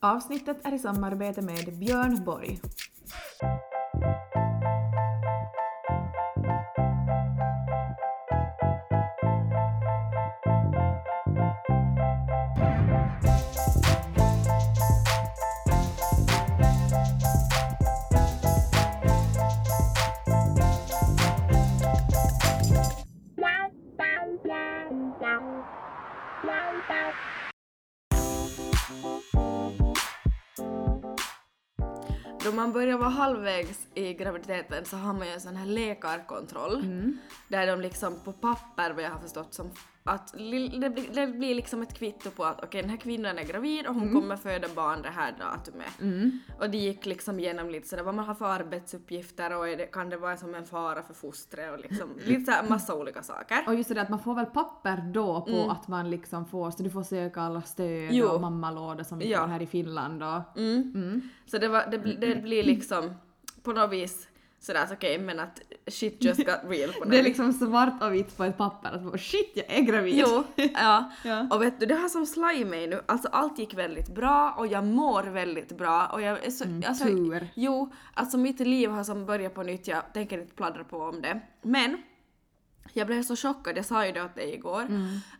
Avsnittet 0.00 0.66
är 0.66 0.74
i 0.74 0.78
samarbete 0.78 1.42
med 1.42 1.78
Björn 1.78 2.24
Borg. 2.24 2.60
Man 32.58 32.72
börjar 32.72 32.98
vara 32.98 33.08
halvvägs 33.08 33.86
i 33.94 34.14
graviditeten 34.14 34.84
så 34.84 34.96
har 34.96 35.12
man 35.12 35.26
ju 35.26 35.32
en 35.32 35.40
sån 35.40 35.56
här 35.56 35.66
läkarkontroll. 35.66 36.82
Där 37.48 37.66
de 37.66 37.80
liksom 37.80 38.20
på 38.24 38.32
papper, 38.32 38.90
vad 38.90 39.04
jag 39.04 39.10
har 39.10 39.20
förstått, 39.20 39.54
som 39.54 39.70
att 40.08 40.32
det 40.32 40.90
blir, 40.90 41.14
det 41.14 41.26
blir 41.26 41.54
liksom 41.54 41.82
ett 41.82 41.94
kvitto 41.94 42.30
på 42.30 42.44
att 42.44 42.64
okej 42.64 42.80
den 42.82 42.90
här 42.90 42.96
kvinnan 42.96 43.38
är 43.38 43.44
gravid 43.44 43.86
och 43.86 43.94
hon 43.94 44.12
kommer 44.12 44.36
föda 44.36 44.68
barn 44.74 45.02
det 45.02 45.08
här 45.10 45.34
datumet. 45.38 45.92
Och 46.60 46.70
det 46.70 46.78
gick 46.78 47.06
liksom 47.06 47.38
igenom 47.38 47.70
lite 47.70 47.88
sådär 47.88 48.02
vad 48.02 48.14
man 48.14 48.24
har 48.24 48.34
för 48.34 48.44
arbetsuppgifter 48.46 49.56
och 49.56 49.64
det, 49.66 49.86
kan 49.92 50.10
det 50.10 50.16
vara 50.16 50.36
som 50.36 50.54
en 50.54 50.64
fara 50.66 51.02
för 51.02 51.14
fostret 51.14 51.72
och 51.72 51.78
liksom 51.78 52.08
lite 52.24 52.44
såhär 52.52 52.68
massa 52.68 52.94
olika 52.94 53.22
saker. 53.22 53.58
Och 53.66 53.74
just 53.74 53.94
det 53.94 54.00
att 54.02 54.08
man 54.10 54.18
får 54.22 54.34
väl 54.34 54.46
papper 54.46 54.96
då 55.14 55.40
på 55.40 55.70
att 55.70 55.88
man 55.88 56.10
liksom 56.10 56.46
får, 56.46 56.70
så 56.70 56.82
du 56.82 56.90
får 56.90 57.02
söka 57.02 57.40
alla 57.40 57.62
stöd 57.62 57.88
Mm. 57.98 58.14
Jo. 58.16 58.26
och 58.28 58.40
mammalådor 58.40 59.04
som 59.04 59.18
vi 59.18 59.30
Ja. 59.30 59.38
får 59.40 59.46
här 59.46 59.62
i 59.62 59.66
Finland 59.66 60.22
och... 60.22 60.58
Mm. 60.58 61.28
Så 61.46 61.58
det, 61.58 61.68
var, 61.68 61.86
det, 61.90 61.96
det 61.98 62.42
blir 62.42 62.64
liksom 62.74 63.14
på 63.62 63.72
något 63.72 63.92
vis 63.92 64.28
sådär 64.60 64.86
så 64.86 64.94
okej 64.94 65.18
men 65.18 65.40
att 65.40 65.60
shit 65.90 66.24
just 66.24 66.44
got 66.44 66.60
real 66.68 66.92
på 66.92 67.04
Det 67.08 67.18
är 67.18 67.22
liksom 67.22 67.52
svart 67.52 68.02
och 68.02 68.14
vitt 68.14 68.36
på 68.36 68.44
ett 68.44 68.58
papper 68.58 68.92
att 68.92 69.02
bara, 69.02 69.18
shit 69.18 69.52
jag 69.54 69.78
är 69.78 69.80
gravid! 69.82 70.24
Jo, 70.26 70.44
ja. 70.74 71.12
Ja. 71.24 71.46
Och 71.50 71.62
vet 71.62 71.80
du, 71.80 71.86
det 71.86 71.94
här 71.94 72.08
som 72.08 72.26
slår 72.26 72.64
mig 72.64 72.86
nu, 72.86 73.00
alltså 73.06 73.28
allt 73.28 73.58
gick 73.58 73.74
väldigt 73.74 74.08
bra 74.08 74.54
och 74.58 74.66
jag 74.66 74.84
mår 74.84 75.22
väldigt 75.22 75.78
bra 75.78 76.06
och 76.06 76.22
jag 76.22 76.44
är 76.44 76.50
så, 76.50 76.64
alltså, 76.86 77.04
tur. 77.04 77.48
Jo, 77.54 77.92
alltså 78.14 78.38
mitt 78.38 78.60
liv 78.60 78.90
har 78.90 79.04
som 79.04 79.26
börjat 79.26 79.54
på 79.54 79.62
nytt, 79.62 79.88
jag 79.88 80.12
tänker 80.14 80.40
inte 80.40 80.54
pladdra 80.54 80.84
på 80.84 80.98
om 80.98 81.22
det. 81.22 81.40
Men 81.62 82.02
jag 82.92 83.06
blev 83.06 83.22
så 83.22 83.36
chockad, 83.36 83.76
jag 83.76 83.84
sa 83.84 84.06
ju 84.06 84.12
det 84.12 84.24
åt 84.24 84.34
dig 84.34 84.54
igår, 84.54 84.86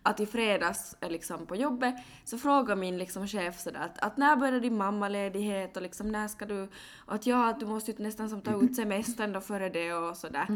att 0.03 0.21
i 0.21 0.27
fredags 0.27 0.97
eh, 1.01 1.11
liksom 1.11 1.47
på 1.47 1.57
jobbet 1.57 1.95
så 2.25 2.39
frågade 2.39 2.81
min 2.81 2.99
liksom 2.99 3.27
chef 3.27 3.61
sådär 3.61 3.81
att, 3.81 3.99
att 3.99 4.17
när 4.17 4.37
börjar 4.37 4.61
din 4.61 4.77
mammaledighet 4.77 5.77
och 5.77 5.83
liksom 5.83 6.09
när 6.13 6.29
ska 6.29 6.47
du, 6.47 6.69
och 7.07 7.15
att 7.15 7.27
ja, 7.27 7.49
att 7.49 7.61
du 7.61 7.67
måste 7.67 7.91
ju 7.91 7.99
nästan 7.99 8.29
som 8.31 8.41
ta 8.41 8.63
ut 8.63 8.77
semestern 8.77 9.33
då 9.33 9.41
före 9.41 9.69
det 9.69 9.93
och 9.93 10.17
sådär. 10.17 10.47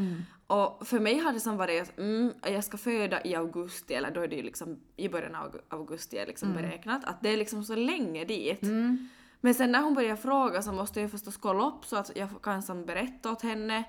Och 0.47 0.87
för 0.87 1.01
mig 1.01 1.19
hade 1.19 1.37
det 1.37 1.41
som 1.41 1.57
varit 1.57 1.83
att 1.83 1.99
mm, 1.99 2.33
jag 2.43 2.65
ska 2.65 2.77
föda 2.77 3.25
i 3.25 3.35
augusti, 3.35 3.95
eller 3.95 4.11
då 4.11 4.21
är 4.21 4.29
det 4.29 4.37
ju 4.37 4.43
liksom 4.43 4.81
i 4.97 5.09
början 5.09 5.35
av 5.35 5.61
augusti 5.69 6.17
är 6.19 6.27
liksom 6.27 6.49
beräknat, 6.55 7.05
att 7.05 7.23
det 7.23 7.29
är 7.29 7.37
liksom 7.37 7.65
så 7.65 7.75
länge 7.75 8.25
dit. 8.25 8.63
Men 9.41 9.55
sen 9.55 9.73
när 9.73 9.83
hon 9.83 9.95
började 9.95 10.17
fråga 10.17 10.63
så 10.63 10.73
måste 10.73 11.01
jag 11.01 11.11
förstås 11.11 11.37
kolla 11.37 11.69
upp 11.69 11.85
så 11.85 11.97
att 11.97 12.11
jag 12.17 12.29
kan 12.43 12.63
som 12.63 12.85
berätta 12.87 13.33
åt 13.33 13.43
henne. 13.43 13.85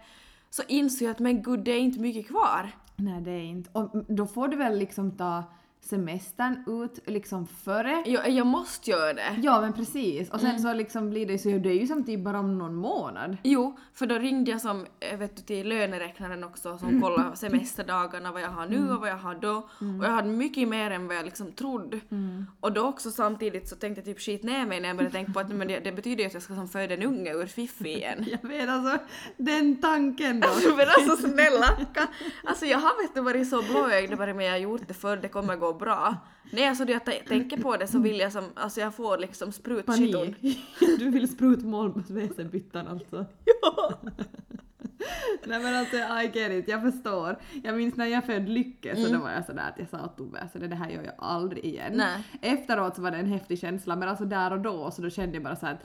Så 0.50 0.64
insåg 0.68 1.06
jag 1.06 1.12
att 1.12 1.20
men 1.20 1.44
gud 1.44 1.60
det 1.60 1.72
är 1.72 1.80
inte 1.80 2.00
mycket 2.00 2.28
kvar. 2.28 2.72
Nej 2.96 3.22
det 3.22 3.32
är 3.32 3.44
inte. 3.44 3.70
Och 3.74 3.90
då 4.08 4.28
får 4.28 4.48
du 4.48 4.58
väl 4.58 4.78
liksom 4.80 5.12
ta 5.12 5.44
semestern 5.84 6.64
ut 6.84 7.00
liksom 7.06 7.48
före 7.48 8.04
Jag, 8.06 8.30
jag 8.30 8.48
måste 8.48 8.92
göra 8.92 9.14
det. 9.14 9.40
Ja 9.44 9.62
men 9.62 9.74
precis. 9.74 10.30
Och 10.30 10.40
sen 10.40 10.50
Mm. 10.50 10.62
så 10.62 10.74
liksom 10.74 11.10
blir 11.10 11.26
det 11.26 11.38
så 11.38 11.50
det 11.50 11.70
är 11.70 11.80
ju 11.80 11.88
som 11.88 12.04
typ 12.06 12.20
bara 12.20 12.40
om 12.40 12.58
någon 12.58 12.76
månad. 12.76 13.38
Jo, 13.44 13.78
för 13.94 14.06
då 14.06 14.16
ringde 14.16 14.52
jag 14.52 14.62
som, 14.62 14.86
eh, 15.00 15.18
vet 15.18 15.36
du, 15.36 15.42
till 15.42 15.70
löneräknaren 15.70 16.44
också 16.44 16.78
som 16.78 17.02
kollar 17.02 17.36
semesterdagarna, 17.36 18.32
vad 18.32 18.42
jag 18.42 18.50
har 18.50 18.66
nu 18.66 18.92
och 18.94 19.00
vad 19.00 19.10
jag 19.10 19.18
har 19.18 19.36
då. 19.36 19.56
Och 20.00 20.06
jag 20.06 20.12
hade 20.12 20.28
mycket 20.30 20.68
mer 20.68 20.92
än 20.92 21.08
vad 21.08 21.16
jag 21.18 21.26
liksom 21.26 21.52
trodde. 21.52 22.00
Och 22.60 22.72
då 22.72 22.82
också 22.82 23.12
samtidigt 23.12 23.70
så 23.70 23.76
tänkte 23.76 24.00
jag 24.00 24.06
typ 24.06 24.20
skit 24.20 24.44
ner 24.44 24.66
mig 24.66 24.80
när 24.80 24.88
jag 24.88 24.98
började 24.98 25.14
tänka 25.16 25.34
på 25.34 25.40
att 25.40 25.50
men 25.50 25.68
det, 25.68 25.80
det 25.80 25.92
betyder 25.92 26.24
ju 26.24 26.28
att 26.28 26.34
jag 26.34 26.44
ska 26.44 26.56
som 26.56 26.68
föda 26.68 26.94
en 26.94 27.04
unge 27.04 27.32
ur 27.34 27.46
fiffi 27.46 27.90
igen. 27.90 28.26
Jag 28.42 28.50
vet 28.50 28.70
alltså, 28.70 28.98
den 29.38 29.82
tanken 29.82 30.40
då. 30.40 30.48
Men 30.78 30.88
alltså 30.98 31.28
snälla! 31.28 31.68
Alltså 32.44 32.66
jag 32.66 32.80
har 32.80 33.04
vet 33.04 33.16
du 33.16 33.22
varit 33.22 33.50
så 33.50 33.62
blåögd 33.62 34.18
bara 34.18 34.34
men 34.34 34.46
jag 34.46 34.60
gjort 34.60 34.82
det 34.88 34.94
förr, 34.94 35.18
det 35.18 35.28
kommer 35.30 35.56
gå 35.56 35.73
bra. 35.74 36.18
Nej 36.52 36.68
alltså 36.68 36.86
det 36.86 36.92
jag 36.92 37.26
tänker 37.26 37.62
på 37.62 37.78
det 37.78 37.88
så 37.88 38.00
vill 38.00 38.20
jag 38.20 38.32
som, 38.32 38.44
alltså 38.56 38.82
jag 38.82 38.96
får 38.96 39.18
liksom 39.18 39.52
sprutskiton. 39.52 40.34
Panik. 40.34 40.60
Du 41.00 41.10
vill 41.10 41.28
sprutmål 41.28 41.94
på 41.94 42.02
svesenbyttan 42.02 42.88
alltså. 42.88 43.26
Ja. 43.62 44.00
Nej 45.46 45.60
men 45.60 45.76
alltså 45.76 45.96
I 45.96 46.40
get 46.40 46.52
it, 46.52 46.68
jag 46.68 46.82
förstår. 46.82 47.40
Jag 47.64 47.76
minns 47.76 47.96
när 47.96 48.06
jag 48.06 48.26
födde 48.26 48.48
Lycke 48.52 48.96
så 48.96 49.14
då 49.14 49.20
var 49.20 49.32
jag 49.32 49.46
sådär 49.46 49.70
att 49.70 49.80
jag 49.80 49.90
sa 49.90 50.06
åt 50.06 50.18
Tobbe 50.18 50.40
alltså 50.40 50.60
det, 50.60 50.76
här 50.76 50.90
gör 50.90 51.04
jag 51.04 51.14
aldrig 51.18 51.66
igen. 51.66 51.94
Nej. 51.96 52.24
Efteråt 52.42 52.96
så 52.96 53.02
var 53.02 53.12
det 53.12 53.18
en 53.18 53.26
häftig 53.26 53.60
känsla 53.60 53.96
men 53.96 54.10
alltså 54.10 54.26
där 54.26 54.54
och 54.54 54.60
då 54.60 54.92
så 54.92 55.02
då 55.02 55.10
kände 55.10 55.36
jag 55.36 55.44
bara 55.44 55.56
så 55.56 55.66
här 55.66 55.74
att 55.74 55.84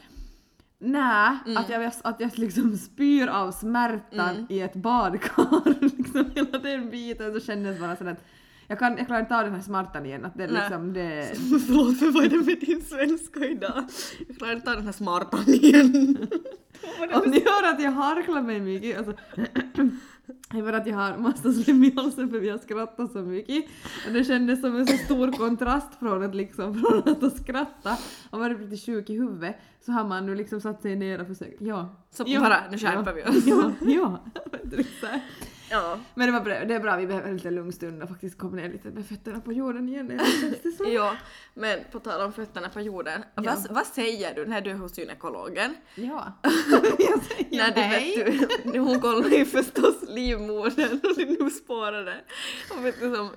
Nej, 0.81 1.39
att, 1.57 1.69
jag, 1.69 1.93
att 2.05 2.21
jag 2.21 2.39
liksom 2.39 2.77
spyr 2.77 3.27
av 3.27 3.53
smärtan 3.53 4.47
i 4.49 4.61
ett 4.61 4.75
badkar, 4.75 5.81
liksom 5.83 6.31
hela 6.35 6.59
den 6.59 6.91
biten 6.91 7.33
så 7.33 7.41
kändes 7.41 7.81
bara 7.81 7.97
sådär 7.97 8.13
att 8.13 8.25
jag, 8.69 8.79
kan, 8.79 8.97
jag 8.97 9.07
klarar 9.07 9.21
inte 9.21 9.37
av 9.37 9.45
den 9.45 9.55
här 9.55 9.63
smärtan 9.63 10.07
igen, 10.07 10.25
att 10.25 10.35
det 10.35 10.45
är 10.45 10.49
liksom 10.49 10.93
det... 10.93 11.33
Förlåt 11.67 11.99
för 11.99 12.11
vad 12.11 12.25
är 12.25 12.29
det 12.29 12.37
med 12.37 12.61
din 12.61 12.83
svenska 12.83 13.41
idag? 13.41 13.85
Jag 14.29 14.39
klarar 14.39 14.53
inte 14.53 14.71
av 14.71 14.77
den 14.77 14.85
här 14.85 14.93
smartan 14.93 15.49
igen. 15.49 16.17
Om 17.15 17.31
ni 17.31 17.45
hör 17.45 17.73
att 17.75 17.83
jag 17.83 17.93
harklar 17.93 18.43
mig 18.43 18.61
mycket, 18.61 18.99
alltså 18.99 19.15
det 20.51 20.59
är 20.59 20.63
för 20.63 20.73
att 20.73 20.87
jag 20.87 20.97
har 20.97 21.19
massa 21.19 21.53
slem 21.53 21.85
i 21.85 21.95
halsen 21.97 22.31
för 22.31 22.39
vi 22.39 22.49
har 22.49 22.59
skrattat 22.59 23.13
så 23.13 23.19
mycket. 23.19 23.65
Och 24.07 24.13
det 24.13 24.25
kändes 24.25 24.61
som 24.61 24.77
en 24.77 24.87
så 24.87 24.97
stor 24.97 25.33
kontrast 25.33 25.99
från 25.99 26.23
att 26.23 26.35
liksom, 26.35 26.75
från 26.75 26.99
att 27.13 27.23
ha 27.23 27.31
skrattat 27.31 28.01
och 28.31 28.39
varit 28.39 28.61
lite 28.61 28.77
sjuk 28.87 29.11
i 29.11 29.15
huvudet 29.15 29.57
så 29.81 29.93
har 29.93 30.05
man 30.05 30.27
nu 30.27 30.35
liksom 30.35 30.61
satt 30.61 30.83
sig 30.83 30.97
ner 30.97 31.21
och 31.21 31.27
försökt, 31.27 31.61
ja. 31.61 31.97
Så 32.11 32.25
ja, 32.27 32.41
bara, 32.41 32.71
nu 32.71 32.79
skärper 32.79 33.13
vi 33.13 33.23
oss. 33.23 33.47
Ja, 33.47 33.73
ja. 33.81 34.25
Liksom. 35.71 35.79
Ja. 35.91 35.99
Men 36.15 36.27
det 36.27 36.33
var 36.33 36.41
bra, 36.41 36.65
det 36.65 36.75
är 36.75 36.81
bra, 36.81 36.97
vi 36.97 37.07
behöver 37.07 37.29
en 37.29 37.37
liten 37.37 37.55
lugn 37.55 37.73
stund 37.73 38.03
och 38.03 38.09
faktiskt 38.09 38.39
komma 38.39 38.57
ner 38.57 38.69
lite 38.69 38.89
med 38.91 39.07
fötterna 39.07 39.41
på 39.41 39.53
jorden 39.53 39.89
igen. 39.89 40.21
Känns 40.41 40.63
det 40.63 40.71
så. 40.71 40.85
ja, 40.89 41.17
men 41.55 41.79
på 41.93 42.01
tal 42.01 42.21
om 42.21 42.33
fötterna 42.33 42.69
på 42.69 42.81
jorden. 42.81 43.25
Ja. 43.35 43.43
Vad, 43.43 43.67
vad 43.71 43.87
säger 43.87 44.35
du 44.35 44.47
när 44.47 44.61
du 44.61 44.71
är 44.71 44.75
hos 44.75 44.99
gynekologen? 44.99 45.75
Ja. 45.95 46.33
jag 46.99 47.23
säger 47.23 47.57
När 47.59 47.69
du 47.75 47.81
nej. 47.81 48.25
vet 48.25 48.73
du, 48.73 48.79
hon 48.79 49.01
kollar 49.01 49.29
ju 49.31 49.45
förstås 49.45 49.97
livmodern 50.09 51.01
och 51.03 51.19
nu 51.43 51.51
spårar 51.51 52.05
det. 52.05 52.21
Och 52.79 52.85
vet 52.85 53.01
du 53.01 53.15
som 53.17 53.31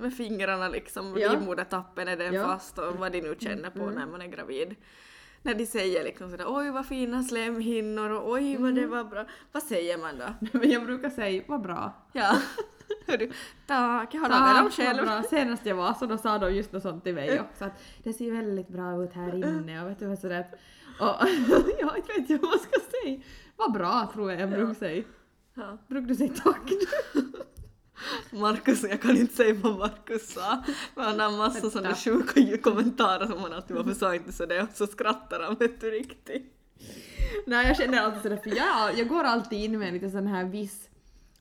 med 0.00 0.14
fingrarna 0.16 0.68
liksom, 0.68 1.16
Ja. 1.18 1.32
livmodertappen 1.32 2.08
är 2.08 2.16
den 2.16 2.34
Ja. 2.34 2.44
fast 2.46 2.78
och 2.78 2.96
vad 2.96 3.12
de 3.12 3.20
nu 3.20 3.36
känner 3.40 3.70
på 3.70 3.82
Mm. 3.82 3.94
när 3.94 4.06
man 4.06 4.22
är 4.22 4.26
gravid. 4.26 4.74
När 5.42 5.54
de 5.54 5.66
säger 5.66 6.04
liksom 6.04 6.30
sådär 6.30 6.44
oj 6.48 6.70
vad 6.70 6.86
fina 6.86 7.22
slemhinnor 7.22 8.10
och 8.10 8.32
oj 8.32 8.56
vad 8.56 8.74
det 8.74 8.86
var 8.86 9.04
bra. 9.04 9.24
Vad 9.52 9.62
säger 9.62 9.98
man 9.98 10.18
då? 10.18 10.48
Men 10.58 10.70
jag 10.70 10.84
brukar 10.84 11.10
säga, 11.10 11.42
vad 11.48 11.62
bra. 11.62 11.92
Ja. 12.12 12.36
Hördu, 13.06 13.30
tack, 13.66 14.14
jag 14.14 14.20
har 14.20 14.28
med 14.28 14.62
dem 14.62 14.70
själv. 14.70 15.02
bra. 15.04 15.22
Senast 15.30 15.66
jag 15.66 15.74
var 15.74 15.94
så 15.94 16.06
då 16.06 16.18
sa 16.18 16.38
de 16.38 16.54
just 16.54 16.72
något 16.72 16.82
sånt 16.82 17.04
till 17.04 17.14
mig 17.14 17.40
också 17.40 17.64
att 17.64 17.82
det 18.02 18.12
ser 18.12 18.32
väldigt 18.32 18.68
bra 18.68 19.04
ut 19.04 19.12
här 19.12 19.34
inne 19.34 19.82
och 19.84 19.90
vet 19.90 19.98
du 19.98 20.06
vad 20.06 20.18
sådär 20.18 20.46
och 21.00 21.28
jag 21.80 21.92
vet 21.94 22.18
inte 22.18 22.36
vad 22.36 22.52
jag 22.52 22.60
ska 22.60 22.80
säga. 22.90 23.20
Vad 23.56 23.72
bra 23.72 24.10
tror 24.12 24.32
jag 24.32 24.40
jag 24.40 24.50
brukar 24.50 24.74
säga. 24.74 25.04
Ja. 25.54 25.78
Brukar 25.88 26.08
du 26.08 26.14
säga 26.14 26.32
tack? 26.44 26.70
Markus, 28.30 28.82
jag 28.82 29.02
kan 29.02 29.16
inte 29.16 29.34
säga 29.36 29.54
vad 29.54 29.78
Markus 29.78 30.32
sa, 30.32 30.64
men 30.94 31.04
han 31.04 31.20
har 31.20 31.36
massa 31.38 31.70
sådana 31.70 31.94
sjuka 31.94 32.40
ju- 32.40 32.58
kommentarer 32.58 33.26
som 33.26 33.38
han 33.38 33.52
alltid 33.52 33.76
varför 33.76 33.94
sa 33.94 34.14
inte 34.14 34.32
så 34.32 34.46
det 34.46 34.62
och 34.62 34.68
så 34.74 34.86
skrattar 34.86 35.40
han 35.40 35.54
vet 35.54 35.80
du 35.80 35.90
riktigt. 35.90 36.56
Nej 37.46 37.66
jag 37.66 37.76
känner 37.76 38.00
alltid 38.00 38.22
sådär 38.22 38.36
för 38.36 38.56
jag, 38.56 38.98
jag 38.98 39.08
går 39.08 39.24
alltid 39.24 39.58
in 39.64 39.78
med 39.78 39.88
en 39.88 39.94
lite 39.94 40.10
sån 40.10 40.26
här 40.26 40.44
viss 40.44 40.88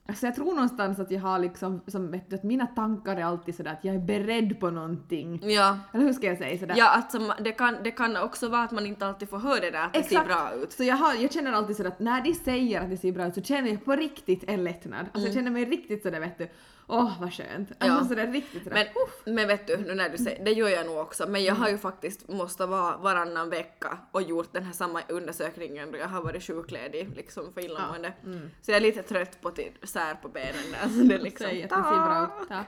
Alltså 0.09 0.25
jag 0.25 0.35
tror 0.35 0.53
någonstans 0.53 0.99
att 0.99 1.11
jag 1.11 1.21
har 1.21 1.39
liksom, 1.39 1.81
som 1.87 2.11
vet 2.11 2.29
du, 2.29 2.35
att 2.35 2.43
mina 2.43 2.67
tankar 2.67 3.15
är 3.17 3.23
alltid 3.23 3.55
sådär 3.55 3.71
att 3.71 3.83
jag 3.83 3.95
är 3.95 3.99
beredd 3.99 4.59
på 4.59 4.69
någonting. 4.69 5.39
Ja. 5.43 5.79
Eller 5.93 6.05
hur 6.05 6.13
ska 6.13 6.27
jag 6.27 6.37
säga 6.37 6.59
sådär? 6.59 6.75
Ja, 6.77 6.89
alltså 6.89 7.33
det 7.39 7.51
kan, 7.51 7.77
det 7.83 7.91
kan 7.91 8.17
också 8.17 8.49
vara 8.49 8.63
att 8.63 8.71
man 8.71 8.85
inte 8.85 9.05
alltid 9.05 9.29
får 9.29 9.39
höra 9.39 9.59
det 9.59 9.71
där 9.71 9.85
att 9.85 9.93
det 9.93 10.03
ser 10.03 10.25
bra 10.25 10.51
ut. 10.63 10.71
Så 10.71 10.83
jag, 10.83 10.95
har, 10.95 11.13
jag 11.13 11.33
känner 11.33 11.51
alltid 11.51 11.75
sådär 11.75 11.89
att 11.89 11.99
när 11.99 12.21
de 12.21 12.33
säger 12.33 12.81
att 12.81 12.89
det 12.89 12.97
ser 12.97 13.11
bra 13.11 13.27
ut 13.27 13.35
så 13.35 13.41
känner 13.41 13.69
jag 13.69 13.85
på 13.85 13.91
riktigt 13.91 14.43
en 14.47 14.63
lättnad. 14.63 15.05
Alltså 15.13 15.27
jag 15.27 15.33
känner 15.33 15.51
mig 15.51 15.65
riktigt 15.65 16.03
sådär 16.03 16.19
vet 16.19 16.37
du, 16.37 16.49
åh 16.89 17.21
vad 17.21 17.33
skönt. 17.33 17.71
Alltså 17.71 17.85
Mm. 17.85 17.97
Ja. 17.97 18.05
sådär 18.09 18.27
riktigt 18.27 18.63
sådär. 18.63 18.91
Men, 19.25 19.35
men 19.35 19.47
vet 19.47 19.67
du, 19.67 19.77
nu 19.77 19.95
när 19.95 20.09
du 20.09 20.17
säger, 20.17 20.45
det 20.45 20.51
gör 20.51 20.69
jag 20.69 20.85
nog 20.85 20.97
också, 20.97 21.27
men 21.29 21.43
jag 21.43 21.55
har 21.55 21.69
ju 21.69 21.77
faktiskt 21.77 22.27
måste 22.27 22.65
vara 22.65 22.97
varannan 22.97 23.49
vecka 23.49 23.97
och 24.11 24.21
gjort 24.21 24.53
den 24.53 24.63
här 24.63 24.73
samma 24.73 25.01
undersökningen 25.09 25.91
då 25.91 25.97
jag 25.97 26.07
har 26.07 26.21
varit 26.21 26.43
sjukledig 26.43 27.09
liksom 27.15 27.53
för 27.53 27.61
illamående. 27.65 28.13
Så 28.61 28.71
jag 28.71 28.77
är 28.77 28.81
lite 28.81 29.01
trött 29.03 29.41
på 29.41 29.51
till 29.51 29.71
sär 29.83 30.15
på 30.15 30.27
benen 30.29 30.71
där. 30.71 30.89
Så 30.89 31.03
det 31.03 31.15
är 31.15 31.19
liksom, 31.19 31.47
Säg 31.47 31.63
att 31.63 31.69
det 31.69 31.75
ser 31.75 31.81
bra 31.83 32.39
ut. 32.41 32.47
Tack. 32.49 32.67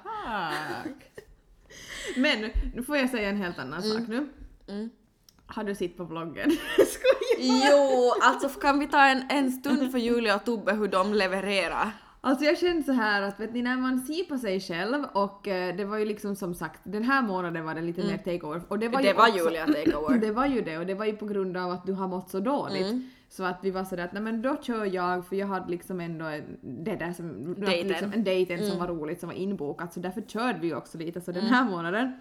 Men 2.17 2.49
nu 2.75 2.83
får 2.83 2.97
jag 2.97 3.09
säga 3.09 3.29
en 3.29 3.37
helt 3.37 3.59
annan 3.59 3.83
sak 3.83 4.07
nu. 4.07 4.29
Mm. 4.67 4.89
Har 5.45 5.63
du 5.63 5.75
sett 5.75 5.97
på 5.97 6.03
vloggen? 6.03 6.51
Skojar! 6.75 7.69
Jo, 7.71 8.13
alltså 8.21 8.49
kan 8.59 8.79
vi 8.79 8.87
ta 8.87 9.05
en, 9.05 9.23
en 9.29 9.51
stund 9.51 9.91
för 9.91 9.97
Julia 9.99 10.35
och 10.35 10.45
Tobbe 10.45 10.73
hur 10.73 10.87
de 10.87 11.13
levererar? 11.13 11.91
Alltså 12.23 12.45
jag 12.45 12.57
kände 12.57 12.83
så 12.83 12.91
här 12.91 13.21
att 13.21 13.39
vet 13.39 13.53
ni, 13.53 13.61
när 13.61 13.77
man 13.77 13.99
ser 13.99 14.23
på 14.23 14.37
sig 14.37 14.59
själv 14.59 15.03
och 15.13 15.47
eh, 15.47 15.75
det 15.75 15.85
var 15.85 15.97
ju 15.97 16.05
liksom 16.05 16.35
som 16.35 16.53
sagt 16.55 16.79
den 16.83 17.03
här 17.03 17.21
månaden 17.21 17.65
var 17.65 17.75
det 17.75 17.81
lite 17.81 18.03
mer 18.03 18.17
takeover 18.17 18.61
och 18.67 18.79
det 18.79 18.87
var 18.89 18.99
Mm. 18.99 19.03
Det 19.03 19.07
ju 19.09 19.13
var 19.13 19.27
också, 19.29 19.37
Julia 19.37 19.65
takeover. 19.67 20.17
Det 20.21 20.31
var 20.31 20.45
ju 20.45 20.61
det 20.61 20.77
och 20.77 20.85
det 20.85 20.93
var 20.93 21.05
ju 21.05 21.15
på 21.15 21.25
grund 21.25 21.57
av 21.57 21.71
att 21.71 21.85
du 21.85 21.93
har 21.93 22.07
mått 22.07 22.29
så 22.29 22.39
dåligt. 22.39 22.85
Mm. 22.85 23.09
Så 23.29 23.43
att 23.43 23.59
vi 23.63 23.71
var 23.71 23.83
sådär 23.83 24.03
att 24.05 24.13
nej 24.13 24.21
men 24.21 24.41
då 24.41 24.57
kör 24.61 24.85
jag 24.85 25.27
för 25.27 25.35
jag 25.35 25.47
hade 25.47 25.71
liksom 25.71 25.99
ändå 26.01 26.25
det 26.61 26.95
där 26.95 27.13
som, 27.13 27.55
Dejten. 27.55 27.87
liksom 27.87 28.13
en 28.13 28.23
dejten 28.23 28.57
Mm. 28.59 28.69
som 28.69 28.79
var 28.79 28.87
roligt 28.87 29.19
som 29.19 29.29
var 29.29 29.35
inbokat 29.35 29.93
så 29.93 29.99
därför 29.99 30.21
körde 30.21 30.59
vi 30.59 30.73
också 30.73 30.97
lite 30.97 31.21
så 31.21 31.31
den 31.31 31.43
här 31.45 31.63
månaden. 31.65 32.19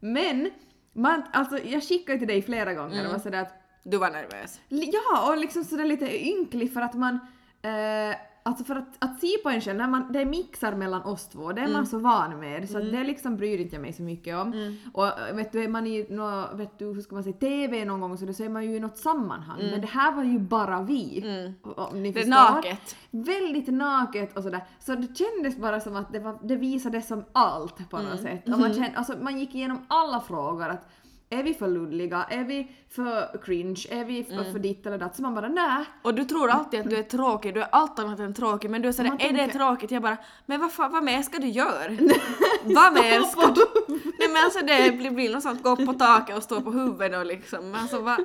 Men 0.00 0.50
man, 0.92 1.22
alltså 1.32 1.58
jag 1.58 1.82
skickade 1.82 2.18
till 2.18 2.28
dig 2.28 2.42
flera 2.42 2.74
gånger 2.74 2.94
Mm. 2.94 3.06
och 3.06 3.12
var 3.12 3.18
sådär 3.18 3.42
att 3.42 3.52
Du 3.82 3.96
var 3.98 4.10
nervös. 4.10 4.60
Ja, 4.68 5.30
och 5.32 5.38
liksom 5.38 5.64
sådär 5.64 5.84
lite 5.84 6.26
ynklig 6.28 6.72
för 6.72 6.80
att 6.80 6.94
man... 6.94 7.18
Eh, 7.62 8.16
alltså 8.46 8.64
för 8.64 8.76
att, 8.76 8.96
att 8.98 9.20
se 9.20 9.38
på 9.42 9.48
en 9.50 9.60
själv, 9.60 9.78
när 9.78 9.88
man, 9.88 10.12
det 10.12 10.20
är 10.20 10.24
mixar 10.24 10.74
mellan 10.74 11.02
oss 11.02 11.28
två, 11.28 11.52
det 11.52 11.60
är 11.60 11.68
man 11.68 11.86
så 11.86 11.98
van 11.98 12.40
med 12.40 12.70
så 12.70 12.78
att 12.78 12.92
det 12.92 13.04
liksom 13.04 13.36
bryr 13.36 13.58
inte 13.58 13.74
jag 13.76 13.82
mig 13.82 13.92
så 13.92 14.02
mycket 14.02 14.36
om. 14.36 14.76
Och 14.92 15.06
eh, 15.06 15.34
vet 15.36 15.52
du, 15.52 15.64
är 15.64 15.68
man 15.68 15.86
i 15.86 16.06
nå, 16.10 16.44
vet 16.54 16.78
du, 16.78 16.84
hur 16.86 17.00
ska 17.00 17.14
man 17.14 17.24
säga, 17.24 17.36
TV 17.36 17.84
någon 17.84 18.00
gång 18.00 18.18
så 18.18 18.24
då 18.26 18.32
så 18.32 18.44
är 18.44 18.48
man 18.48 18.64
ju 18.64 18.76
i 18.76 18.80
något 18.80 18.96
sammanhang. 18.98 19.58
Men 19.70 19.80
det 19.80 19.86
här 19.86 20.12
var 20.12 20.22
ju 20.24 20.38
bara 20.38 20.82
vi. 20.82 21.24
Och- 21.62 21.78
Om 21.92 22.02
ni 22.02 22.10
Det 22.12 22.20
är 22.20 22.22
förstår. 22.24 22.54
naket. 22.54 22.96
Väldigt 23.10 23.68
naket 23.68 24.36
och 24.36 24.42
sådär. 24.42 24.64
Så 24.80 24.94
det 24.94 25.08
kändes 25.18 25.56
bara 25.56 25.80
som 25.80 25.96
att 25.96 26.12
det, 26.12 26.18
var, 26.18 26.38
det 26.42 26.56
visade 26.56 27.02
som 27.02 27.24
allt 27.32 27.90
på 27.90 27.98
något 27.98 28.20
sätt. 28.20 28.42
Och 28.48 28.58
man, 28.58 28.74
kände, 28.74 28.92
alltså, 28.96 29.14
man 29.22 29.38
gick 29.38 29.54
igenom 29.54 29.78
alla 29.88 30.20
frågor. 30.20 30.68
att 30.68 30.88
är 31.34 31.42
vi 31.42 31.54
för 31.54 31.68
luddiga? 31.68 32.26
Är 32.30 32.44
vi 32.44 32.68
för 32.90 33.38
cringe? 33.44 33.84
Är 33.90 34.04
vi 34.04 34.24
för, 34.24 34.52
för 34.52 34.58
ditt 34.58 34.86
eller 34.86 34.98
datt? 34.98 35.16
Så 35.16 35.22
man 35.22 35.34
bara 35.34 35.48
nej. 35.48 35.84
Och 36.02 36.14
du 36.14 36.24
tror 36.24 36.50
alltid 36.50 36.80
att 36.80 36.90
du 36.90 36.96
är 36.96 37.02
tråkig, 37.02 37.54
du 37.54 37.60
är 37.60 37.68
allt 37.72 37.98
annat 37.98 38.20
än 38.20 38.34
tråkig 38.34 38.70
men 38.70 38.82
du 38.82 38.88
är 38.88 38.92
sådär, 38.92 39.08
Man 39.10 39.20
är 39.20 39.32
det 39.32 39.52
tråkigt? 39.52 39.90
Jag 39.90 40.02
bara, 40.02 40.16
men 40.46 40.60
vad, 40.60 40.72
fan, 40.72 40.92
vad 40.92 41.04
mer 41.04 41.22
ska 41.22 41.38
du 41.38 41.48
göra? 41.48 41.88
vad 42.62 42.92
mer 42.94 43.22
ska 43.22 43.46
du... 43.46 43.66
Nej 44.18 44.28
men 44.28 44.44
alltså 44.44 44.60
det 44.66 44.96
blir, 44.96 45.10
blir 45.10 45.32
något 45.32 45.42
sånt, 45.42 45.62
gå 45.62 45.70
upp 45.70 45.86
på 45.86 45.92
taket 45.92 46.36
och 46.36 46.42
stå 46.42 46.60
på 46.60 46.70
huvudet 46.70 47.18
och 47.18 47.26
liksom, 47.26 47.70
men 47.70 47.80
alltså 47.80 48.00
vad... 48.00 48.20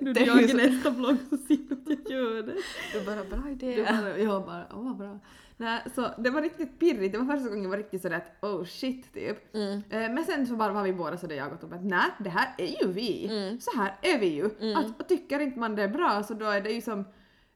Det 0.00 0.20
är 0.20 0.26
jag 0.26 0.42
i 0.42 0.48
så- 0.48 0.56
nästa 0.56 0.90
blogg 0.90 1.16
så 1.30 1.36
ser 1.36 1.56
du 1.56 1.92
att 1.92 2.10
jag 2.10 2.20
gör 2.20 2.42
det. 2.42 2.54
Du 2.92 3.04
bara, 3.06 3.24
bra 3.42 3.50
idé. 3.50 3.74
Du 3.76 3.82
bara, 3.84 4.18
jag 4.18 4.44
bara, 4.44 4.64
åh 4.74 4.84
vad 4.84 4.96
bra. 4.96 5.18
Nej, 5.58 5.82
så 5.94 6.10
det 6.18 6.30
var 6.30 6.42
riktigt 6.42 6.78
pirrigt, 6.78 7.12
det 7.12 7.18
var 7.18 7.34
första 7.34 7.48
gången 7.48 7.62
jag 7.62 7.70
var 7.70 7.76
riktigt 7.76 8.02
sådär 8.02 8.16
att 8.16 8.44
oh 8.44 8.64
shit 8.64 9.14
typ. 9.14 9.54
Mm. 9.54 9.82
Eh, 9.90 10.10
Men 10.14 10.24
sen 10.24 10.46
så 10.46 10.56
bara 10.56 10.72
var 10.72 10.82
vi 10.82 10.92
båda 10.92 11.16
sådär 11.16 11.36
jag 11.36 11.52
och 11.52 11.60
Tobbe 11.60 11.76
att 11.76 11.84
nej 11.84 12.10
det 12.18 12.30
här 12.30 12.54
är 12.58 12.82
ju 12.84 12.92
vi. 12.92 13.26
Mm. 13.26 13.60
Så 13.60 13.70
här 13.76 13.94
är 14.02 14.18
vi 14.18 14.26
ju. 14.26 14.74
Att, 14.76 15.00
och 15.00 15.08
tycker 15.08 15.40
inte 15.40 15.58
man 15.58 15.76
det 15.76 15.82
är 15.82 15.88
bra 15.88 16.22
så 16.22 16.34
då 16.34 16.46
är 16.46 16.60
det 16.60 16.70
ju 16.70 16.80
som 16.80 17.04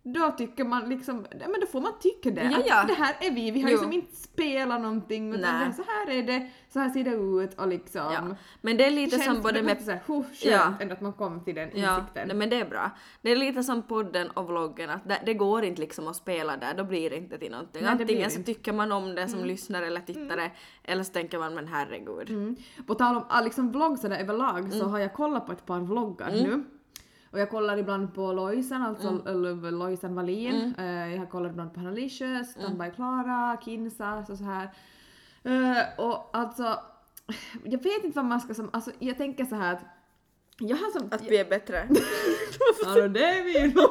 då 0.02 0.30
tycker 0.38 0.64
man 0.64 0.88
liksom, 0.88 1.26
men 1.30 1.60
då 1.60 1.66
får 1.66 1.80
man 1.80 1.92
tycka 2.00 2.30
det. 2.30 2.42
Ja, 2.52 2.58
att 2.58 2.66
ja. 2.66 2.84
det 2.88 2.94
här 2.94 3.16
är 3.20 3.30
vi, 3.30 3.50
vi 3.50 3.60
har 3.62 3.68
Jo. 3.70 3.74
liksom 3.74 3.92
inte 3.92 4.16
spelat 4.16 4.80
någonting 4.80 5.28
utan 5.34 5.40
Nej. 5.58 5.68
det, 5.68 5.74
så 5.74 5.82
här 5.82 6.10
är 6.10 6.22
det, 6.22 6.50
så 6.72 6.78
här 6.78 6.88
ser 6.90 7.04
det 7.04 7.10
ut 7.44 7.54
och 7.60 7.68
liksom. 7.68 8.00
Ja. 8.12 8.36
Men 8.60 8.76
det 8.76 8.84
är 8.86 8.90
lite 8.90 9.16
det 9.16 9.22
som 9.22 9.40
både 9.40 9.52
det 9.52 9.62
med 9.62 9.70
låter 9.72 9.84
såhär, 9.84 10.00
huh, 10.06 10.22
skönt 10.22 10.44
Ja. 10.44 10.74
ändå 10.80 10.94
att 10.94 11.00
man 11.00 11.12
kom 11.12 11.44
till 11.44 11.54
den 11.54 11.68
insikten. 11.68 12.28
nej, 12.28 12.36
men 12.36 12.50
det 12.50 12.56
är 12.60 12.64
bra. 12.64 12.90
Det 13.22 13.30
är 13.30 13.36
lite 13.36 13.62
som 13.62 13.82
podden 13.82 14.30
och 14.30 14.46
vloggen, 14.46 14.90
att 14.90 15.08
det, 15.08 15.20
det 15.26 15.34
går 15.34 15.64
inte 15.64 15.80
liksom 15.80 16.08
att 16.08 16.16
spela 16.16 16.56
där, 16.56 16.74
då 16.74 16.84
blir 16.84 17.10
det 17.10 17.16
inte 17.16 17.38
till 17.38 17.50
någonting. 17.50 17.82
Nej, 17.84 17.94
det 17.96 18.02
Antingen 18.02 18.30
så 18.30 18.42
tycker 18.42 18.72
man 18.72 18.92
om 18.92 19.14
det 19.14 19.28
som 19.28 19.44
lyssnare 19.44 19.86
eller 19.86 20.00
tittare, 20.00 20.50
eller 20.84 21.02
så 21.02 21.12
tänker 21.12 21.38
man 21.38 21.54
men 21.54 21.66
herregud. 21.68 22.30
Mm. 22.30 22.56
På 22.86 22.94
tal 22.94 23.16
om 23.16 23.24
ah, 23.28 23.40
liksom 23.40 23.72
vlogg 23.72 23.98
sådär 23.98 24.18
överlag 24.18 24.72
så 24.72 24.78
Mm. 24.78 24.90
har 24.90 24.98
jag 24.98 25.12
kollat 25.14 25.46
på 25.46 25.52
ett 25.52 25.66
par 25.66 25.80
vloggar 25.80 26.30
nu. 26.30 26.64
Och 27.30 27.38
jag 27.38 27.50
kollar 27.50 27.76
ibland 27.76 28.14
på 28.14 28.32
Lojsan, 28.32 28.82
alltså 28.82 29.08
Mm. 29.08 29.74
Lojsan 29.78 30.14
Wallin. 30.14 30.74
Eh, 30.78 31.08
jag 31.12 31.18
har 31.18 31.26
kollat 31.26 31.50
ibland 31.52 31.74
på 31.74 31.80
Hanalicious, 31.80 32.22
Mm. 32.56 32.66
Stand 32.66 32.78
by 32.78 32.90
Klara, 32.90 33.56
Kinsa 33.64 34.16
och 34.28 34.38
så 34.38 34.44
här. 34.44 34.70
Eh, 35.42 36.04
och 36.06 36.30
alltså, 36.36 36.78
jag 37.64 37.82
vet 37.82 38.04
inte 38.04 38.16
vad 38.18 38.24
man 38.24 38.40
ska 38.40 38.54
som, 38.54 38.70
alltså 38.72 38.90
jag 38.98 39.16
tänker 39.18 39.44
så 39.44 39.54
här 39.54 39.72
att 39.74 39.80
jag 40.60 40.76
har 40.76 40.90
som... 40.98 41.08
Att 41.12 41.22
vi 41.22 41.36
är 41.36 41.44
bättre. 41.44 41.88
Alltså 42.86 43.08
det 43.08 43.24
är 43.24 43.44
vi 43.44 43.58
ju 43.60 43.74
nog. 43.74 43.90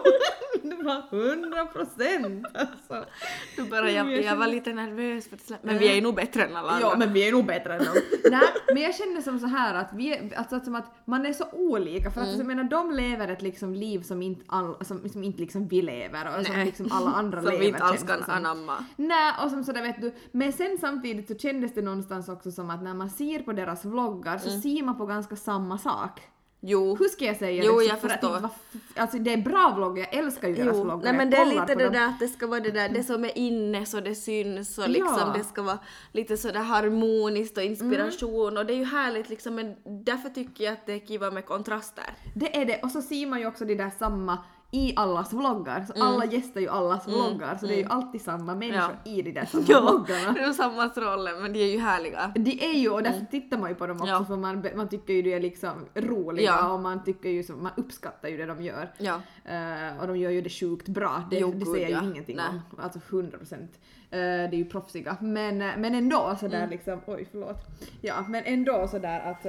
Det 0.64 0.84
var 0.84 1.02
hundra 1.12 1.66
procent 1.66 2.46
alltså. 2.54 3.10
Du 3.56 3.64
bara, 3.64 3.92
jag, 3.92 4.36
var 4.36 4.48
lite 4.48 4.74
nervös 4.74 5.28
för 5.30 5.36
att 5.36 5.42
slä- 5.42 5.58
men 5.62 5.78
vi 5.78 5.88
är 5.90 5.96
ju 5.96 6.02
nog 6.02 6.16
bättre 6.16 6.44
än 6.44 6.56
alla 6.56 6.70
andra. 6.72 6.88
Ja 6.88 6.96
men 6.98 7.14
vi 7.14 7.28
är 7.28 7.32
nog 7.32 7.46
bättre 7.46 7.74
än 7.76 7.86
dem. 7.86 7.94
Nej 8.32 8.42
men 8.74 8.84
jag 8.84 8.96
känner 8.96 9.22
som 9.22 9.40
så 9.40 9.46
här 9.48 9.76
att 9.76 9.90
vi 9.94 10.14
är, 10.14 10.38
alltså 10.38 10.56
att 10.56 10.66
som 10.66 10.76
att 10.76 10.96
man 11.06 11.26
är 11.26 11.34
så 11.34 11.46
olika 11.52 12.12
för 12.12 12.22
att 12.22 12.28
Mm. 12.28 12.38
jag 12.40 12.48
menar 12.48 12.64
de 12.64 12.92
lever 12.92 13.28
ett 13.28 13.42
liksom 13.42 13.74
liv 13.74 14.02
som 14.02 14.22
inte, 14.22 14.44
all, 14.48 14.86
som, 14.86 15.10
som 15.10 15.24
inte 15.24 15.42
liksom 15.42 15.68
vi 15.68 15.82
lever 15.82 16.40
och 16.40 16.46
som 16.46 16.56
Nej. 16.56 16.66
liksom 16.66 16.90
alla 16.92 17.12
andra 17.12 17.38
Som 17.42 17.46
lever 17.52 17.60
vi 17.64 17.68
inte 17.68 17.84
alls 17.84 18.04
kan 18.04 18.24
som. 18.24 18.34
anamma. 18.34 18.86
Nej, 18.96 19.34
och 19.44 19.50
som 19.52 19.64
sådär 19.64 19.82
vet 19.82 20.02
du, 20.02 20.14
men 20.32 20.54
sen 20.54 20.78
samtidigt 20.82 21.28
så 21.28 21.36
kändes 21.36 21.74
det 21.74 21.82
någonstans 21.82 22.30
också 22.30 22.52
som 22.52 22.70
att 22.70 22.84
när 22.84 22.94
man 22.94 23.10
ser 23.10 23.40
på 23.40 23.54
deras 23.54 23.86
vloggar 23.86 24.38
så 24.38 24.50
Mm. 24.50 24.62
ser 24.62 24.84
man 24.84 24.98
på 24.98 25.06
ganska 25.06 25.36
samma 25.36 25.78
sak. 25.78 26.22
Jo. 26.62 26.96
Hur 26.96 27.08
ska 27.08 27.26
jag 27.26 27.38
säga 27.38 27.64
Jo, 27.64 27.80
det? 27.80 27.86
jag 27.86 28.00
för 28.00 28.08
att 28.10 28.20
förstår. 28.22 28.50
alltså 28.96 29.18
det 29.18 29.34
är 29.34 29.38
bra 29.38 29.74
vloggar, 29.76 30.08
jag 30.12 30.14
älskar 30.14 30.48
ju 30.48 30.56
deras 30.56 30.76
Jo, 30.78 30.84
vloggar. 30.84 31.04
nej 31.04 31.14
men 31.14 31.32
jag 31.32 31.48
det 31.48 31.52
är 31.52 31.62
lite 31.62 31.76
det 31.76 31.84
dem. 31.84 31.94
där 31.94 32.06
att 32.08 32.20
det 32.20 32.28
ska 32.28 32.48
vara 32.48 32.60
det 32.60 32.72
där, 32.72 32.90
det 32.90 33.04
som 33.04 33.24
är 33.26 33.38
inne 33.38 33.86
så 33.86 34.00
det 34.00 34.16
syns 34.16 34.78
och 34.78 34.90
liksom 34.90 35.16
Ja. 35.18 35.34
det 35.38 35.44
ska 35.44 35.62
vara 35.62 35.80
lite 36.12 36.38
sådär 36.38 36.60
harmoniskt 36.60 37.58
och 37.58 37.64
inspiration 37.64 38.58
och 38.58 38.66
det 38.66 38.74
är 38.74 38.78
ju 38.78 38.86
härligt 38.86 39.30
liksom 39.30 39.56
men 39.56 39.76
därför 40.04 40.30
tycker 40.30 40.64
jag 40.64 40.74
att 40.74 40.86
det 40.86 40.94
är 40.94 41.00
kiva 41.00 41.32
med 41.32 41.46
kontraster. 41.46 42.06
Det 42.36 42.58
är 42.62 42.66
det, 42.66 42.80
och 42.84 42.92
så 42.92 43.02
ser 43.02 43.28
man 43.28 43.40
ju 43.40 43.48
också 43.48 43.66
det 43.66 43.76
där 43.76 43.92
samma 44.00 44.38
i 44.72 44.94
allas 44.96 45.34
vloggar. 45.34 45.86
Så 45.88 45.94
Mm. 45.94 46.08
alla 46.08 46.26
gästar 46.26 46.62
ju 46.62 46.70
allas 46.70 47.08
vloggar 47.08 47.58
så 47.58 47.66
det 47.68 47.74
är 47.74 47.78
ju 47.78 47.86
alltid 47.90 48.22
samma 48.22 48.56
människor 48.56 48.96
i 49.06 49.22
de 49.22 49.32
där 49.32 49.46
samma 49.52 49.66
Ja, 49.68 49.82
vloggarna. 49.82 50.32
det 50.34 50.40
är 50.40 50.52
samma 50.52 50.88
rollen 50.88 51.42
men 51.42 51.54
de 51.54 51.60
är 51.60 51.72
ju 51.72 51.80
härliga. 51.80 52.32
De 52.36 52.52
är 52.66 52.74
ju, 52.80 52.90
och 52.90 53.04
därför 53.04 53.26
tittar 53.26 53.58
man 53.58 53.70
ju 53.70 53.76
på 53.76 53.88
dem 53.88 53.98
också 53.98 54.08
Mm. 54.10 54.22
Ja. 54.22 54.26
för 54.28 54.36
man, 54.38 54.66
man 54.76 54.90
tycker 54.90 55.14
ju 55.14 55.22
de 55.22 55.34
är 55.34 55.40
liksom 55.40 55.86
roliga 55.96 56.46
Ja. 56.46 56.74
och 56.74 56.80
man 56.80 57.04
tycker 57.04 57.30
ju 57.30 57.44
man 57.56 57.72
uppskattar 57.78 58.30
ju 58.30 58.38
det 58.38 58.46
de 58.46 58.62
gör. 58.62 58.94
Ja. 58.98 59.22
Eh, 59.46 60.02
och 60.02 60.08
de 60.08 60.18
gör 60.18 60.30
ju 60.32 60.42
det 60.42 60.50
sjukt 60.50 60.88
bra, 60.88 61.24
det, 61.32 61.40
Jo, 61.40 61.52
det 61.52 61.66
säger 61.66 61.90
jag 61.90 62.00
ja. 62.00 62.04
ju 62.06 62.12
ingenting 62.12 62.36
Nej. 62.36 62.46
om. 62.50 62.80
Alltså 62.84 63.00
100 63.10 63.38
procent. 63.38 63.72
det 64.10 64.18
är 64.18 64.54
ju 64.54 64.66
proffsiga. 64.66 65.18
Men, 65.22 65.62
eh, 65.62 65.72
men 65.78 65.96
ändå 65.96 66.36
sådär 66.40 66.58
Mm. 66.58 66.70
liksom, 66.70 67.02
oj 67.08 67.28
förlåt. 67.32 67.58
Ja 68.02 68.26
men 68.28 68.44
ändå 68.46 68.88
sådär 68.88 69.20
att 69.20 69.46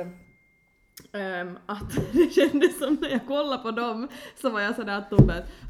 ehm, 1.12 1.58
att 1.66 1.98
det 2.12 2.32
kändes 2.34 2.78
som 2.78 2.98
när 3.00 3.08
jag 3.10 3.26
kollade 3.26 3.62
på 3.62 3.70
dem 3.70 4.08
så 4.40 4.50
var 4.50 4.60
jag 4.60 4.76
sådär 4.76 4.98
att 4.98 5.12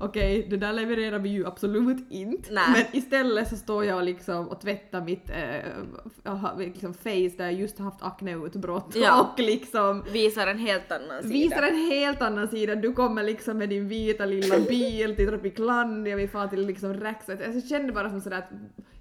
okej 0.00 0.47
det 0.50 0.57
där 0.57 0.73
levererar 0.73 1.19
vi 1.19 1.29
ju 1.29 1.47
absolut 1.47 2.07
inte. 2.11 2.53
Nej. 2.53 2.65
Men 2.73 2.97
istället 3.00 3.49
så 3.49 3.57
står 3.57 3.85
jag 3.85 4.05
liksom 4.05 4.49
och 4.49 4.61
tvättar 4.61 5.00
mitt 5.00 5.31
äh, 5.31 6.59
liksom 6.59 6.95
face 6.95 7.37
där 7.38 7.45
jag 7.45 7.53
just 7.53 7.79
har 7.79 7.85
haft 7.85 8.03
akneutbrott 8.03 8.93
Ja. 8.97 9.31
och 9.33 9.38
liksom 9.41 10.05
Visar 10.12 10.47
en 10.47 10.59
helt 10.59 10.93
annan 10.93 11.23
sida. 11.23 11.33
Visar 11.35 11.62
en 11.62 11.76
helt 11.76 12.23
annan 12.23 12.49
sida. 12.49 12.75
Du 12.75 12.93
kommer 12.93 13.23
liksom 13.23 13.59
med 13.59 13.69
din 13.69 13.88
vita 13.88 14.25
lilla 14.25 14.59
bil 14.59 15.17
till 15.17 15.29
Tropiclandia, 15.29 16.17
vi 16.17 16.29
far 16.29 16.49
till 16.49 16.67
liksom. 16.67 16.91
Alltså 16.91 17.33
jag 17.33 17.69
kände 17.69 17.93
bara 17.93 18.11
som 18.11 18.21
sådär 18.21 18.38
att 18.38 18.50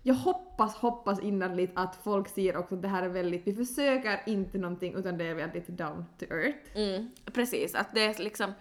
jag 0.03 0.15
hoppas, 0.15 0.75
hoppas 0.75 1.19
innerligt 1.19 1.71
att 1.75 1.95
folk 2.03 2.27
ser 2.27 2.57
också 2.57 2.75
att 2.75 2.81
det 2.81 2.87
här 2.87 3.03
är 3.03 3.09
väldigt, 3.09 3.47
vi 3.47 3.65
försöker 3.65 4.21
inte 4.25 4.57
någonting 4.57 4.95
utan 4.95 5.17
det 5.17 5.25
är 5.25 5.33
väldigt 5.33 5.67
down 5.67 6.05
to 6.19 6.25
earth. 6.25 6.77
Mm, 6.77 7.11
precis, 7.33 7.75
att 7.75 7.93
det 7.93 8.05
är 8.05 8.23
liksom 8.23 8.53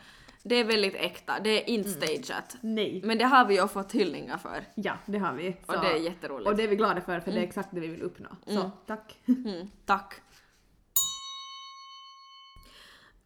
det 0.43 0.55
är 0.55 0.65
väldigt 0.65 0.95
äkta, 0.95 1.41
det 1.45 1.51
är 1.51 1.69
inte 1.69 1.91
stageat. 1.91 2.57
Nej. 2.61 3.01
Men 3.05 3.19
det 3.19 3.25
har 3.25 3.47
vi 3.47 3.61
ju 3.61 3.69
fått 3.69 3.93
hyllningar 3.93 4.39
för. 4.39 4.65
Ja, 4.75 4.93
det 5.07 5.19
har 5.19 5.33
vi. 5.35 5.57
Och 5.67 5.81
det 5.81 5.93
är 5.93 5.97
jätteroligt. 5.97 6.51
Och 6.51 6.57
det 6.57 6.63
är 6.63 6.69
vi 6.69 6.77
glada 6.77 7.01
för, 7.01 7.21
för 7.21 7.33
det 7.33 7.39
är 7.39 7.43
exakt 7.43 7.69
det 7.73 7.81
vi 7.81 7.89
vill 7.89 8.03
uppnå. 8.03 8.29
Så, 8.47 8.71
tack. 8.87 9.19
Mm, 9.27 9.71
tack. 9.87 10.15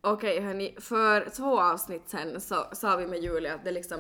Okej 0.01 0.41
hörni, 0.41 0.77
för 0.81 1.31
två 1.37 1.61
avsnitt 1.61 2.03
sen 2.07 2.41
så 2.41 2.67
sa 2.73 2.97
vi 2.97 3.07
med 3.07 3.23
Julia 3.23 3.55
att 3.55 3.65
det 3.65 3.71
liksom 3.71 3.99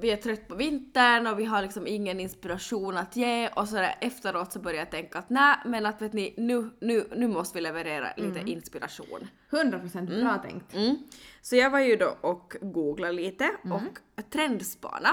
vi 0.00 0.10
är 0.10 0.16
trött 0.16 0.48
på 0.48 0.54
vintern 0.54 1.26
och 1.26 1.38
vi 1.38 1.44
har 1.44 1.62
liksom 1.62 1.86
ingen 1.86 2.20
inspiration 2.20 2.96
att 2.96 3.16
ge 3.16 3.48
och 3.48 3.68
så 3.68 3.74
där 3.74 3.94
efteråt 4.00 4.52
så 4.52 4.58
började 4.58 4.78
jag 4.78 4.90
tänka 4.90 5.18
att 5.18 5.30
nej 5.30 5.56
men 5.64 5.86
att 5.86 6.02
vet 6.02 6.12
ni 6.12 6.34
nu, 6.36 6.70
nu, 6.80 7.08
nu 7.16 7.28
måste 7.28 7.58
vi 7.58 7.62
leverera 7.62 8.08
lite 8.16 8.50
inspiration. 8.50 9.28
100% 9.50 10.22
bra 10.22 10.38
tänkt. 10.38 10.74
Mm. 10.74 10.96
Så 11.44 11.56
jag 11.56 11.70
var 11.70 11.80
ju 11.80 11.96
då 11.96 12.16
och 12.20 12.56
googlade 12.60 13.12
lite 13.12 13.50
och 13.72 14.30
trendspana. 14.30 15.08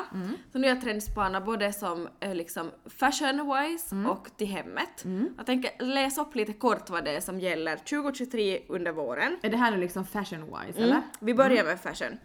Så 0.52 0.60
nu 0.60 0.68
har 0.68 0.76
jag 0.76 0.84
trendspanat 0.84 1.46
både 1.46 1.74
som 1.74 2.08
eh, 2.20 2.36
liksom 2.36 2.72
fashion-wise 3.00 4.10
och 4.10 4.28
till 4.38 4.48
hemmet. 4.48 5.06
Jag 5.38 5.46
tänker 5.46 5.86
läsa 5.86 6.22
upp 6.22 6.36
lite 6.36 6.54
kort 6.54 6.90
vad 6.90 7.06
det 7.06 7.12
är 7.12 7.20
som 7.22 7.40
gäller 7.40 7.76
2023 7.78 8.60
under 8.68 8.92
våren. 8.92 9.38
Är 9.42 9.50
det 9.50 9.58
här 9.58 9.72
nu 9.72 9.78
liksom 9.78 10.04
fashion-wise 10.06 10.78
Mm. 10.78 10.84
eller? 10.84 11.02
Vi 11.20 11.34
börjar 11.34 11.64
med 11.64 11.80
fashion. 11.80 12.18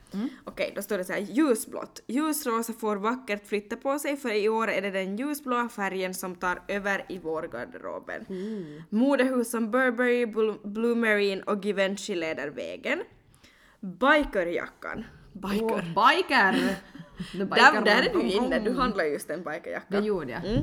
Okej, 0.44 0.72
då 0.76 0.82
står 0.82 0.98
det 0.98 1.04
så 1.04 1.12
här 1.12 1.20
ljusblått. 1.20 2.00
Ljusrosa 2.06 2.72
får 2.72 2.96
vackert 2.96 3.46
flytta 3.48 3.76
på 3.76 3.98
sig 3.98 4.16
för 4.16 4.32
i 4.34 4.48
år 4.48 4.68
är 4.70 4.82
det 4.82 4.90
den 4.90 5.16
ljusblåa 5.16 5.68
färgen 5.68 6.14
som 6.14 6.34
tar 6.34 6.62
över 6.68 7.04
i 7.08 7.18
vårgarderoben. 7.18 8.24
Modehus 8.88 9.50
som 9.50 9.70
Burberry, 9.70 10.26
Blu- 10.26 10.66
Blue 10.68 10.94
Marine 10.96 11.42
och 11.42 11.64
Givenchy 11.64 12.14
leder 12.14 12.48
vägen. 12.48 13.02
Bikerjackan. 13.84 15.04
Biker. 15.32 15.64
Åh, 15.64 15.80
biker! 16.16 16.76
Där, 17.38 17.84
där 17.84 18.02
är 18.02 18.12
du 18.12 18.22
ju 18.22 18.32
inne, 18.32 18.58
du 18.58 18.64
vroom. 18.70 18.76
handlar 18.78 19.04
just 19.04 19.30
en 19.30 19.44
bikerjacka. 19.44 19.86
Det 20.00 20.06
gjorde 20.06 20.32
jag. 20.32 20.44
Mm. 20.44 20.62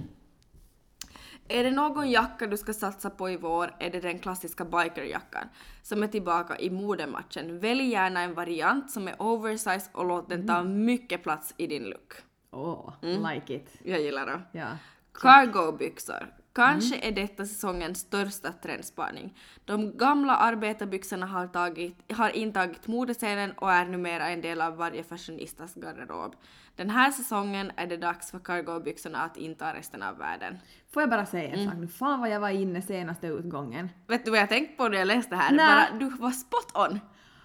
Är 1.48 1.64
det 1.64 1.72
någon 1.72 2.10
jacka 2.12 2.48
du 2.48 2.58
ska 2.58 2.74
satsa 2.74 3.10
på 3.10 3.30
i 3.30 3.38
vår 3.38 3.76
är 3.80 3.90
det 3.90 4.00
den 4.00 4.20
klassiska 4.20 4.66
bikerjackan 4.66 5.44
som 5.84 6.04
är 6.04 6.08
tillbaka 6.08 6.58
i 6.60 6.70
modematchen. 6.70 7.60
Välj 7.60 7.84
gärna 7.84 8.22
en 8.22 8.34
variant 8.34 8.92
som 8.92 9.08
är 9.08 9.16
oversize 9.22 9.90
och 9.94 10.06
låt 10.06 10.30
den 10.30 10.48
ta 10.48 10.64
mycket 10.64 11.24
plats 11.24 11.54
i 11.58 11.68
din 11.68 11.84
look. 11.84 12.14
Åh, 12.52 12.94
Mm. 13.02 13.34
like 13.34 13.54
it. 13.56 13.70
Jag 13.84 14.02
gillar 14.02 14.26
det. 14.26 14.42
Ja. 14.60 14.68
Cargo-byxor. 15.14 16.28
Kanske 16.54 16.98
är 17.08 17.12
detta 17.12 17.46
säsongens 17.46 18.00
största 18.00 18.52
trendspaning. 18.52 19.38
De 19.66 19.98
gamla 19.98 20.36
arbetarbyxorna 20.36 21.26
har, 21.26 21.48
tagit, 21.48 22.12
har 22.14 22.30
intagit 22.30 22.88
modescenen 22.88 23.52
och 23.52 23.72
är 23.72 23.86
numera 23.86 24.30
en 24.30 24.42
del 24.42 24.62
av 24.62 24.76
varje 24.78 25.04
fashionistas 25.04 25.76
garderob. 25.76 26.36
Den 26.76 26.90
här 26.90 27.12
säsongen 27.12 27.72
är 27.76 27.88
det 27.88 27.98
dags 27.98 28.32
för 28.32 28.40
cargo-byxorna 28.40 29.18
att 29.24 29.38
inta 29.38 29.74
resten 29.74 30.04
av 30.04 30.18
världen. 30.18 30.58
Får 30.94 31.02
jag 31.02 31.10
bara 31.10 31.26
säga 31.26 31.50
en 31.50 31.54
Mm. 31.60 31.66
sak 31.66 31.76
nu? 31.80 31.88
Fan 31.88 32.20
vad 32.20 32.30
jag 32.30 32.40
var 32.40 32.50
inne 32.50 32.82
senaste 32.82 33.28
utgången. 33.28 33.90
Vet 34.08 34.26
du 34.26 34.32
vad 34.32 34.40
jag 34.40 34.50
tänkte 34.50 34.76
på 34.78 34.88
när 34.88 34.98
jag 34.98 35.08
läste 35.08 35.36
här? 35.36 35.52
Nej. 35.52 35.68
Bara, 35.92 36.00
du 36.00 36.10
var 36.10 36.32
spot 36.32 36.72
on! 36.78 37.00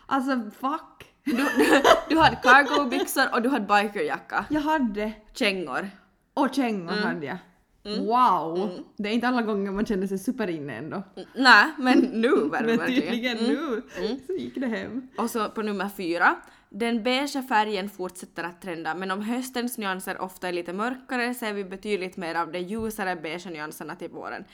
Alltså 0.07 0.51
fuck! 0.61 1.13
Du, 1.25 1.33
du, 1.37 1.83
du 2.09 2.19
hade 2.19 2.37
cargo-byxor 2.37 3.35
och 3.35 3.43
du 3.43 3.49
hade 3.49 3.67
bikerjacka. 3.83 4.45
Jag 4.51 4.61
hade, 4.61 5.13
Kängor. 5.33 5.91
och 6.35 6.55
kängor 6.55 6.93
Mm. 6.93 7.05
hade 7.05 7.27
jag. 7.27 7.39
Wow! 7.87 8.71
Det 8.97 9.09
är 9.09 9.13
inte 9.13 9.29
alla 9.29 9.43
gånger 9.43 9.71
man 9.73 9.87
känner 9.87 10.07
sig 10.07 10.19
superinne 10.19 10.73
ändå. 10.77 11.03
Nej, 11.35 11.67
men 11.79 11.99
nu 11.99 12.31
var 12.31 12.61
det 12.61 12.67
Men 12.67 12.77
verkligen. 12.79 13.03
tydligen 13.03 13.39
Mm. 13.39 13.51
nu 13.55 13.83
så 14.27 14.33
gick 14.33 14.55
det 14.55 14.67
hem. 14.67 15.09
Och 15.19 15.31
så 15.31 15.49
på 15.49 15.63
nummer 15.63 15.89
fyra. 15.97 16.37
Den 16.69 17.03
beigea 17.03 17.43
färgen 17.43 17.89
fortsätter 17.91 18.45
att 18.45 18.63
trenda, 18.63 18.95
men 18.95 19.11
om 19.11 19.23
höstens 19.23 19.79
nyanser 19.79 20.21
ofta 20.21 20.49
är 20.49 20.53
lite 20.53 20.73
mörkare 20.73 21.35
ser 21.35 21.53
vi 21.53 21.65
betydligt 21.65 22.17
mer 22.17 22.35
av 22.35 22.53
de 22.53 22.59
ljusare 22.59 23.17
beigea 23.17 23.51
nyanserna 23.53 23.97
till 23.97 24.11
våren. 24.11 24.45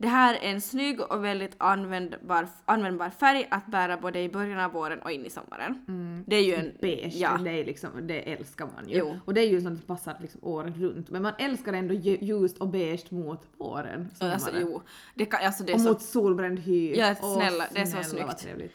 Det 0.00 0.08
här 0.08 0.34
är 0.34 0.50
en 0.50 0.60
snygg 0.60 1.00
och 1.00 1.24
väldigt 1.24 1.54
användbar, 1.58 2.48
användbar 2.64 3.10
färg 3.10 3.46
att 3.50 3.66
bära 3.66 3.96
både 3.96 4.20
i 4.20 4.28
början 4.28 4.60
av 4.60 4.72
våren 4.72 4.98
och 5.02 5.10
in 5.10 5.26
i 5.26 5.30
sommaren. 5.30 5.84
Det 6.26 6.36
är 6.36 6.42
ju 6.44 6.54
en... 6.54 6.72
Beige, 6.80 7.14
Ja. 7.16 7.38
det, 7.44 7.50
är 7.50 7.64
liksom, 7.64 7.90
det 8.06 8.32
älskar 8.32 8.68
man 8.76 8.88
ju. 8.88 8.96
Jo. 8.98 9.18
Och 9.24 9.34
det 9.34 9.40
är 9.40 9.48
ju 9.48 9.60
sånt 9.60 9.78
som 9.78 9.86
passar 9.86 10.16
liksom 10.20 10.40
året 10.44 10.76
runt. 10.76 11.10
Men 11.10 11.22
man 11.22 11.32
älskar 11.38 11.72
ändå 11.72 11.94
lju- 11.94 12.24
ljust 12.24 12.58
och 12.58 12.68
beige 12.68 13.10
mot 13.12 13.42
våren. 13.56 14.10
Alltså, 14.20 14.50
jo. 14.60 14.82
Det, 15.14 15.24
kan, 15.26 15.40
alltså, 15.46 15.64
det 15.64 15.72
är 15.72 15.74
och 15.74 15.80
så 15.80 15.88
mot 15.88 16.02
solbränd 16.02 16.58
hy. 16.58 16.94
Ja, 16.96 17.14
Åh, 17.22 17.34
snälla, 17.36 17.64
det 17.74 17.80
är 17.80 17.84
så 17.86 18.02
snälla, 18.02 18.34
snyggt. 18.36 18.72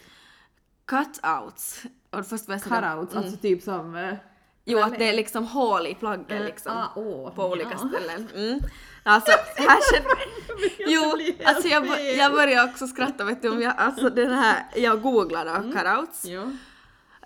cutouts. 0.86 1.84
Och 2.14 2.26
först 2.26 2.48
var 2.48 2.56
jag 2.56 2.62
sådär- 2.62 2.82
Cutouts, 2.96 3.14
Mm. 3.14 3.24
alltså 3.26 3.40
typ 3.42 3.64
som... 3.64 3.96
eh, 3.96 4.14
Jo, 4.66 4.80
att 4.80 5.00
det 5.00 5.10
är 5.10 5.14
liksom 5.14 5.46
hål 5.48 5.88
i 5.88 5.96
plaggen 5.96 6.26
eh, 6.38 6.44
liksom. 6.46 6.72
ah, 6.78 6.88
åh, 6.96 7.34
på 7.36 7.44
olika 7.46 7.70
ja. 7.82 7.90
ställen. 7.90 8.28
Mm. 8.36 8.60
Alltså, 9.04 9.32
här 9.56 9.80
känner 9.94 10.10
Jo, 10.88 11.18
alltså 11.46 11.68
jag, 11.68 11.88
jag 12.18 12.32
börjar 12.32 12.64
också 12.70 12.88
skratta 12.88 13.24
vet 13.26 13.42
du 13.42 13.50
om 13.50 13.62
jag, 13.62 13.74
alltså 13.78 14.10
den 14.10 14.32
här, 14.32 14.64
jag 14.76 15.02
googlade 15.02 15.50
Mm. 15.52 15.72
cutouts. 15.72 16.26
Jo. 16.26 16.58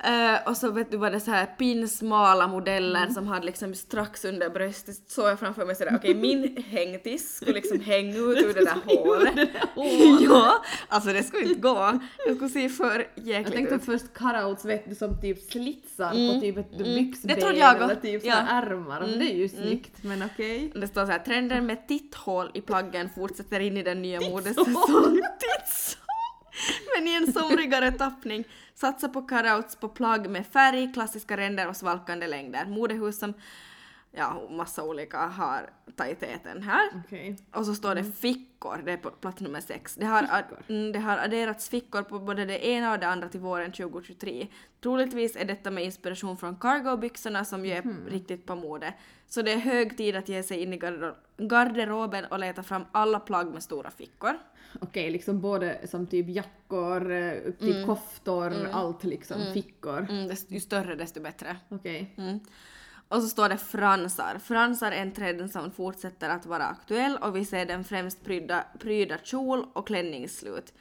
Eh, 0.03 0.47
och 0.49 0.57
så 0.57 0.71
vet 0.71 0.91
du 0.91 0.97
var 0.97 1.11
det 1.11 1.19
så 1.19 1.31
här 1.31 1.45
pinsmala 1.45 2.47
modeller 2.47 3.01
Mm. 3.01 3.13
som 3.13 3.27
hade 3.27 3.45
liksom 3.45 3.75
strax 3.75 4.25
under 4.25 4.49
bröstet, 4.49 4.95
så 5.07 5.21
jag 5.21 5.39
framför 5.39 5.65
mig 5.65 5.75
sådär 5.75 5.93
okej 5.95 6.15
min 6.15 6.63
hängtiss 6.67 7.35
skulle 7.35 7.53
liksom 7.53 7.79
hänga 7.79 8.17
ut 8.17 8.37
ur 8.37 8.53
det 8.53 8.65
där 8.65 8.77
hålet. 8.85 9.49
ja, 10.29 10.63
alltså 10.87 11.13
det 11.13 11.23
skulle 11.23 11.43
inte 11.47 11.59
gå. 11.61 11.99
Det 12.27 12.35
skulle 12.35 12.49
se 12.49 12.69
för 12.69 13.07
Jag 13.15 13.25
jäkligt 13.27 13.55
tänkte 13.55 13.75
ut. 13.75 13.85
först 13.85 14.13
cutouts 14.13 14.65
vet 14.65 14.89
du 14.89 14.95
som 14.95 15.21
typ 15.21 15.51
slitsar 15.51 16.11
Mm, 16.11 16.35
på 16.35 16.41
typ 16.41 16.57
ett 16.57 16.73
mm. 16.79 16.95
byxben 16.95 17.39
jag 17.57 17.81
eller 17.81 17.95
typ 17.95 18.25
Ja. 18.25 18.33
ärmar. 18.49 19.01
Mm, 19.01 19.19
Det 19.19 19.25
är 19.25 19.35
ju 19.35 19.45
mm. 19.53 19.63
snyggt 19.63 20.03
men 20.03 20.23
okej. 20.33 20.71
Det 20.75 20.87
står 20.87 21.05
så 21.05 21.11
här, 21.11 21.19
trenden 21.19 21.65
med 21.65 21.87
titthål 21.87 22.51
i 22.53 22.61
plaggen 22.61 23.09
fortsätter 23.15 23.59
in 23.59 23.77
i 23.77 23.83
den 23.83 24.01
nya 24.01 24.21
modesäsongen. 24.21 24.75
Titthål! 25.39 26.06
Men 26.95 27.07
i 27.07 27.15
en 27.15 27.33
somrigare 27.33 27.91
tappning. 27.91 28.43
Satsa 28.73 29.09
på 29.09 29.21
cutouts 29.21 29.75
på 29.75 29.89
plagg 29.89 30.29
med 30.29 30.47
färg, 30.47 30.93
klassiska 30.93 31.37
ränder 31.37 31.67
och 31.67 31.75
svalkande 31.75 32.27
längder. 32.27 32.65
Modehus 32.65 33.19
som, 33.19 33.33
ja, 34.11 34.47
massa 34.49 34.83
olika 34.83 35.17
har 35.17 35.69
tajtheten 35.95 36.63
här. 36.63 36.89
Okej. 37.05 37.37
Och 37.53 37.65
så 37.65 37.75
står 37.75 37.95
det 37.95 38.03
fickor, 38.03 38.81
det 38.85 38.91
är 38.91 38.97
på 38.97 39.09
plats 39.09 39.41
nummer 39.41 39.61
sex. 39.61 39.95
Det 39.95 40.05
har, 40.05 40.23
ad, 40.23 40.45
mm, 40.67 40.91
det 40.91 40.99
har 40.99 41.17
adderats 41.17 41.69
fickor 41.69 42.01
på 42.01 42.19
både 42.19 42.45
det 42.45 42.65
ena 42.65 42.91
och 42.91 42.99
det 42.99 43.07
andra 43.07 43.29
till 43.29 43.39
våren 43.39 43.71
2023. 43.71 44.47
Troligtvis 44.81 45.35
är 45.35 45.45
detta 45.45 45.71
med 45.71 45.83
inspiration 45.83 46.37
från 46.37 46.55
cargo-byxorna 46.55 47.45
som 47.45 47.65
ju 47.65 47.71
är 47.71 48.09
riktigt 48.09 48.45
på 48.45 48.55
mode. 48.55 48.93
Så 49.27 49.41
det 49.41 49.51
är 49.51 49.57
hög 49.57 49.97
tid 49.97 50.15
att 50.15 50.29
ge 50.29 50.43
sig 50.43 50.63
in 50.63 50.73
i 50.73 50.77
garder- 50.77 51.15
garderoben 51.37 52.25
och 52.25 52.39
leta 52.39 52.63
fram 52.63 52.85
alla 52.91 53.19
plagg 53.19 53.47
med 53.47 53.63
stora 53.63 53.91
fickor. 53.91 54.39
Okej, 54.81 55.11
liksom 55.11 55.41
både 55.41 55.87
som 55.87 56.07
typ 56.07 56.29
jackor, 56.29 57.11
eh, 57.11 57.33
typ 57.59 57.85
koftor, 57.85 58.69
allt 58.71 59.03
liksom, 59.03 59.37
fickor. 59.53 60.07
Mm, 60.09 60.35
ju 60.47 60.59
större 60.59 60.95
desto 60.95 61.21
bättre. 61.21 61.57
Okej. 61.69 62.13
Mm. 62.17 62.39
Och 63.09 63.21
så 63.21 63.27
står 63.27 63.49
det 63.49 63.57
fransar. 63.57 64.39
Fransar 64.43 64.91
är 64.91 65.01
en 65.01 65.11
trend 65.11 65.51
som 65.51 65.71
fortsätter 65.71 66.29
att 66.29 66.45
vara 66.45 66.65
aktuell 66.65 67.17
och 67.17 67.35
vi 67.35 67.45
ser 67.45 67.65
den 67.65 67.83
främst 67.83 68.23
pryda, 68.23 68.65
pryda 68.79 69.17
kjol 69.23 69.65
och 69.73 69.87
klänningsslut. 69.87 70.73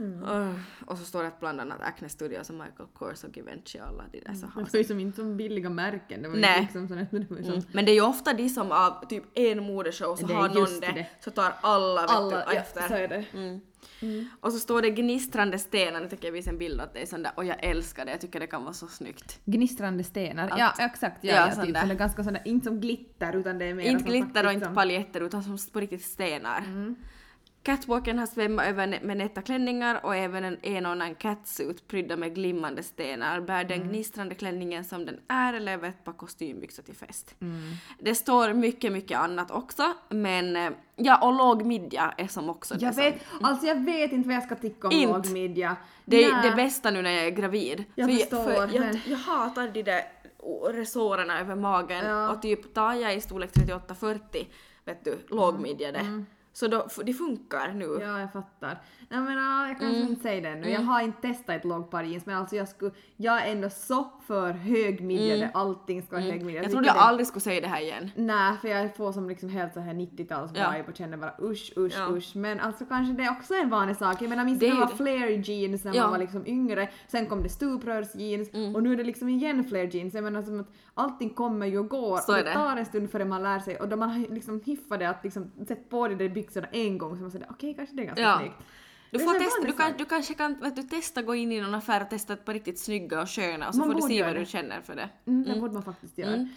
Uh, 0.00 0.54
och 0.86 0.98
så 0.98 1.04
står 1.04 1.22
det 1.22 1.28
att 1.28 1.40
bland 1.40 1.60
annat 1.60 1.80
Acne 1.80 2.08
Studios 2.08 2.50
och 2.50 2.54
Michael 2.56 2.88
Kors 2.94 3.24
och 3.24 3.36
Givenchy 3.36 3.78
alla 3.78 4.04
de 4.12 4.20
där 4.20 4.34
så 4.34 4.46
har 4.46 4.62
Det 4.62 4.72
var 4.72 4.78
ju 4.78 4.84
som 4.84 5.00
inte 5.00 5.16
som 5.16 5.36
billiga 5.36 5.70
märken. 5.70 6.22
Det 6.22 6.28
var 6.28 6.36
Nej. 6.36 6.60
liksom 6.60 6.88
sån, 6.88 6.96
det 7.10 7.30
var 7.30 7.38
Mm. 7.38 7.62
Men 7.72 7.84
det 7.84 7.90
är 7.90 7.94
ju 7.94 8.00
ofta 8.06 8.32
de 8.32 8.48
som 8.48 8.72
av 8.72 9.06
typ 9.06 9.24
en 9.34 9.62
modeshow 9.62 10.16
så 10.16 10.26
Det 10.26 10.34
har 10.34 10.48
någon 10.48 10.80
det, 10.80 10.86
det. 10.92 11.06
så 11.20 11.30
tar 11.30 11.52
alla, 11.60 12.02
vet 12.02 12.10
alla, 12.10 12.30
du, 12.30 12.36
ja, 12.36 12.52
efter. 12.52 12.88
så 12.88 12.94
är 12.94 13.08
det. 13.08 13.24
Mm. 13.32 13.60
Och 14.40 14.52
så 14.52 14.58
står 14.58 14.82
det 14.82 14.90
gnistrande 14.90 15.58
stenar, 15.58 16.00
nu 16.00 16.08
tycker 16.08 16.28
jag 16.28 16.32
visa 16.32 16.50
en 16.50 16.58
bild 16.58 16.80
åt 16.80 16.94
dig 16.94 17.06
sån 17.06 17.22
där, 17.22 17.32
och 17.36 17.44
jag 17.44 17.64
älskar 17.64 18.04
det, 18.04 18.10
jag 18.10 18.20
tycker 18.20 18.40
det 18.40 18.46
kan 18.46 18.62
vara 18.62 18.72
så 18.72 18.86
snyggt. 18.86 19.40
Gnistrande 19.44 20.04
stenar. 20.04 20.48
Att- 20.50 20.58
ja, 20.58 20.72
exakt. 20.78 21.24
Ja, 21.24 21.34
ja, 21.34 21.52
ja, 21.56 21.64
typ 21.64 21.76
sån 21.78 21.96
ganska 21.96 22.24
sån 22.24 22.32
där, 22.32 22.42
inte 22.44 22.64
som 22.66 22.80
glitter 22.80 23.36
utan 23.36 23.58
det 23.58 23.64
är 23.64 23.74
mer 23.74 23.84
Inte 23.84 24.04
glitter 24.04 24.46
och 24.46 24.52
inte 24.52 24.66
som- 24.66 24.74
paljetter 24.74 25.20
utan 25.20 25.42
som 25.42 25.58
på 25.72 25.80
riktigt 25.80 26.04
stenar. 26.04 26.58
Mm. 26.58 26.96
Catwalken 27.62 28.18
har 28.18 28.26
svämmat 28.26 28.66
över 28.66 28.98
med 29.02 29.16
nätta 29.16 29.42
klänningar 29.42 30.00
och 30.02 30.16
även 30.16 30.44
en 30.44 30.58
en 30.62 30.86
och 30.86 30.92
annan 30.92 31.14
catsuit 31.14 31.88
prydda 31.88 32.16
med 32.16 32.34
glimmande 32.34 32.82
stenar. 32.82 33.40
Bär 33.40 33.64
den 33.64 33.76
Mm. 33.80 33.88
gnistrande 33.92 34.34
klänningen 34.34 34.84
som 34.84 35.06
den 35.06 35.20
är 35.28 35.54
eller 35.54 35.72
över 35.72 35.88
ett 35.88 36.04
par 36.04 36.12
kostymbyxor 36.12 36.82
till 36.82 36.94
fest. 36.94 37.34
Mm. 37.40 37.60
Det 37.98 38.14
står 38.14 38.52
mycket, 38.52 38.92
mycket 38.92 39.18
annat 39.18 39.50
också, 39.50 39.82
men 40.08 40.56
eh, 40.56 40.70
ja, 40.96 41.26
och 41.26 41.32
låg 41.32 41.62
midja 41.66 42.14
är 42.16 42.26
som 42.26 42.50
också 42.50 42.74
Jag 42.74 42.90
det 42.90 42.94
som- 42.94 43.02
vet, 43.04 43.22
alltså 43.42 43.66
jag 43.66 43.84
vet 43.84 44.12
inte 44.12 44.28
vad 44.28 44.36
jag 44.36 44.44
ska 44.44 44.54
tycka 44.54 44.88
om 44.88 44.92
Inte. 44.94 45.12
låg 45.12 45.30
midja. 45.30 45.76
Det 46.04 46.24
är 46.24 46.32
Nej. 46.32 46.50
det 46.50 46.56
bästa 46.56 46.90
nu 46.90 47.02
när 47.02 47.10
jag 47.10 47.26
är 47.26 47.30
gravid. 47.30 47.84
Jag 47.94 48.10
för 48.10 48.16
förstår, 48.16 48.44
för 48.44 48.52
jag, 48.74 48.80
men- 48.80 49.00
jag 49.06 49.16
hatar 49.18 49.68
de 49.68 49.82
där 49.82 50.02
resårerna 50.72 51.40
över 51.40 51.54
magen 51.54 52.04
Ja. 52.06 52.30
och 52.30 52.42
typ 52.42 52.74
tar 52.74 52.94
jag 52.94 53.14
i 53.16 53.20
storlek 53.20 53.50
38-40, 53.52 54.46
vet 54.84 55.04
du, 55.04 55.18
lågmidjade. 55.28 56.24
Så 56.58 56.68
då, 56.68 56.86
det 57.04 57.12
funkar 57.12 57.72
nu. 57.72 57.84
Mm. 57.84 58.00
Ja, 58.08 58.20
jag 58.20 58.32
fattar. 58.32 58.78
Nej 59.08 59.20
men 59.20 59.36
ja, 59.36 59.68
jag 59.68 59.78
kanske 59.78 60.00
inte 60.00 60.22
säger 60.22 60.42
det 60.42 60.48
ännu. 60.48 60.70
Jag 60.70 60.80
har 60.80 61.00
inte 61.02 61.20
testat 61.28 61.56
ett 61.56 61.64
lågpar 61.64 62.02
jeans 62.04 62.26
men 62.26 62.36
alltså 62.36 62.56
jag 62.56 62.68
skulle, 62.68 62.90
jag 63.16 63.46
är 63.48 63.52
ändå 63.52 63.70
så 63.70 64.08
för 64.26 64.52
högmidjade, 64.52 65.50
allting 65.54 66.02
ska 66.02 66.10
vara 66.16 66.24
högmidjade. 66.24 66.52
Jag 66.54 66.64
tycker 66.64 66.70
trodde 66.70 66.86
jag 66.86 66.96
det- 66.96 67.00
aldrig 67.00 67.26
skulle 67.26 67.40
säga 67.40 67.60
det 67.60 67.66
här 67.66 67.80
igen. 67.80 68.10
Nej, 68.16 68.56
för 68.60 68.68
jag 68.68 68.96
får 68.96 69.12
som 69.12 69.28
liksom 69.28 69.48
helt 69.48 69.74
så 69.74 69.80
här 69.80 69.94
90-tals 69.94 70.50
Ja. 70.54 70.70
vibe 70.70 70.88
och 70.90 70.96
känner 70.96 71.16
bara 71.16 71.34
usch, 71.42 71.72
usch, 71.76 71.94
Ja. 71.98 72.08
usch. 72.16 72.36
Men 72.36 72.60
alltså 72.60 72.84
kanske 72.84 73.14
det 73.14 73.22
är 73.22 73.30
också 73.30 73.54
en 73.54 73.70
vanlig 73.70 73.96
sak. 73.96 74.22
Jag 74.22 74.28
menar 74.28 74.44
minns 74.44 74.58
Det 74.58 74.66
är 74.66 74.70
det 74.70 74.74
ju 74.74 74.80
var 74.80 74.90
det. 74.90 74.96
flare 74.96 75.32
jeans 75.34 75.84
när 75.84 75.94
Ja. 75.94 76.02
man 76.02 76.10
var 76.10 76.18
liksom 76.18 76.46
yngre, 76.46 76.88
sen 77.08 77.26
kom 77.26 77.42
det 77.42 77.48
stuprörsjeans 77.48 78.54
Mm. 78.54 78.74
och 78.74 78.82
nu 78.82 78.92
är 78.92 78.96
det 78.96 79.04
liksom 79.04 79.28
igen 79.28 79.64
flare 79.64 79.84
jeans. 79.84 80.14
Jag 80.14 80.24
menar 80.24 80.42
som 80.42 80.60
att 80.60 80.68
allting 80.94 81.30
kommer 81.30 81.66
ju 81.66 81.78
och 81.78 81.88
går 81.88 82.16
Så 82.18 82.32
och 82.32 82.38
det 82.38 82.44
det. 82.44 82.52
tar 82.54 82.76
en 82.76 82.86
stund 82.86 83.10
före 83.10 83.24
man 83.24 83.42
lär 83.42 83.58
sig 83.58 83.76
och 83.76 83.88
då 83.88 83.96
man 83.96 84.10
har 84.10 84.34
liksom 84.34 84.60
hiffat 84.64 84.98
det 84.98 85.08
att 85.08 85.24
liksom 85.24 85.50
sett 85.68 85.90
på 85.90 86.08
de 86.08 86.14
där 86.54 86.62
byxorna 86.62 86.68
en 86.72 86.98
gång 86.98 87.16
så 87.16 87.22
man 87.22 87.30
säger 87.30 87.46
okej 87.50 87.74
kanske 87.74 87.96
det 87.96 88.02
är 88.02 88.06
ganska 88.06 88.22
Ja. 88.22 88.38
snyggt. 88.38 88.54
Du, 89.10 89.18
får 89.18 89.34
testa, 89.34 89.66
du, 89.66 89.72
kan, 89.72 89.92
du 89.98 90.04
kanske 90.04 90.34
kan 90.34 90.60
vet 90.60 90.76
du, 90.76 90.82
testa 90.82 91.22
gå 91.22 91.34
in 91.34 91.52
i 91.52 91.60
någon 91.60 91.74
affär 91.74 92.02
och 92.02 92.10
testa 92.10 92.32
ett 92.32 92.44
par 92.44 92.52
riktigt 92.54 92.78
snygga 92.78 93.20
och 93.22 93.30
sköna 93.30 93.68
och 93.68 93.74
så 93.74 93.78
Man 93.80 93.88
får 93.88 93.94
du 93.94 94.02
se 94.02 94.22
vad 94.22 94.36
du 94.36 94.46
känner 94.46 94.80
för 94.80 94.94
det. 94.96 95.08
Mm, 95.26 95.48
det 95.54 95.60
borde 95.60 95.74
man 95.74 95.82
faktiskt 95.82 96.18
göra. 96.18 96.34
Mm. 96.34 96.48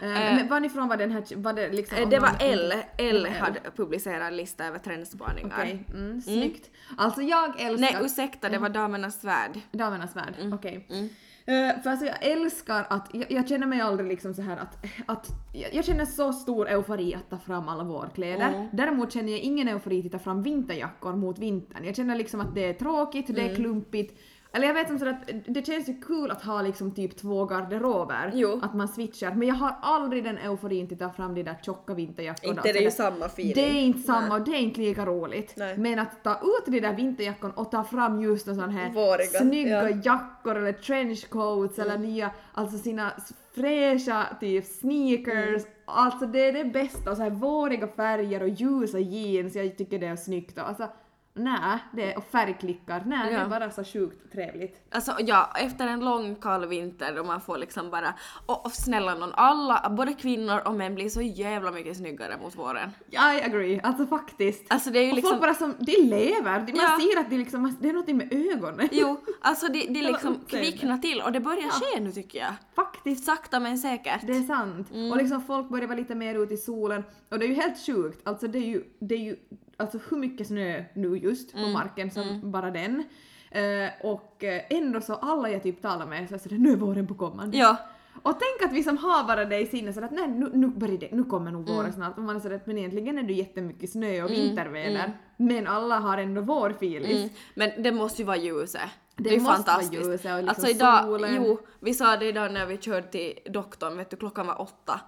Eh, 0.00 0.08
men 0.36 0.48
varifrån 0.48 0.88
var 0.88 0.96
den 0.96 1.10
här, 1.10 1.36
var 1.36 1.52
det 1.52 1.72
liksom... 1.72 1.98
Eh, 1.98 2.08
Det 2.08 2.18
var 2.18 2.30
L. 2.40 2.72
L 2.98 3.26
hade 3.40 3.60
publicerat 3.76 4.26
en 4.28 4.36
lista 4.36 4.66
över 4.66 4.78
trendspaningar. 4.78 5.56
Okej, 5.58 5.84
mm, 5.94 6.20
snyggt. 6.22 6.70
Alltså 6.96 7.22
jag 7.22 7.60
älskar... 7.60 7.80
Nej 7.80 7.96
ursäkta, 8.04 8.48
det 8.48 8.58
var 8.58 8.68
Damernas 8.68 9.24
Värld. 9.24 9.60
Damernas 9.72 10.16
värld, 10.16 10.34
okej. 10.52 10.86
Mm. 10.90 11.08
Eh, 11.48 11.82
för 11.82 11.90
alltså 11.90 12.06
jag 12.06 12.22
älskar 12.24 12.86
att, 12.90 13.08
jag, 13.12 13.32
jag 13.32 13.48
känner 13.48 13.66
mig 13.66 13.80
aldrig 13.80 14.08
liksom 14.08 14.34
så 14.34 14.42
här 14.42 14.56
att, 14.56 14.86
att 15.06 15.28
jag, 15.52 15.74
jag 15.74 15.84
känner 15.84 16.04
så 16.04 16.32
stor 16.32 16.68
eufori 16.68 17.14
att 17.14 17.30
ta 17.30 17.38
fram 17.38 17.68
alla 17.68 17.84
vårkläder. 17.84 18.48
Mm. 18.54 18.66
Däremot 18.72 19.12
känner 19.12 19.32
jag 19.32 19.40
ingen 19.40 19.68
eufori 19.68 20.06
att 20.06 20.12
ta 20.12 20.18
fram 20.18 20.42
vinterjackor 20.42 21.12
mot 21.16 21.38
vintern. 21.38 21.84
Jag 21.84 21.96
känner 21.96 22.16
liksom 22.16 22.40
att 22.40 22.54
det 22.54 22.64
är 22.64 22.72
tråkigt, 22.72 23.26
det 23.26 23.40
är 23.40 23.44
Mm. 23.44 23.56
klumpigt. 23.56 24.20
Eller 24.56 24.66
jag 24.66 24.74
vet 24.74 24.88
sådär 24.98 25.06
att 25.06 25.54
det 25.54 25.66
känns 25.66 25.88
ju 25.88 25.94
kul 26.00 26.30
att 26.30 26.42
ha 26.42 26.62
liksom 26.62 26.94
typ 26.94 27.16
två 27.16 27.44
garderober. 27.44 28.30
Jo. 28.34 28.60
Att 28.62 28.74
man 28.74 28.88
switchar. 28.88 29.34
Men 29.34 29.48
jag 29.48 29.54
har 29.54 29.76
aldrig 29.82 30.24
den 30.24 30.38
euforin 30.38 30.88
till 30.88 31.02
att 31.02 31.10
ta 31.10 31.16
fram 31.16 31.34
de 31.34 31.42
där 31.42 31.56
tjocka 31.62 31.94
vinterjackorna. 31.94 32.50
Inte 32.50 32.72
det 32.72 32.78
är 32.78 32.82
ju 32.82 32.90
Sådär- 32.90 33.10
samma 33.10 33.26
feeling. 33.26 33.54
Det 33.54 33.68
är 33.68 33.82
inte 33.82 33.98
samma 33.98 34.34
och 34.34 34.44
det 34.44 34.50
är 34.50 34.58
inte 34.60 34.80
lika 34.80 35.06
roligt. 35.06 35.54
Nej. 35.56 35.78
Men 35.78 35.98
att 35.98 36.24
ta 36.24 36.34
ut 36.34 36.66
de 36.66 36.80
där 36.80 36.94
vinterjackorna 36.94 37.54
och 37.56 37.70
ta 37.70 37.84
fram 37.84 38.20
just 38.20 38.48
en 38.48 38.54
sån 38.56 38.70
här 38.70 38.92
Våriga, 38.92 39.26
snygga 39.40 39.90
ja. 39.90 39.96
jackor 40.04 40.56
eller 40.56 40.72
trenchcoats 40.72 41.78
eller 41.78 41.98
nya, 41.98 42.30
alltså 42.52 42.78
sina 42.78 43.12
fräscha 43.54 44.26
typ 44.40 44.64
sneakers. 44.64 45.62
Alltså 45.84 46.26
det 46.26 46.48
är 46.48 46.52
det 46.52 46.64
bästa 46.64 47.10
och 47.10 47.16
så 47.16 47.22
här 47.22 47.30
våriga 47.30 47.88
färger 47.88 48.42
och 48.42 48.48
ljusa 48.48 48.98
jeans, 48.98 49.54
jag 49.56 49.76
tycker 49.78 49.98
det 49.98 50.06
är 50.06 50.16
snyggt 50.16 50.58
alltså 50.58 50.88
nej, 51.36 51.78
det 51.92 52.12
är, 52.12 52.18
och 52.18 52.24
färgklickar, 52.24 53.02
nej 53.06 53.26
det 53.28 53.32
Ja. 53.34 53.40
är 53.40 53.48
bara 53.48 53.70
så 53.70 53.84
sjukt 53.84 54.32
trevligt. 54.32 54.80
Alltså 54.90 55.12
ja, 55.18 55.50
efter 55.56 55.86
en 55.86 56.00
lång 56.00 56.34
kall 56.36 56.66
vinter 56.66 57.12
då 57.16 57.24
man 57.24 57.40
får 57.40 57.58
liksom 57.58 57.90
bara, 57.90 58.14
och, 58.46 58.64
och 58.66 58.72
snälla 58.72 59.14
någon, 59.14 59.32
alla, 59.34 59.90
både 59.96 60.12
kvinnor 60.14 60.60
och 60.64 60.74
män 60.74 60.94
blir 60.94 61.08
så 61.08 61.22
jävla 61.22 61.70
mycket 61.70 61.96
snyggare 61.96 62.36
mot 62.42 62.56
våren. 62.58 62.90
I 63.10 63.16
agree, 63.44 63.80
alltså 63.82 64.06
faktiskt. 64.06 64.64
Alltså 64.72 64.90
det 64.90 64.98
är 64.98 65.02
ju 65.04 65.10
och 65.10 65.16
liksom, 65.16 65.30
folk 65.30 65.42
bara 65.42 65.54
som, 65.54 65.74
de 65.78 65.92
lever, 66.02 66.60
de- 66.60 66.72
man 66.72 66.80
Ja. 66.82 66.98
ser 67.00 67.20
att 67.20 67.30
de 67.30 67.38
liksom, 67.38 67.76
det 67.80 67.88
är 67.88 67.92
något 67.92 68.08
med 68.08 68.32
ögonen. 68.32 68.88
jo, 68.92 69.20
alltså 69.40 69.66
det, 69.66 69.86
det 69.88 70.02
var 70.02 70.08
liksom 70.12 70.40
kvicknar 70.48 70.98
till 70.98 71.20
och 71.20 71.32
det 71.32 71.40
börjar 71.40 71.62
Ja. 71.62 71.70
ske 71.70 72.00
nu 72.00 72.12
tycker 72.12 72.38
jag. 72.38 72.52
Faktiskt. 72.76 72.95
Sakta 73.14 73.60
men 73.60 73.78
säkert. 73.78 74.26
Det 74.26 74.32
är 74.36 74.42
sant. 74.42 74.90
Mm. 74.90 75.10
Och 75.10 75.16
liksom 75.16 75.42
folk 75.42 75.68
börjar 75.68 75.86
vara 75.86 75.98
lite 75.98 76.14
mer 76.14 76.42
ute 76.42 76.54
i 76.54 76.56
solen. 76.56 77.02
Och 77.30 77.38
det 77.38 77.44
är 77.46 77.48
ju 77.48 77.54
helt 77.54 77.86
sjukt. 77.86 78.20
Alltså 78.28 78.48
det 78.48 78.58
är 78.58 78.66
ju, 78.66 78.84
det 78.98 79.14
är 79.14 79.18
ju 79.18 79.36
alltså 79.76 79.98
hur 80.10 80.16
mycket 80.16 80.46
snö 80.46 80.84
nu 80.94 81.16
just 81.16 81.54
Mm. 81.54 81.64
på 81.64 81.70
marken 81.78 82.10
som 82.10 82.50
bara 82.50 82.70
den. 82.70 83.04
Eh, 83.50 83.90
och 84.02 84.44
eh, 84.44 84.62
ändå 84.70 85.00
så 85.00 85.14
alla 85.14 85.50
jag 85.50 85.62
typ 85.62 85.82
talar 85.82 86.06
med 86.06 86.28
så 86.28 86.38
sådär, 86.38 86.58
nu 86.58 86.72
är 86.72 86.76
våren 86.76 87.06
på 87.06 87.14
kommande. 87.14 87.56
Ja, 87.58 87.76
Och 88.22 88.32
tänk 88.40 88.70
att 88.70 88.76
vi 88.76 88.82
som 88.82 88.98
har 88.98 89.24
bara 89.24 89.44
det 89.44 89.58
i 89.60 89.66
sinne 89.66 89.92
sådär 89.92 90.06
att 90.06 90.12
nej 90.12 90.28
nu, 90.28 90.50
nu, 90.54 90.66
börjar 90.68 90.98
det, 90.98 91.08
nu 91.12 91.24
kommer 91.24 91.50
nog 91.50 91.62
Mm. 91.62 91.76
våren 91.76 91.92
snart. 91.92 92.16
Och 92.18 92.22
man 92.22 92.36
är 92.36 92.40
sådär 92.40 92.56
att 92.56 92.66
men 92.66 92.78
egentligen 92.78 93.18
är 93.18 93.22
det 93.22 93.32
jättemycket 93.32 93.90
snö 93.90 94.22
och 94.22 94.30
vinterväder. 94.30 95.12
Men 95.36 95.66
alla 95.66 95.98
har 95.98 96.18
ändå 96.18 96.40
vårfilis. 96.40 97.16
mm. 97.16 97.28
men 97.54 97.82
det 97.82 97.92
måste 97.92 98.22
ju 98.22 98.26
vara 98.26 98.36
ljuset. 98.36 98.80
Det 99.18 99.34
är 99.34 99.40
måste 99.40 99.44
vara 99.44 99.56
fantastiskt. 99.56 100.06
liksom 100.06 100.48
alltså 100.48 100.68
idag, 100.68 101.04
solen. 101.04 101.34
jo, 101.34 101.58
vi 101.80 101.94
sa 101.94 102.16
det 102.16 102.26
idag 102.26 102.52
när 102.52 102.66
vi 102.66 102.78
körde 102.78 103.08
till 103.08 103.38
doktorn, 103.50 103.96
vet 103.96 104.10
du, 104.10 104.16
klockan 104.16 104.46
var 104.46 104.60
åtta. 104.60 105.00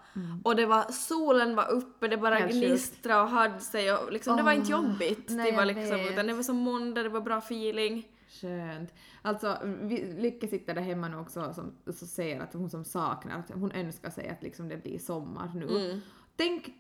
Och 0.45 0.57
det 0.57 0.67
var, 0.67 0.93
solen 0.93 1.57
var 1.57 1.71
uppe, 1.71 2.09
det 2.09 2.17
bara 2.17 2.39
Mm. 2.39 2.49
Helt 2.49 2.67
gnistrade 2.67 3.23
och 3.23 3.29
hade 3.29 3.61
sig 3.61 3.93
och 3.93 4.13
liksom, 4.13 4.37
det 4.37 4.43
var 4.43 4.53
inte 4.53 4.71
jobbigt. 4.71 5.29
nej, 5.29 5.51
det 5.51 5.57
var 5.57 5.65
liksom, 5.65 6.01
utan 6.01 6.27
det 6.27 6.33
var 6.33 6.43
som 6.43 6.57
måndag, 6.57 7.03
det 7.03 7.09
var 7.09 7.21
bra 7.21 7.39
feeling. 7.39 8.09
Skönt. 8.29 8.95
Alltså, 9.23 9.59
Lycka 10.19 10.47
sitter 10.47 10.75
där 10.75 10.83
hemma 10.83 11.09
nu 11.09 11.17
också 11.17 11.53
som, 11.55 11.73
så 11.95 12.07
säger 12.07 12.41
att 12.41 12.55
hon 12.55 12.71
som 12.71 12.85
saknar, 12.85 13.39
att 13.39 13.51
hon 13.55 13.73
önskar 13.73 14.11
sig 14.11 14.29
att 14.29 14.43
liksom 14.43 14.69
det 14.69 14.77
blir 14.77 14.99
sommar 14.99 15.53
nu. 15.55 15.67
Mm. 15.67 16.01
Tänk, 16.37 16.75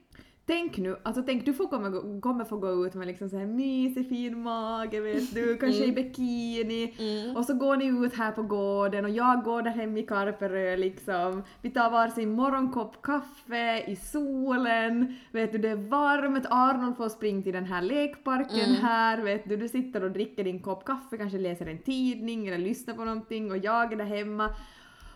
tänk 0.48 0.76
nu, 0.78 0.96
alltså 1.02 1.22
tänk 1.22 1.44
du 1.44 1.54
får 1.54 1.66
kommer, 1.66 1.90
gå- 1.90 2.20
kommer 2.20 2.44
få 2.44 2.56
gå 2.56 2.86
ut 2.86 2.94
med 2.94 3.06
liksom 3.06 3.28
så 3.28 3.38
här 3.38 3.46
mysig 3.46 4.08
fin 4.08 4.42
mage 4.42 5.00
vet 5.00 5.34
du, 5.34 5.56
kanske 5.56 5.84
Mm. 5.84 5.98
i 5.98 6.02
bikini. 6.02 6.94
Och 7.36 7.44
så 7.44 7.54
går 7.54 7.76
ni 7.76 8.06
ut 8.06 8.14
här 8.14 8.32
på 8.32 8.42
gården 8.42 9.04
och 9.04 9.10
jag 9.10 9.42
går 9.44 9.62
där 9.62 9.70
hem 9.70 9.96
i 9.96 10.02
Karperö 10.02 10.76
liksom. 10.76 11.42
Vi 11.62 11.70
tar 11.70 11.90
varsin 11.90 12.30
morgonkopp 12.30 13.02
kaffe 13.02 13.84
i 13.86 13.96
solen, 13.96 15.16
vet 15.32 15.52
du 15.52 15.58
det 15.58 15.68
är 15.68 15.76
varmt, 15.88 16.46
Arnold 16.50 16.96
får 16.96 17.08
springa 17.08 17.42
till 17.42 17.52
den 17.52 17.64
här 17.64 17.82
lekparken 17.82 18.60
Mm. 18.70 18.80
här, 18.82 19.18
vet 19.22 19.48
du, 19.48 19.56
du 19.56 19.68
sitter 19.68 20.04
och 20.04 20.10
dricker 20.10 20.44
din 20.44 20.60
kopp 20.62 20.84
kaffe, 20.84 21.16
kanske 21.16 21.38
läser 21.38 21.66
en 21.66 21.78
tidning 21.78 22.46
eller 22.48 22.58
lyssnar 22.58 22.94
på 22.94 23.04
någonting 23.04 23.50
och 23.50 23.56
jag 23.58 23.92
är 23.92 23.96
där 23.96 24.04
hemma 24.04 24.50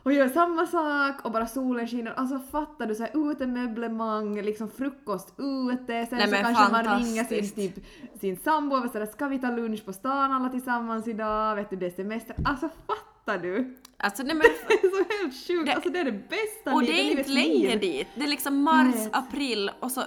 och 0.03 0.13
gör 0.13 0.29
samma 0.29 0.67
sak 0.67 1.25
och 1.25 1.33
bara 1.33 1.47
solen 1.47 1.87
skiner. 1.87 2.13
Alltså 2.17 2.39
fattar 2.39 2.87
du 2.87 2.95
så 2.95 3.03
här 3.03 3.31
utemöblemang, 3.33 4.43
liksom 4.43 4.71
frukost 4.71 5.35
ute, 5.39 6.07
sen 6.07 6.19
Nej, 6.19 6.29
så 6.29 6.35
kanske 6.37 6.73
man 6.73 6.99
ringer 6.99 7.25
sin, 7.25 7.51
typ, 7.51 7.85
sin 8.21 8.37
sambo 8.37 8.77
och 8.77 8.91
sådär 8.91 9.07
ska 9.07 9.29
vi 9.29 9.39
ta 9.39 9.51
lunch 9.51 9.85
på 9.85 9.93
stan 9.93 10.33
alla 10.33 10.49
tillsammans 10.49 11.09
idag, 11.09 11.57
vet 11.57 11.71
du 11.71 11.77
det 11.77 11.87
är 11.87 11.91
semester. 11.91 12.37
Alltså 12.45 12.69
fattar 12.87 13.39
du? 13.39 13.77
Alltså 13.97 14.23
nej 14.23 14.35
men, 14.35 14.43
Det 14.69 14.75
är 14.75 14.91
så 14.91 14.97
helt 15.23 15.47
sjukt, 15.47 15.67
Det- 15.67 15.75
alltså 15.75 15.91
det 15.91 15.99
är 15.99 16.05
det 16.05 16.29
bästa 16.29 16.75
och 16.75 16.83
det 16.83 17.01
är 17.01 17.19
inte 17.19 17.31
länge 17.31 17.77
dit. 17.77 18.07
Det 18.15 18.25
är 18.25 18.29
liksom 18.29 18.63
mars, 18.63 18.95
april 19.13 19.71
och 19.81 19.91
så 19.91 20.03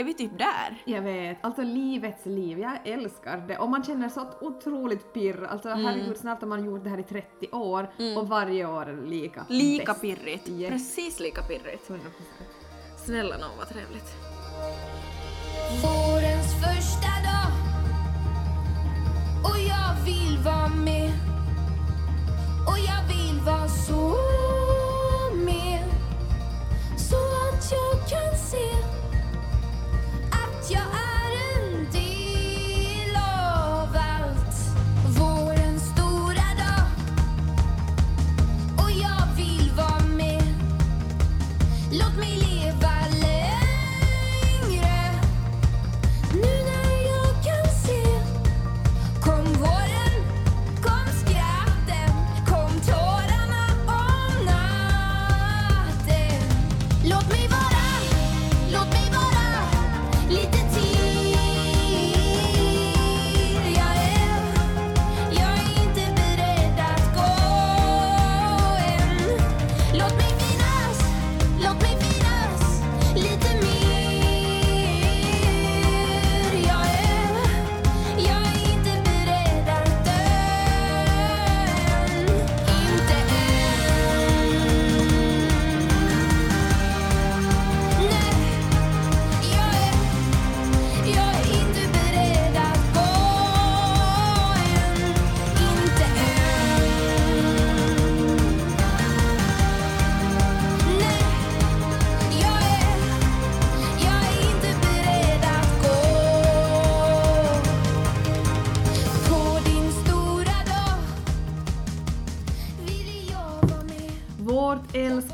är 0.00 0.04
vi 0.04 0.14
typ 0.14 0.38
där. 0.38 0.82
Jag 0.84 1.02
vet, 1.02 1.38
alltså 1.40 1.62
livets 1.62 2.26
liv, 2.26 2.58
jag 2.58 2.78
älskar 2.84 3.36
det. 3.48 3.58
Och 3.58 3.70
man 3.70 3.84
känner 3.84 4.08
så 4.08 4.26
otroligt 4.40 5.14
pirr, 5.14 5.44
alltså 5.50 5.68
Mm. 5.68 5.84
herregud 5.84 6.16
snart 6.16 6.40
har 6.40 6.48
man 6.48 6.64
gjort 6.64 6.84
det 6.84 6.90
här 6.90 6.98
i 6.98 7.02
30 7.02 7.48
år 7.52 7.88
och 8.16 8.28
varje 8.28 8.66
år 8.66 8.82
är 8.88 8.92
det 8.96 9.06
lika 9.06 9.46
Lika 9.48 9.92
bäst. 9.92 10.00
pirrigt. 10.02 10.48
Yes. 10.48 10.70
Precis 10.70 11.20
lika 11.20 11.42
pirrigt. 11.42 11.88
100%. 11.90 11.98
Snälla 12.96 13.36
nån 13.38 13.50
vad 13.58 13.68
trevligt. 13.68 14.14
Vårens 15.82 16.52
första 16.54 17.08
dag 17.28 17.50
Och 19.44 19.58
jag 19.58 20.04
vill 20.04 20.38
vara 20.44 20.68
med 20.68 21.10
Och 22.68 22.78
jag 22.78 23.02
vill 23.16 23.40
vara 23.46 23.68
så 23.68 24.16
med 25.44 25.84
Så 26.98 27.16
att 27.16 27.72
jag 27.72 28.08
kan 28.08 28.38
se 28.38 28.68
Att 30.68 30.72
jag 30.74 31.07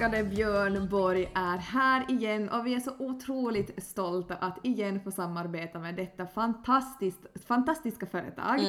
älskade 0.04 0.24
Björn 0.24 0.88
Borg 0.88 1.30
är 1.34 1.56
här 1.56 2.10
igen 2.10 2.48
och 2.48 2.66
vi 2.66 2.74
är 2.74 2.80
så 2.80 2.92
otroligt 2.98 3.84
stolta 3.84 4.34
att 4.34 4.58
igen 4.62 5.00
få 5.00 5.10
samarbeta 5.10 5.78
med 5.78 5.94
detta 5.94 6.26
fantastiskt, 6.26 7.26
fantastiska 7.46 8.06
företag. 8.06 8.60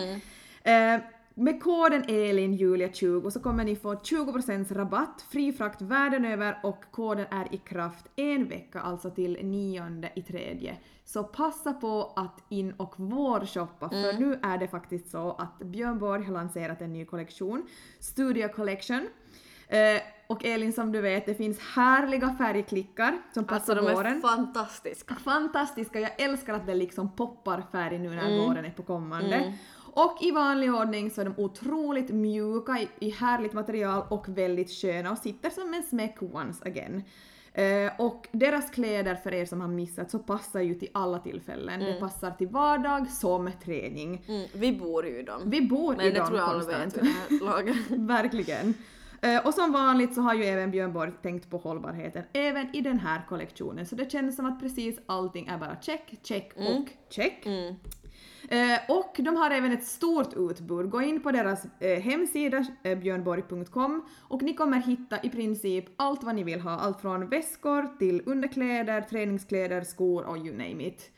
Eh, 0.63 1.02
med 1.34 1.63
koden 1.63 2.04
ELINJULIA20 2.04 3.30
så 3.30 3.39
kommer 3.39 3.63
ni 3.63 3.76
få 3.76 3.93
20% 3.95 4.74
rabatt, 4.74 5.26
fri 5.30 5.54
frakt 5.54 5.82
världen 5.82 6.26
över 6.26 6.60
och 6.63 6.84
koden 6.91 7.26
är 7.32 7.54
i 7.54 7.58
kraft 7.58 8.06
en 8.15 8.48
vecka, 8.48 8.80
alltså 8.80 9.10
till 9.10 9.38
9 9.41 10.10
i 10.15 10.21
tredje. 10.21 10.78
Så 11.06 11.24
passa 11.24 11.74
på 11.74 12.13
att 12.15 12.43
in 12.50 12.71
och 12.71 12.93
vårshoppa 12.98 13.89
för 13.89 14.19
nu 14.19 14.39
är 14.43 14.58
det 14.58 14.67
faktiskt 14.67 15.12
så 15.12 15.32
att 15.32 15.60
Björn 15.60 16.00
Borg 16.00 16.24
har 16.24 16.34
lanserat 16.34 16.82
en 16.82 16.93
ny 16.93 17.06
kollektion, 17.06 17.67
Studio 18.00 18.48
Collection. 18.48 19.08
Eh, 19.67 20.02
och 20.27 20.45
Elin 20.45 20.73
som 20.73 20.91
du 20.91 21.01
vet, 21.01 21.25
det 21.25 21.35
finns 21.35 21.59
härliga 21.59 22.35
färgklickar 22.38 23.17
som 23.33 23.45
Alltså 23.47 23.73
passar 23.73 23.75
de 23.75 23.88
är 23.88 23.93
våren. 23.95 24.21
fantastiska. 24.21 25.15
Fantastiska, 25.15 25.99
jag 25.99 26.11
älskar 26.21 26.53
att 26.53 26.67
det 26.67 26.75
liksom 26.75 27.15
poppar 27.15 27.63
färg 27.71 27.99
nu 27.99 28.09
när 28.09 28.45
våren 28.47 28.65
är 28.65 28.71
på 28.71 28.83
kommande. 28.83 29.53
Och 29.97 30.17
i 30.21 30.31
vanlig 30.31 30.73
ordning 30.73 31.11
så 31.11 31.21
är 31.21 31.25
de 31.25 31.33
otroligt 31.38 32.09
mjuka 32.09 32.79
i, 32.79 32.89
i 32.99 33.09
härligt 33.09 33.53
material 33.53 34.03
och 34.09 34.29
väldigt 34.29 34.69
sköna 34.71 35.11
och 35.11 35.17
sitter 35.17 35.49
som 35.49 35.73
en 35.73 35.83
smäck 35.83 36.17
once 36.21 36.65
again. 36.65 37.03
Eh, 37.53 37.91
och 37.97 38.27
deras 38.31 38.71
kläder 38.71 39.15
för 39.15 39.33
er 39.33 39.45
som 39.45 39.61
har 39.61 39.67
missat 39.67 40.11
så 40.11 40.19
passar 40.19 40.61
ju 40.61 40.73
till 40.73 40.89
alla 40.93 41.19
tillfällen. 41.19 41.79
Det 41.79 41.93
passar 41.99 42.31
till 42.31 42.47
vardag 42.47 43.09
som 43.09 43.51
träning. 43.63 44.23
Mm, 44.27 44.47
vi 44.53 44.71
bor 44.71 45.05
ju 45.05 45.19
i 45.19 45.23
dem. 45.23 45.41
Vi 45.45 45.61
bor 45.61 45.93
i 45.93 45.97
Men 45.97 46.05
det 46.05 46.19
dem 46.19 46.27
tror 46.27 46.39
jag 46.39 46.49
alla 46.49 46.61
konstant. 46.63 46.97
vet. 46.97 47.89
Verkligen. 47.99 48.73
Eh, 49.25 49.47
Och 49.47 49.53
som 49.53 49.71
vanligt 49.71 50.13
så 50.13 50.21
har 50.21 50.33
ju 50.33 50.43
även 50.43 50.71
Björn 50.71 50.93
Borg 50.93 51.11
tänkt 51.21 51.49
på 51.49 51.57
hållbarheten 51.57 52.23
även 52.33 52.75
i 52.75 52.81
den 52.81 52.99
här 52.99 53.21
kollektionen. 53.29 53.85
Så 53.85 53.95
det 53.95 54.11
känns 54.11 54.35
som 54.35 54.45
att 54.45 54.59
precis 54.59 54.99
allting 55.05 55.47
är 55.47 55.57
bara 55.57 55.77
check, 55.81 56.13
check 56.23 56.53
och 56.55 56.89
check. 57.09 57.45
Mm. 57.45 57.75
Eh, 58.49 58.79
och 58.89 59.15
de 59.17 59.35
har 59.35 59.51
även 59.51 59.71
ett 59.71 59.85
stort 59.85 60.33
utbud. 60.35 60.89
Gå 60.89 61.01
in 61.01 61.19
på 61.21 61.31
deras 61.31 61.65
eh, 61.79 61.99
hemsida 62.01 62.65
björnborg.com 63.01 64.05
och 64.21 64.41
ni 64.41 64.53
kommer 64.53 64.81
hitta 64.81 65.19
i 65.23 65.29
princip 65.29 65.85
allt 65.95 66.23
vad 66.23 66.35
ni 66.35 66.43
vill 66.43 66.61
ha. 66.61 66.71
Allt 66.71 67.01
från 67.01 67.29
väskor 67.29 67.97
till 67.99 68.21
underkläder, 68.25 69.01
träningskläder, 69.01 69.81
skor 69.81 70.23
och 70.25 70.38
you 70.38 70.51
name 70.51 70.83
it. 70.88 71.11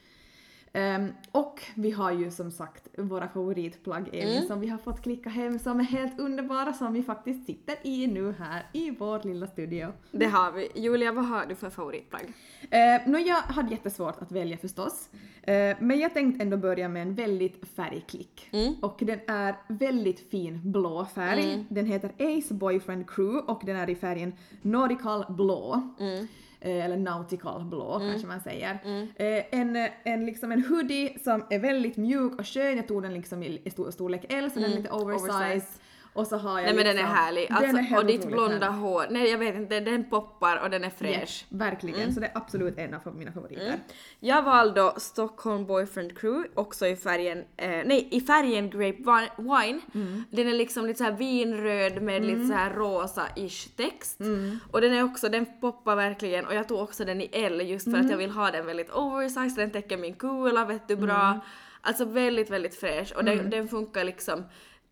Ehm, 0.74 1.14
och 1.32 1.62
vi 1.76 1.92
har 1.92 2.12
ju 2.12 2.32
som 2.32 2.52
sagt 2.52 2.88
våra 2.98 3.28
favoritplagg 3.28 4.10
Elin 4.14 4.48
som 4.48 4.60
vi 4.60 4.68
har 4.68 4.78
fått 4.78 5.02
klicka 5.02 5.30
hem 5.30 5.60
som 5.60 5.80
är 5.80 5.84
helt 5.84 6.20
underbara 6.20 6.74
som 6.74 6.94
vi 6.94 7.04
faktiskt 7.04 7.46
sitter 7.46 7.76
i 7.84 8.08
nu 8.08 8.36
här 8.40 8.66
i 8.74 8.92
vår 8.92 9.22
lilla 9.24 9.48
studio. 9.48 9.88
Det 10.12 10.26
har 10.26 10.52
vi. 10.52 10.70
Julia, 10.76 11.12
vad 11.12 11.26
har 11.26 11.46
du 11.46 11.56
för 11.56 11.70
favoritplagg? 11.70 12.24
Eh, 12.72 13.02
nå, 13.08 13.20
jag 13.20 13.36
hade 13.36 13.72
jättesvårt 13.72 14.22
att 14.22 14.32
välja 14.32 14.58
förstås, 14.58 15.10
eh, 15.42 15.78
men 15.80 16.00
jag 16.00 16.14
tänkte 16.14 16.44
ändå 16.44 16.58
börja 16.58 16.90
med 16.90 17.02
en 17.02 17.16
väldigt 17.16 17.68
färgklick. 17.76 18.50
Och 18.82 18.98
den 19.00 19.20
är 19.28 19.56
väldigt 19.68 20.30
fin 20.32 20.72
blå 20.72 21.06
färg. 21.06 21.66
Den 21.70 21.86
heter 21.86 22.12
Ace 22.20 22.54
Boyfriend 22.54 23.10
Crew 23.10 23.52
och 23.54 23.62
den 23.66 23.76
är 23.76 23.90
i 23.90 23.96
färgen 23.96 24.34
Nautical 24.62 25.26
blå. 25.30 25.74
Eh, 26.00 26.26
eller 26.62 26.98
nautical 26.98 27.66
blå 27.66 28.00
kanske 28.00 28.28
man 28.28 28.42
säger. 28.42 28.80
Eh, 29.16 29.60
en, 29.60 29.90
en, 30.04 30.26
liksom 30.26 30.52
en 30.52 30.66
hoodie 30.66 31.20
som 31.24 31.46
är 31.50 31.60
väldigt 31.60 31.98
mjuk 31.98 32.40
och 32.40 32.48
skön, 32.48 32.78
jag 32.78 32.88
tog 32.88 33.02
den 33.04 33.14
liksom 33.14 33.44
i 33.44 33.62
i 33.64 33.70
stor, 33.70 33.92
storlek 33.92 34.26
L 34.30 34.52
så 34.52 34.60
den 34.60 34.72
är 34.72 34.76
lite 34.78 34.90
oversized. 34.92 35.36
Oversized. 35.36 35.82
Och 36.18 36.28
så 36.28 36.38
har 36.38 36.60
jag 36.60 36.66
Nej 36.66 36.76
men 36.76 36.86
den 36.86 36.98
är 36.98 37.02
liksom, 37.02 37.16
härlig. 37.16 37.48
den 37.48 37.58
Alltså, 37.58 37.78
är 37.78 37.82
helt 37.82 38.02
och 38.02 38.08
ditt 38.08 38.28
blonda 38.28 38.70
härlig. 38.70 38.82
hår, 38.82 39.06
nej 39.10 39.30
jag 39.30 39.38
vet 39.38 39.56
inte, 39.56 39.80
den 39.80 40.10
poppar 40.10 40.58
och 40.64 40.70
den 40.70 40.84
är 40.84 40.90
fräsch. 40.90 41.10
Yes, 41.20 41.46
verkligen, 41.50 42.14
så 42.14 42.20
det 42.20 42.26
är 42.26 42.32
absolut 42.38 42.78
en 42.78 42.94
av 42.94 43.16
mina 43.16 43.32
favoriter. 43.32 43.80
Jag 44.20 44.42
valde 44.44 44.82
då 44.82 44.94
Stockholm 44.98 45.66
Boyfriend 45.66 46.18
Crew, 46.18 46.50
också 46.54 46.88
i 46.88 46.96
färgen, 46.96 47.38
eh, 47.58 47.70
nej 47.70 48.08
i 48.12 48.22
färgen 48.22 48.70
Grape 48.70 48.98
Wi- 48.98 49.30
Wine. 49.66 49.80
Den 50.32 50.48
är 50.48 50.54
liksom 50.54 50.86
lite 50.86 50.98
så 50.98 51.04
här 51.04 51.12
vinröd 51.12 52.02
med 52.02 52.26
lite 52.26 52.48
så 52.48 52.54
här 52.54 52.70
rosa-ish 52.74 53.76
text. 53.76 54.20
Och 54.72 54.82
den 54.82 54.94
är 54.94 55.04
också, 55.04 55.30
den 55.30 55.46
poppar 55.62 55.96
verkligen. 55.96 56.46
Och 56.46 56.54
jag 56.56 56.68
tog 56.68 56.80
också 56.80 57.06
den 57.06 57.22
i 57.22 57.30
L 57.32 57.62
just 57.70 57.92
för 57.92 57.98
att 57.98 58.10
jag 58.10 58.18
vill 58.18 58.32
ha 58.32 58.52
den 58.52 58.66
väldigt 58.66 58.90
oversized, 58.92 59.56
den 59.56 59.72
täcker 59.72 59.98
min 59.98 60.14
kula 60.14 60.66
vet 60.66 60.88
du 60.88 60.96
bra. 60.96 61.40
Alltså 61.82 62.06
väldigt 62.06 62.50
väldigt 62.50 62.76
fräsch 62.76 63.14
och 63.16 63.24
den, 63.24 63.50
den 63.50 63.68
funkar 63.68 64.04
liksom 64.04 64.44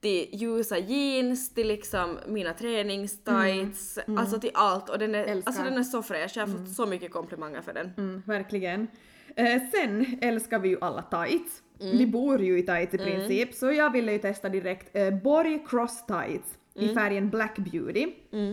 till 0.05 0.29
ljusa 0.31 0.77
jeans, 0.77 1.53
till 1.53 1.67
liksom 1.67 2.19
mina 2.27 2.53
träningstights, 2.53 3.99
alltså 4.17 4.39
till 4.39 4.51
allt 4.53 4.89
och 4.89 4.99
den 4.99 5.15
är, 5.15 5.23
Älskar. 5.23 5.49
alltså 5.49 5.63
den 5.63 5.77
är 5.77 5.83
så 5.83 6.03
fräsch, 6.03 6.31
jag 6.35 6.47
har 6.47 6.57
fått 6.57 6.69
så 6.69 6.85
mycket 6.85 7.11
komplimanger 7.11 7.61
för 7.61 7.73
den. 7.73 7.91
Mm, 7.97 8.23
verkligen. 8.25 8.87
Eh, 9.35 9.61
sen 9.71 10.17
älskar 10.21 10.59
vi 10.59 10.69
ju 10.69 10.77
alla 10.81 11.01
tights. 11.01 11.61
Vi 11.79 12.07
bor 12.07 12.41
ju 12.41 12.59
i 12.59 12.63
tights 12.63 12.93
i 12.93 12.97
princip, 12.97 13.53
så 13.53 13.71
jag 13.71 13.91
ville 13.91 14.11
ju 14.11 14.19
testa 14.19 14.49
direkt 14.49 14.95
eh, 14.95 15.13
Borg 15.13 15.65
Cross 15.67 16.05
Tights 16.05 16.57
i 16.75 16.87
färgen 16.93 17.29
Black 17.29 17.57
Beauty. 17.57 18.07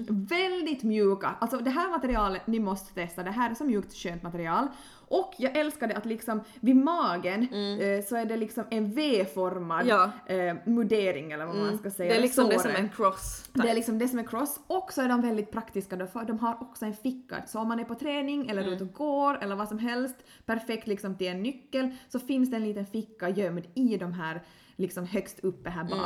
Väldigt 0.08 0.82
mjuka, 0.82 1.34
alltså 1.38 1.58
det 1.58 1.70
här 1.70 1.90
materialet 1.90 2.46
ni 2.46 2.60
måste 2.60 2.94
testa, 2.94 3.22
det 3.22 3.30
här 3.30 3.50
är 3.50 3.54
så 3.54 3.64
mjukt 3.64 3.94
skönt 3.94 4.22
material. 4.22 4.66
Och 5.08 5.34
jag 5.38 5.56
älskade 5.56 5.96
att 5.96 6.06
liksom 6.06 6.40
vid 6.60 6.76
magen 6.76 7.42
eh, 7.42 8.04
så 8.04 8.16
är 8.16 8.24
det 8.24 8.36
liksom 8.36 8.64
en 8.70 8.92
V-formad 8.92 9.86
Ja. 9.86 10.10
eh, 10.26 10.56
mudering 10.66 11.32
eller 11.32 11.46
vad 11.46 11.56
man 11.56 11.78
ska 11.78 11.90
säga. 11.90 12.12
Det 12.12 12.18
är 12.18 12.22
liksom 12.22 12.48
det 12.48 12.58
som 12.58 12.62
såren. 12.70 12.76
en 12.84 12.88
cross. 12.88 13.50
Det 13.52 13.68
är 13.70 13.74
liksom 13.74 13.98
det 13.98 14.08
som 14.08 14.18
är 14.18 14.22
cross 14.26 14.60
och 14.66 14.92
så 14.92 15.02
är 15.02 15.08
de 15.08 15.20
väldigt 15.20 15.50
praktiska 15.50 15.96
då, 15.96 16.06
för 16.06 16.24
de 16.24 16.38
har 16.38 16.62
också 16.62 16.84
en 16.84 16.94
ficka. 16.94 17.42
Så 17.46 17.58
om 17.60 17.68
man 17.68 17.80
är 17.80 17.84
på 17.84 17.94
träning 17.94 18.48
eller 18.50 18.62
Mm. 18.62 18.74
ute 18.74 18.84
och 18.84 18.92
går 18.92 19.38
eller 19.42 19.56
vad 19.56 19.68
som 19.68 19.78
helst, 19.78 20.16
perfekt 20.46 20.86
liksom 20.86 21.14
till 21.18 21.26
en 21.26 21.42
nyckel, 21.42 21.90
så 22.08 22.18
finns 22.18 22.50
det 22.50 22.56
en 22.56 22.64
liten 22.64 22.86
ficka 22.86 23.28
gömd 23.28 23.66
i 23.74 23.96
de 23.96 24.12
här 24.12 24.42
liksom 24.76 25.06
högst 25.06 25.40
uppe 25.40 25.70
här 25.70 25.80
Mm. 25.84 25.98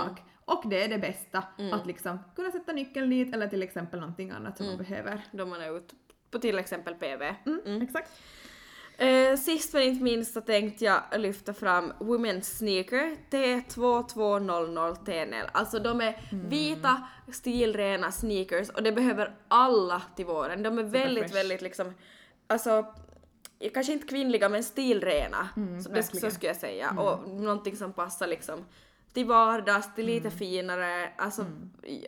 Och 0.48 0.62
det 0.68 0.82
är 0.84 0.88
det 0.88 0.98
bästa, 0.98 1.42
att 1.72 1.86
liksom 1.86 2.18
kunna 2.36 2.50
sätta 2.50 2.72
nyckeln 2.72 3.10
dit 3.10 3.34
eller 3.34 3.48
till 3.48 3.62
exempel 3.62 4.00
någonting 4.00 4.30
annat 4.30 4.56
som 4.56 4.66
man 4.66 4.76
behöver. 4.78 5.20
Då 5.32 5.46
man 5.46 5.60
är 5.60 5.76
ute 5.76 5.94
på 6.30 6.38
till 6.38 6.58
exempel 6.58 6.94
PV. 6.94 7.34
Mm, 7.46 7.82
Exakt. 7.82 8.10
Eh, 8.98 9.36
sist 9.36 9.72
men 9.74 9.82
inte 9.82 10.04
minst 10.04 10.32
så 10.34 10.40
tänkte 10.40 10.84
jag 10.84 11.02
lyfta 11.16 11.54
fram 11.54 11.92
Women's 11.98 12.40
Sneaker 12.42 13.16
T2200 13.30 14.94
TNL. 15.04 15.46
Alltså 15.52 15.78
de 15.78 16.00
är 16.00 16.18
Mm. 16.32 16.48
vita 16.48 17.02
stilrena 17.32 18.12
sneakers 18.12 18.68
och 18.70 18.82
det 18.82 18.92
behöver 18.92 19.34
alla 19.48 20.02
till 20.16 20.26
våren. 20.26 20.62
De 20.62 20.78
är 20.78 20.82
väldigt, 20.82 21.22
fresh. 21.24 21.34
väldigt 21.34 21.62
liksom, 21.62 21.94
alltså 22.46 22.86
kanske 23.74 23.92
inte 23.92 24.06
kvinnliga 24.06 24.48
men 24.48 24.64
stilrena. 24.64 25.48
så, 25.54 25.60
det, 25.60 25.90
Mm, 25.90 26.02
så 26.02 26.30
skulle 26.30 26.48
jag 26.50 26.56
säga. 26.56 26.90
Och 26.90 27.28
någonting 27.30 27.76
som 27.76 27.92
passar 27.92 28.26
liksom 28.26 28.64
till 29.16 29.26
vardags, 29.26 29.94
till 29.94 30.06
lite 30.06 30.26
Mm. 30.28 30.38
finare. 30.38 31.10
Alltså, 31.16 31.44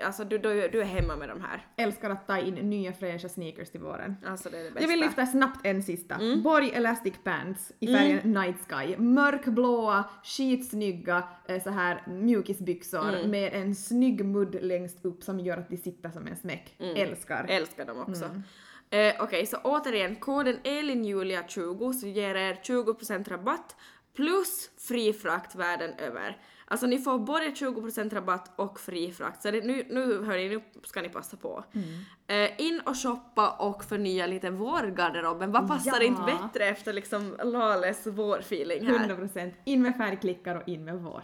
alltså 0.04 0.24
du, 0.24 0.38
du, 0.38 0.68
du 0.68 0.80
är 0.80 0.84
hemma 0.84 1.16
med 1.16 1.28
de 1.28 1.40
här. 1.40 1.66
Älskar 1.76 2.10
att 2.10 2.26
ta 2.26 2.38
in 2.38 2.54
nya 2.54 2.92
fräscha 2.92 3.28
sneakers 3.28 3.70
till 3.70 3.80
våren. 3.80 4.16
Alltså 4.26 4.50
det 4.50 4.58
är 4.58 4.64
det 4.64 4.70
bästa. 4.70 4.80
Jag 4.82 4.88
vill 4.88 5.00
lyfta 5.00 5.26
snabbt 5.26 5.66
en 5.66 5.82
sista. 5.82 6.14
Mm. 6.14 6.42
Borg 6.42 6.70
Elastic 6.74 7.14
Pants 7.24 7.72
i 7.80 7.86
färgen 7.86 8.32
Night 8.32 8.56
Sky. 8.68 8.96
Mörkblåa, 8.96 10.04
skitsnygga 10.24 11.22
eh, 11.48 11.62
så 11.62 11.70
här 11.70 12.02
mjukisbyxor 12.06 13.08
Mm. 13.14 13.30
med 13.30 13.52
en 13.54 13.74
snygg 13.74 14.24
mudd 14.24 14.56
längst 14.62 15.04
upp 15.04 15.22
som 15.22 15.40
gör 15.40 15.56
att 15.56 15.68
de 15.68 15.76
sitter 15.76 16.10
som 16.10 16.26
en 16.26 16.36
smäck. 16.36 16.74
Mm. 16.78 16.96
Älskar. 16.96 17.46
Älskar 17.48 17.84
dem 17.86 17.98
också. 18.00 18.24
Mm. 18.24 18.42
Eh, 18.90 19.22
Okej, 19.22 19.46
så 19.46 19.56
återigen, 19.64 20.16
koden 20.16 20.56
ELINJULIA20 20.64 21.92
så 21.92 22.06
ger 22.06 22.34
er 22.34 22.54
20% 22.62 23.28
rabatt 23.28 23.76
plus 24.16 24.70
fri 24.88 25.12
frakt 25.12 25.54
världen 25.54 25.90
över. 25.98 26.36
Alltså 26.70 26.86
ni 26.86 26.98
får 26.98 27.18
både 27.18 27.44
20% 27.44 28.14
rabatt 28.14 28.52
och 28.56 28.80
fri 28.80 29.12
frakt, 29.12 29.42
så 29.42 29.50
det, 29.50 29.60
nu, 29.64 29.86
nu 29.90 30.24
hörni, 30.24 30.48
nu 30.48 30.60
ska 30.84 31.02
ni 31.02 31.08
passa 31.08 31.36
på. 31.36 31.64
Mm. 31.72 31.88
Eh, 32.26 32.60
in 32.66 32.80
och 32.86 32.96
shoppa 33.02 33.50
och 33.50 33.84
förnya 33.84 34.26
lite 34.26 34.50
vårgarderoben. 34.50 35.52
Vad 35.52 35.68
passar 35.68 36.00
Ja. 36.00 36.02
inte 36.02 36.22
bättre 36.22 36.64
efter 36.64 36.92
liksom 36.92 37.36
Lales 37.44 38.06
vårfeeling 38.06 38.86
här? 38.86 39.08
100% 39.08 39.52
in 39.64 39.82
med 39.82 39.96
färgklickar 39.96 40.54
och 40.56 40.68
in 40.68 40.84
med 40.84 40.98
vår. 41.02 41.22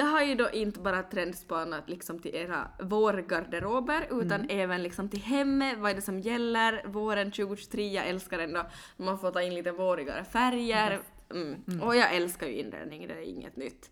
Jag 0.00 0.06
har 0.06 0.22
ju 0.22 0.34
då 0.34 0.50
inte 0.50 0.80
bara 0.80 1.02
trendspanat 1.02 1.88
liksom 1.88 2.18
till 2.18 2.34
era 2.34 2.70
vårgarderober 2.80 4.08
utan 4.10 4.46
även 4.50 4.82
liksom 4.82 5.08
till 5.08 5.22
hemmet, 5.22 5.78
vad 5.78 5.90
är 5.90 5.94
det 5.94 6.02
som 6.02 6.20
gäller 6.20 6.82
våren 6.86 7.30
2023, 7.30 7.88
jag 7.88 8.06
älskar 8.08 8.38
ändå 8.38 8.66
man 8.96 9.18
får 9.18 9.30
ta 9.30 9.42
in 9.42 9.54
lite 9.54 9.72
vårigare 9.72 10.24
färger. 10.24 11.00
Mm. 11.30 11.82
Och 11.82 11.96
jag 11.96 12.14
älskar 12.14 12.46
ju 12.46 12.52
inredning, 12.52 13.08
det 13.08 13.14
är 13.14 13.28
inget 13.28 13.56
nytt. 13.56 13.90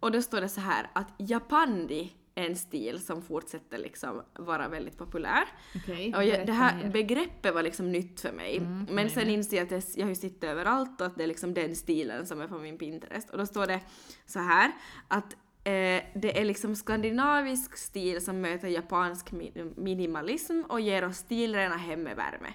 Och 0.00 0.12
då 0.12 0.22
står 0.22 0.40
det 0.40 0.48
så 0.48 0.60
här 0.60 0.90
att 0.92 1.08
japandi 1.18 2.12
en 2.34 2.56
stil 2.56 3.00
som 3.00 3.22
fortsätter 3.22 3.78
liksom 3.78 4.22
vara 4.38 4.68
väldigt 4.68 4.98
populär. 4.98 5.42
Okej, 5.76 6.14
Och 6.16 6.24
jag, 6.24 6.46
det 6.46 6.52
här 6.52 6.76
mer. 6.76 6.90
begreppet 6.90 7.54
var 7.54 7.62
liksom 7.62 7.92
nytt 7.92 8.20
för 8.20 8.32
mig. 8.32 8.60
Men 8.90 9.10
sen 9.10 9.28
inser 9.28 9.56
jag 9.56 9.64
att 9.64 9.70
det, 9.70 9.96
jag 9.96 10.04
har 10.04 10.08
ju 10.10 10.14
sett 10.14 10.44
överallt 10.44 11.00
och 11.00 11.06
att 11.06 11.16
det 11.16 11.22
är 11.24 11.28
liksom 11.28 11.54
den 11.54 11.76
stilen 11.76 12.26
som 12.26 12.40
är 12.40 12.48
på 12.48 12.58
min 12.58 12.78
Pinterest. 12.78 13.30
Och 13.30 13.38
då 13.38 13.46
står 13.46 13.66
det 13.66 13.80
så 14.26 14.38
här 14.38 14.72
att 15.08 15.32
eh, 15.64 16.02
det 16.14 16.40
är 16.40 16.44
liksom 16.44 16.76
skandinavisk 16.76 17.76
stil 17.76 18.24
som 18.24 18.40
möter 18.40 18.68
japansk 18.68 19.30
mi- 19.30 19.72
minimalism 19.80 20.62
och 20.68 20.80
ger 20.80 21.04
oss 21.04 21.16
stilrena 21.16 21.76
hemmevärme. 21.76 22.48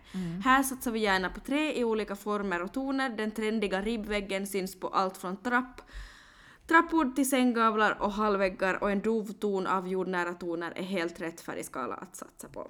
Här 0.44 0.64
satsar 0.64 0.92
vi 0.92 1.00
gärna 1.00 1.30
på 1.30 1.40
trä 1.40 1.74
i 1.74 1.84
olika 1.84 2.16
former 2.16 2.62
och 2.64 2.74
toner. 2.74 3.10
Den 3.10 3.32
trendiga 3.32 3.82
ribbväggen 3.82 4.48
syns 4.48 4.80
på 4.80 4.88
allt 4.88 5.18
från 5.18 5.38
trapp 5.38 5.82
Trappor 6.68 7.16
till 7.16 7.30
sänggavlar 7.30 8.02
och 8.02 8.12
hallväggar 8.12 8.84
och 8.84 8.92
en 8.92 9.02
dov 9.02 9.26
ton 9.26 9.68
av 9.68 9.88
jordnära 9.88 10.34
toner 10.34 10.74
är 10.76 10.84
helt 10.84 11.22
rätt 11.22 11.42
färgskala 11.42 11.96
att 11.96 12.16
satsa 12.16 12.48
på. 12.48 12.68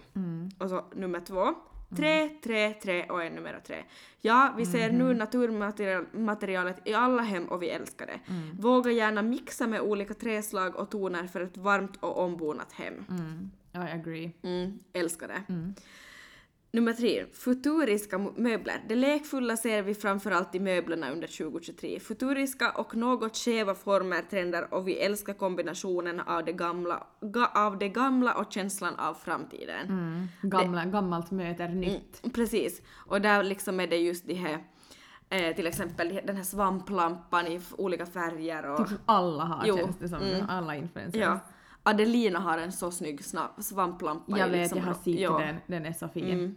Och 0.58 0.69
så 0.69 0.86
nummer 0.95 1.19
två. 1.19 1.53
Trä, 1.95 2.29
trä, 2.43 2.73
trä 2.73 3.05
och 3.10 3.23
ännu 3.23 3.41
mera 3.41 3.60
trä. 3.60 3.84
Ja, 4.21 4.53
vi 4.58 4.65
ser 4.65 4.91
nu 4.91 5.13
naturmaterialet 5.13 6.88
i 6.88 6.93
alla 6.93 7.21
hem 7.21 7.45
och 7.45 7.62
vi 7.63 7.69
älskar 7.69 8.05
det. 8.05 8.19
Våga 8.62 8.91
gärna 8.91 9.21
mixa 9.21 9.67
med 9.67 9.81
olika 9.81 10.13
träslag 10.13 10.75
och 10.75 10.89
toner 10.89 11.27
för 11.27 11.41
ett 11.41 11.58
varmt 11.58 11.97
och 11.99 12.23
ombonat 12.23 12.71
hem. 12.71 12.93
Mm, 13.10 13.51
I 13.73 13.91
agree. 13.91 14.31
Mm, 14.41 14.79
älskar 14.93 15.27
det. 15.27 15.43
Nummer 16.75 16.93
tre, 16.93 17.25
futuriska 17.33 18.17
möbler. 18.17 18.83
Det 18.88 18.95
lekfulla 18.95 19.57
ser 19.57 19.81
vi 19.81 19.93
framförallt 19.93 20.55
i 20.55 20.59
möblerna 20.59 21.11
under 21.11 21.27
2023. 21.27 21.99
Futuriska 21.99 22.71
och 22.71 22.95
något 22.95 23.38
skeva 23.38 23.75
former, 23.75 24.21
trender 24.29 24.73
och 24.73 24.88
vi 24.88 24.97
älskar 24.97 25.33
kombinationen 25.33 26.19
av 26.19 26.45
det 26.45 26.51
gamla, 26.53 27.07
ga, 27.21 27.51
av 27.55 27.77
det 27.77 27.89
gamla 27.89 28.33
och 28.33 28.51
känslan 28.53 28.95
av 28.95 29.13
framtiden. 29.13 29.88
Mm. 29.88 30.27
Gamla, 30.41 30.85
gammalt 30.85 31.31
möter 31.31 31.67
nytt. 31.67 32.23
Mm, 32.23 32.33
Precis. 32.33 32.81
Och 32.93 33.21
där 33.21 33.43
liksom 33.43 33.79
är 33.79 33.88
det 33.88 33.97
just 33.97 34.27
de 34.27 34.33
här, 34.33 34.63
eh, 35.29 35.55
till 35.55 35.67
exempel 35.67 36.19
den 36.23 36.35
här 36.35 36.43
svamplampan 36.43 37.47
i 37.47 37.61
olika 37.77 38.05
färger 38.05 38.65
och... 38.65 38.89
Typ 38.89 38.99
alla 39.05 39.43
har 39.43 39.67
Jo, 39.67 39.77
känns 39.77 39.97
det 39.99 40.09
som. 40.09 40.21
mm. 40.21 40.49
Alla 40.49 40.75
influencers. 40.75 41.21
Ja. 41.21 41.39
Adelina 41.83 42.39
har 42.39 42.57
en 42.57 42.71
så 42.71 42.91
snygg 42.91 43.21
svamplampa. 43.57 44.39
Jag 44.39 44.47
vet, 44.47 44.59
liksom, 44.59 44.77
jag 44.77 44.85
har 44.85 44.93
sett 44.93 45.19
ja. 45.19 45.38
den. 45.38 45.55
Den 45.67 45.85
är 45.85 45.93
så 45.93 46.07
fin. 46.07 46.29
Mm. 46.29 46.55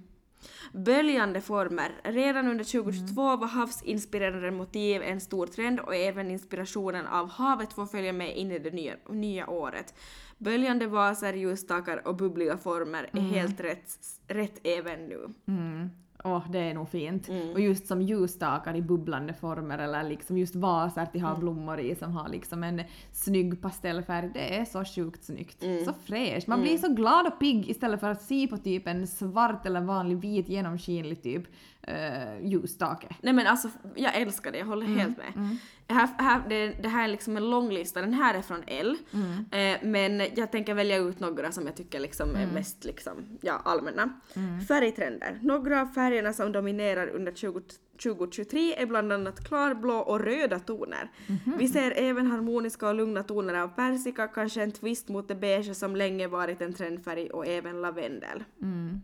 Böljande 0.72 1.40
former. 1.40 2.01
Redan 2.05 2.48
under 2.48 2.64
2022 2.64 3.22
Mm. 3.22 3.40
var 3.40 3.46
havsinspirerade 3.46 4.51
motiv 4.51 5.03
en 5.03 5.20
stor 5.20 5.46
trend 5.46 5.81
och 5.81 5.94
även 5.94 6.31
inspirationen 6.31 7.07
av 7.07 7.31
havet 7.31 7.72
får 7.72 7.87
följa 7.87 8.12
med 8.12 8.37
in 8.37 8.53
i 8.53 8.59
det 8.59 8.70
nya, 8.70 8.94
nya 9.09 9.51
året. 9.51 9.94
Böljande 10.38 10.87
vaser, 10.87 11.33
ljusstakar 11.35 12.09
och 12.09 12.16
bubbliga 12.16 12.57
former 12.57 13.11
är 13.12 13.20
helt 13.20 13.61
rätt, 13.61 13.98
rätt 14.29 14.61
även 14.64 15.07
nu. 15.07 15.29
Mm. 15.48 15.90
Åh, 16.24 16.50
det 16.50 16.59
är 16.59 16.74
nog 16.74 16.88
fint. 16.88 17.28
Mm. 17.28 17.50
Och 17.52 17.61
just 17.61 17.87
som 17.87 18.02
ljusstakar 18.02 18.76
i 18.76 18.83
bubblande 18.83 19.33
former 19.33 19.78
eller 19.78 20.02
liksom 20.02 20.38
just 20.38 20.57
vaser 20.57 21.07
till 21.07 21.20
Mm. 21.20 21.33
har 21.33 21.40
blommor 21.40 21.81
i 21.81 21.94
som 21.94 22.12
har 22.12 22.28
liksom 22.28 22.64
en 22.64 22.83
snygg 23.12 23.62
pastellfärg. 23.62 24.31
Det 24.35 24.57
är 24.59 24.64
så 24.64 24.85
sjukt 24.85 25.24
snyggt. 25.24 25.62
Mm. 25.62 25.85
Så 25.85 25.92
fräscht. 25.92 26.46
Man 26.46 26.61
blir 26.61 26.78
så 26.78 26.88
glad 26.88 27.26
och 27.26 27.38
pigg 27.38 27.70
istället 27.70 28.00
för 28.00 28.11
att 28.11 28.22
se 28.22 28.46
på 28.46 28.57
typ 28.57 28.87
en 28.87 29.07
svart 29.07 29.66
eller 29.66 29.81
vanlig 29.81 30.16
vit 30.16 30.48
genomskinlig 30.48 31.22
typ 31.22 31.42
uh, 31.88 32.46
ljusstake. 32.46 33.09
Nej 33.22 33.33
men 33.33 33.46
alltså, 33.46 33.68
jag 33.94 34.16
älskar 34.16 34.53
det, 34.53 34.59
jag 34.59 34.66
håller 34.66 34.87
Mm, 34.87 34.98
helt 34.98 35.18
med. 35.18 35.57
Här, 35.90 36.09
här, 36.18 36.42
det, 36.48 36.66
det 36.83 36.88
här 36.88 37.05
är 37.05 37.09
liksom 37.09 37.37
en 37.37 37.51
lång 37.51 37.70
lista, 37.70 38.01
den 38.01 38.14
här 38.14 38.35
är 38.35 38.42
från 38.42 38.62
L. 38.66 38.96
Mm. 39.12 39.44
Eh, 39.74 39.88
men 39.88 40.22
jag 40.37 40.53
tänker 40.53 40.74
välja 40.74 40.96
ut 40.96 41.20
några 41.20 41.53
som 41.53 41.66
jag 41.66 41.77
tycker 41.77 42.01
liksom 42.01 42.29
Mm. 42.31 42.42
är 42.48 42.53
mest 42.55 42.85
liksom, 42.85 43.38
ja, 43.40 43.61
allmänna. 43.64 44.20
Färgtrender. 44.68 45.38
Några 45.42 45.81
av 45.81 45.87
färgerna 45.87 46.33
som 46.33 46.53
dominerar 46.53 47.09
under 47.09 47.33
20, 47.33 47.61
2023 48.03 48.74
är 48.83 48.87
bland 48.87 49.12
annat 49.12 49.44
klarblå 49.48 49.94
och 49.94 50.20
röda 50.20 50.59
toner. 50.59 51.11
Mhm. 51.27 51.59
Vi 51.59 51.68
ser 51.68 51.92
även 51.96 52.27
harmoniska 52.31 52.88
och 52.88 52.94
lugna 52.94 53.22
toner 53.22 53.55
av 53.55 53.68
persika, 53.68 54.27
kanske 54.29 54.62
en 54.62 54.72
twist 54.72 55.09
mot 55.09 55.29
det 55.29 55.35
beige 55.35 55.77
som 55.77 55.96
länge 55.96 56.27
varit 56.27 56.61
en 56.62 56.72
trendfärg 56.72 57.31
och 57.31 57.46
även 57.46 57.81
lavendel. 57.81 58.44
Mm. 58.62 59.01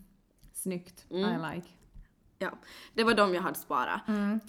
Snyggt. 0.55 1.05
Mm. 1.11 1.25
I 1.25 1.55
like. 1.55 1.69
Ja, 2.39 2.51
det 2.95 3.05
var 3.05 3.15
de 3.15 3.35
jag 3.35 3.43
hade 3.43 3.59
sparat. 3.59 4.09
Mm. 4.09 4.41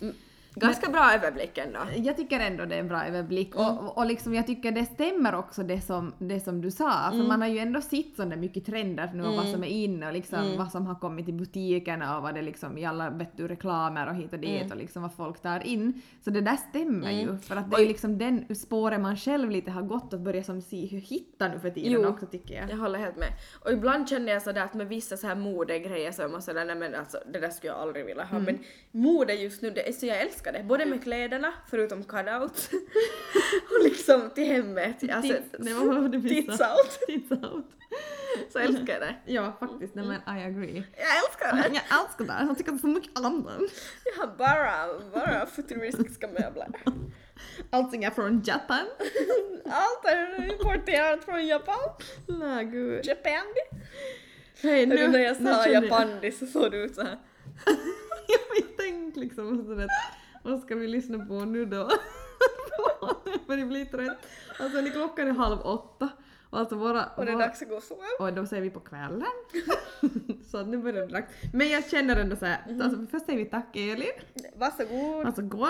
Mm. 0.58 0.68
Ganska 0.68 0.89
bra 0.91 1.12
överblick 1.13 1.58
ändå. 1.58 1.80
Jag 1.96 2.18
tycker 2.18 2.39
ändå 2.39 2.65
det 2.65 2.76
är 2.76 2.80
en 2.80 2.88
bra 2.88 3.06
överblick 3.06 3.56
Mm. 3.56 3.78
och, 3.78 3.98
och 3.98 4.06
liksom 4.06 4.34
jag 4.34 4.48
tycker 4.48 4.72
det 4.72 4.86
stämmer 4.86 5.36
också 5.36 5.63
det 5.63 5.82
som, 5.82 6.13
det 6.20 6.39
som 6.39 6.62
du 6.62 6.72
sa, 6.72 6.91
för 7.10 7.15
Mm. 7.15 7.28
man 7.28 7.41
har 7.41 7.48
ju 7.50 7.60
ändå 7.60 7.82
sett 7.82 8.15
så 8.15 8.24
där 8.26 8.38
mycket 8.38 8.65
trender 8.65 9.12
nu 9.13 9.24
och 9.24 9.36
vad 9.36 9.48
som 9.50 9.63
är 9.63 9.68
inne 9.68 10.08
och 10.08 10.13
liksom 10.13 10.39
Mm. 10.39 10.58
vad 10.58 10.72
som 10.72 10.88
har 10.88 10.96
kommit 10.96 11.30
i 11.30 11.32
butikerna 11.34 12.18
och 12.18 12.24
vad 12.24 12.36
det 12.36 12.41
liksom 12.41 12.78
i 12.78 12.86
alla 12.86 13.10
vet 13.10 13.38
du, 13.38 13.48
reklamer 13.48 14.08
och 14.10 14.15
hit 14.15 14.34
och 14.34 14.39
dit 14.39 14.62
Mm. 14.62 14.72
och 14.72 14.78
liksom 14.78 15.02
vad 15.02 15.13
folk 15.13 15.41
tar 15.41 15.68
in. 15.68 16.02
Så 16.24 16.30
det 16.30 16.41
där 16.41 16.58
stämmer 16.70 17.12
ju 17.12 17.38
för 17.38 17.56
att 17.56 17.72
det 17.72 17.82
är 17.84 17.88
liksom 17.88 18.18
den 18.18 18.56
spåren 18.56 19.02
man 19.02 19.18
själv 19.18 19.50
lite 19.52 19.72
har 19.72 19.82
gått 19.82 20.13
att 20.13 20.20
börja 20.20 20.44
som 20.44 20.62
se 20.62 20.86
hur 20.86 21.00
hitta 21.00 21.48
nu 21.48 21.60
för 21.60 21.70
tiden 21.70 21.91
Jo. 21.91 22.08
också 22.08 22.26
tycker 22.26 22.56
jag. 22.56 22.70
Jag 22.70 22.78
håller 22.78 23.00
helt 23.00 23.18
med. 23.18 23.30
Och 23.65 23.72
ibland 23.72 24.10
känner 24.10 24.32
jag 24.34 24.41
sådär 24.41 24.62
att 24.63 24.74
med 24.74 24.88
vissa 24.88 25.18
så 25.18 25.28
här 25.28 25.36
modegrejer 25.36 26.12
så 26.12 26.22
är 26.24 26.28
man 26.28 26.41
sådär 26.41 26.65
nej 26.65 26.76
men 26.76 26.96
alltså 26.96 27.18
det 27.34 27.39
där 27.39 27.50
skulle 27.50 27.72
jag 27.74 27.82
aldrig 27.82 28.06
vilja 28.06 28.24
ha. 28.24 28.39
Men 28.39 28.60
mode 28.91 29.34
just 29.34 29.62
nu, 29.62 29.70
det 29.72 29.88
är 29.89 29.91
så 29.91 30.06
jag 30.06 30.22
älskar 30.22 30.44
det. 30.51 30.63
Både 30.63 30.86
med 30.86 31.03
kläderna, 31.03 31.53
förutom 31.69 32.03
cutout, 32.03 32.69
och 33.77 33.84
liksom 33.84 34.29
till 34.36 34.45
hemmet. 34.45 35.03
Alltså, 35.12 35.34
Tits- 35.34 35.55
nej, 35.60 35.73
vad 35.73 36.01
var 36.01 36.10
det 36.10 36.17
vi 36.17 36.29
tits 36.29 36.58
sa? 36.58 36.71
out. 36.75 36.99
Tits 37.08 37.31
out. 37.31 37.65
Så 38.49 38.60
älskar 38.60 38.93
jag 38.93 39.01
det. 39.01 39.15
Ja 39.25 39.53
faktiskt, 39.60 39.95
nej 39.95 40.05
men 40.05 40.38
I 40.38 40.43
agree. 40.43 40.84
Jag 40.97 41.17
älskar 41.17 41.51
det! 41.55 41.75
Jag 41.75 42.01
älskar 42.01 42.25
det, 42.25 42.45
jag 42.47 42.58
tycker 42.58 42.71
det 42.71 42.77
är 42.77 42.79
så 42.79 42.88
mycket 42.88 43.19
annat. 43.19 43.62
Jag 44.05 44.21
har 44.27 44.38
bara, 44.38 44.99
bara 45.13 45.45
futuristiska 45.45 46.27
möbler. 46.27 46.67
Allting 47.69 48.03
är 48.03 48.12
från 48.12 48.41
Japan. 48.45 48.86
Allt 49.65 50.05
är 50.05 50.51
importerat 50.51 51.23
från 51.25 51.47
Japan. 51.47 51.89
Nej 52.27 52.65
gud. 52.65 53.05
Japan. 53.05 53.45
Hej 54.62 54.86
Nu, 54.86 55.08
när 55.08 55.19
jag 55.19 55.36
sa 55.38 55.67
japandi 55.67 56.31
så 56.31 56.45
såg 56.45 56.71
du 56.71 56.77
ut 56.77 56.95
såhär. 56.95 57.17
jag 58.27 58.77
tänkte 58.77 59.19
liksom 59.19 59.65
sådär, 59.65 59.88
vad 60.45 60.60
ska 60.62 60.75
vi 60.75 60.88
lyssna 60.88 61.25
på 61.25 61.34
nu 61.45 61.65
då? 61.65 61.89
För 63.47 63.58
det 63.58 63.65
blir 63.65 63.86
trött. 63.86 64.17
Alltså 64.60 64.81
ni 64.81 64.89
klockan 64.91 65.27
är 65.27 65.31
halv 65.31 65.60
åtta 65.62 66.10
och 66.49 66.60
alltså 66.60 66.75
våra... 66.75 67.05
Och 67.05 67.25
det 67.25 67.31
är 67.31 67.36
våra- 67.36 67.45
dags 67.47 67.62
att 67.62 67.69
gå 67.69 67.75
och 67.75 67.84
sova. 67.84 68.01
och 68.19 68.34
då 68.34 68.45
säger 68.45 68.63
vi 68.63 68.69
på 68.69 68.79
kvällen. 68.79 69.23
så 70.51 70.58
att 70.58 70.67
nu 70.67 70.77
börjar 70.77 71.01
det 71.08 71.13
dags. 71.13 71.27
Men 71.53 71.69
jag 71.69 71.89
känner 71.89 72.15
ändå 72.15 72.36
såhär, 72.36 72.58
alltså 72.84 73.05
först 73.12 73.25
säger 73.25 73.39
vi 73.39 73.45
tack 73.45 73.75
Elin, 73.75 74.08
Varsågod. 74.55 75.25
alltså 75.25 75.41
gå. 75.41 75.67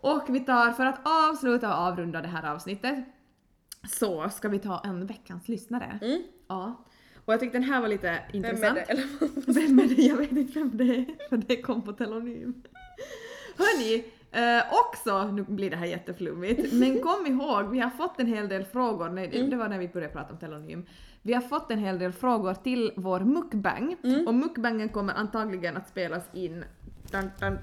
Och 0.00 0.24
vi 0.28 0.40
tar, 0.40 0.72
för 0.72 0.86
att 0.86 1.00
avsluta 1.04 1.68
och 1.68 1.80
avrunda 1.82 2.20
det 2.22 2.28
här 2.28 2.52
avsnittet, 2.54 3.04
så 3.98 4.28
ska 4.30 4.48
vi 4.48 4.58
ta 4.58 4.80
en 4.84 5.06
veckans 5.06 5.48
lyssnare. 5.48 5.98
Mm. 6.02 6.22
Ja. 6.48 6.84
Och 7.24 7.32
jag 7.32 7.40
tyckte 7.40 7.58
den 7.58 7.68
här 7.68 7.80
var 7.80 7.88
lite 7.88 8.06
Vem 8.32 8.36
intressant. 8.44 8.78
är 8.78 8.84
det? 8.86 8.92
Eller? 8.92 9.52
Vem 9.52 9.78
är 9.78 9.86
det? 9.96 10.02
Jag 10.02 10.16
vet 10.16 10.32
inte 10.32 10.58
vem 10.58 10.70
det 10.76 10.84
är, 10.84 11.28
för 11.28 11.36
det 11.36 11.62
kom 11.62 11.82
på 11.82 11.92
telonym. 11.92 12.62
Hörni, 13.58 14.04
eh, 14.32 14.64
också, 14.72 15.26
nu 15.32 15.42
blir 15.42 15.70
det 15.70 15.76
här 15.76 15.86
jätteflummigt, 15.86 16.72
men 16.72 17.00
kom 17.00 17.26
ihåg, 17.26 17.70
vi 17.70 17.78
har 17.80 17.90
fått 17.90 18.20
en 18.20 18.26
hel 18.26 18.48
del 18.48 18.64
frågor, 18.64 19.08
nej 19.08 19.28
det- 19.28 19.42
det 19.50 19.56
var 19.56 19.68
när 19.68 19.78
vi 19.78 19.88
började 19.88 20.12
prata 20.12 20.32
om 20.32 20.38
telonym. 20.38 20.86
Vi 21.22 21.32
har 21.34 21.40
fått 21.42 21.70
en 21.70 21.78
hel 21.78 21.98
del 21.98 22.12
frågor 22.12 22.54
till 22.54 22.92
vår 22.96 23.20
mukbang, 23.20 23.96
och 24.26 24.34
mukbangen 24.34 24.88
kommer 24.88 25.14
antagligen 25.14 25.76
att 25.76 25.88
spelas 25.88 26.22
in. 26.32 26.64
Dun, 27.10 27.20
dun, 27.20 27.30
dun, 27.40 27.58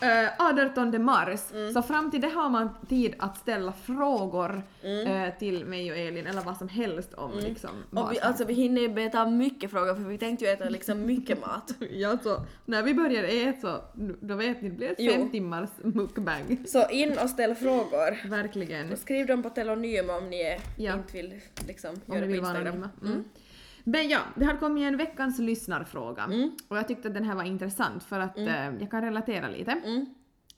eh, 0.00 0.28
18 0.38 1.04
mars. 1.04 1.40
Så 1.74 1.82
fram 1.82 2.10
till 2.10 2.20
det 2.20 2.28
har 2.28 2.48
man 2.48 2.68
tid 2.88 3.14
att 3.18 3.36
ställa 3.38 3.72
frågor 3.72 4.62
eh, 4.82 5.38
till 5.38 5.64
mig 5.66 5.90
och 5.92 5.96
Elin, 5.98 6.26
eller 6.26 6.40
vad 6.40 6.56
som 6.56 6.68
helst 6.68 7.14
om 7.14 7.32
liksom 7.38 7.70
vad 7.90 8.04
Och 8.04 8.12
vi, 8.12 8.20
alltså 8.20 8.44
vi 8.44 8.54
hinner 8.54 8.80
ju 8.80 8.88
beta 8.88 9.22
av 9.22 9.32
mycket 9.32 9.70
frågor 9.70 9.94
för 9.94 10.02
vi 10.02 10.18
tänkte 10.18 10.44
ju 10.44 10.50
äta 10.50 10.68
liksom 10.68 11.06
mycket 11.06 11.40
mat. 11.40 11.74
Ja, 11.90 12.18
så 12.22 12.40
när 12.64 12.82
vi 12.82 12.94
börjar 12.94 13.24
äta 13.48 13.60
så 13.60 13.80
då 14.20 14.34
vet 14.34 14.62
ni, 14.62 14.68
det 14.68 14.74
blir 14.76 14.90
ett 14.90 15.12
fem 15.14 15.30
timmars 15.30 15.70
mukbang. 15.82 16.64
Så 16.66 16.88
in 16.90 17.18
och 17.22 17.30
ställ 17.30 17.54
frågor. 17.54 18.28
Verkligen. 18.28 18.92
Och 18.92 18.98
skriv 18.98 19.26
dem 19.26 19.42
på 19.42 19.50
telonym 19.50 20.10
om 20.10 20.30
ni 20.30 20.58
Ja. 20.76 20.94
inte 20.94 21.12
vill 21.12 21.40
liksom 21.66 21.90
Om 22.06 22.14
göra 22.16 22.26
det 22.26 22.32
på 22.32 22.46
Instagram. 22.46 22.88
Mm. 23.86 24.00
Men 24.00 24.08
ja, 24.08 24.20
det 24.34 24.44
har 24.44 24.56
kommit 24.56 24.84
en 24.84 24.96
veckans 24.96 25.38
lyssnarfråga. 25.38 26.22
Mm. 26.22 26.50
Och 26.68 26.76
jag 26.76 26.88
tyckte 26.88 27.08
att 27.08 27.14
den 27.14 27.24
här 27.24 27.34
var 27.34 27.44
intressant 27.44 28.04
för 28.04 28.20
att 28.20 28.38
eh, 28.38 28.74
jag 28.80 28.90
kan 28.90 29.02
relatera 29.02 29.48
lite. 29.48 29.70
Mm. 29.70 30.06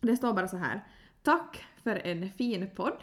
Det 0.01 0.17
står 0.17 0.33
bara 0.33 0.49
så 0.49 0.57
här. 0.57 0.85
Tack 1.23 1.67
för 1.83 2.07
en 2.07 2.31
fin 2.31 2.71
podd. 2.75 2.97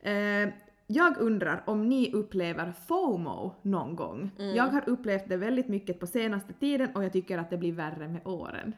Eh, 0.00 0.48
jag 0.86 1.18
undrar 1.18 1.62
om 1.66 1.88
ni 1.88 2.12
upplever 2.12 2.72
FOMO 2.72 3.54
någon 3.62 3.96
gång? 3.96 4.30
Mm. 4.38 4.56
Jag 4.56 4.64
har 4.64 4.88
upplevt 4.88 5.28
det 5.28 5.36
väldigt 5.36 5.68
mycket 5.68 6.00
på 6.00 6.06
senaste 6.06 6.52
tiden 6.52 6.90
och 6.94 7.04
jag 7.04 7.12
tycker 7.12 7.38
att 7.38 7.50
det 7.50 7.56
blir 7.56 7.72
värre 7.72 8.08
med 8.08 8.26
åren. 8.26 8.74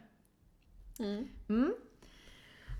Mm. 0.99 1.27
Mm. 1.49 1.73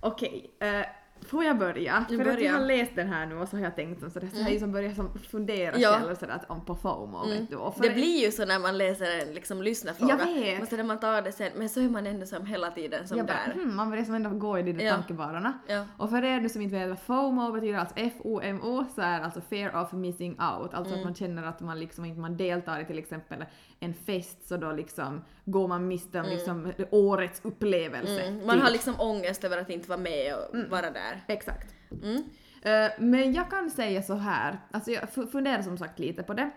Okej, 0.01 0.51
eh, 0.59 0.85
får 1.21 1.43
jag 1.43 1.57
börja? 1.57 2.05
Du 2.09 2.17
För 2.17 2.25
att 2.31 2.41
jag 2.41 2.53
har 2.53 2.59
läst 2.65 2.95
den 2.95 3.07
här 3.07 3.25
nu 3.25 3.35
och 3.35 3.47
så 3.49 3.57
har 3.57 3.63
jag 3.63 3.75
tänkt 3.75 3.99
som 3.99 4.09
sådär, 4.11 4.27
så 4.33 4.37
jag 4.37 4.43
har 4.43 4.51
ju 4.51 4.59
som 4.59 4.71
börjat 4.71 4.95
som 4.95 5.19
fundera 5.19 5.77
Ja. 5.77 5.99
själv 6.03 6.15
sådär 6.15 6.41
om 6.47 6.65
på 6.65 6.75
FOMO 6.75 7.17
Mm. 7.25 7.39
vet 7.39 7.49
du. 7.49 7.55
Och 7.55 7.75
Det 7.81 7.89
blir 7.89 8.25
ju 8.25 8.31
så 8.31 8.45
när 8.45 8.59
man 8.59 8.77
läser 8.77 9.19
en 9.27 9.33
liksom 9.33 9.61
lyssnarfråga. 9.61 10.17
Jag 10.19 10.25
vet. 10.41 10.57
Men 10.57 10.67
så 10.67 10.75
när 10.75 10.83
man 10.83 10.99
tar 10.99 11.21
det 11.21 11.31
sen, 11.31 11.51
men 11.55 11.69
så 11.69 11.79
är 11.81 11.89
man 11.89 12.07
ändå 12.07 12.25
som 12.25 12.45
hela 12.45 12.71
tiden 12.71 13.07
som 13.07 13.17
jag 13.17 13.27
bara, 13.27 13.37
där. 13.47 13.53
hmm, 13.53 13.75
man 13.75 13.89
börjar 13.89 14.03
som 14.03 14.15
ändå 14.15 14.29
gå 14.29 14.59
i 14.59 14.63
de 14.63 14.73
där 14.73 14.85
Ja. 14.85 14.93
tankebanorna. 14.93 15.53
Ja. 15.67 15.85
Och 15.97 16.09
för 16.09 16.23
er 16.23 16.39
nu 16.39 16.49
som 16.49 16.61
inte 16.61 16.75
vet 16.75 16.89
vad 16.89 16.99
FOMO 16.99 17.51
betyder, 17.51 17.79
alltså 17.79 17.95
F-O-M-O, 17.97 18.85
så 18.95 19.01
är 19.01 19.21
alltså 19.21 19.41
fear 19.41 19.81
of 19.83 19.91
missing 19.93 20.31
out. 20.31 20.73
Alltså 20.73 20.93
Mm. 20.93 20.99
att 20.99 21.03
man 21.03 21.15
känner 21.15 21.43
att 21.43 21.59
man 21.61 21.79
liksom 21.79 22.05
inte 22.05 22.19
man 22.19 22.37
deltar 22.37 22.79
i 22.81 22.85
till 22.85 22.99
exempel 22.99 23.45
en 23.79 23.93
fest 23.93 24.47
så 24.47 24.57
då 24.57 24.71
liksom 24.71 25.21
går 25.45 25.67
man 25.67 25.87
miste 25.87 26.19
om 26.19 26.25
liksom 26.29 26.71
årets 26.91 27.41
upplevelse. 27.43 28.21
Mm. 28.21 28.45
Man 28.45 28.55
typ. 28.55 28.63
har 28.63 28.71
liksom 28.71 28.95
ångest 28.99 29.43
över 29.43 29.57
att 29.57 29.69
inte 29.69 29.89
vara 29.89 29.99
med 29.99 30.35
och 30.35 30.55
vara 30.69 30.91
där. 30.91 31.04
Exakt. 31.27 31.73
Mm. 32.03 32.23
Eh, 32.61 32.91
men 32.99 33.33
jag 33.33 33.49
kan 33.49 33.69
säga 33.69 34.01
så 34.01 34.13
här, 34.15 34.59
alltså 34.71 34.91
jag 34.91 35.03
fu- 35.03 35.27
funderar 35.27 35.61
som 35.61 35.77
sagt 35.77 35.99
lite 35.99 36.23
på 36.23 36.33
det. 36.33 36.49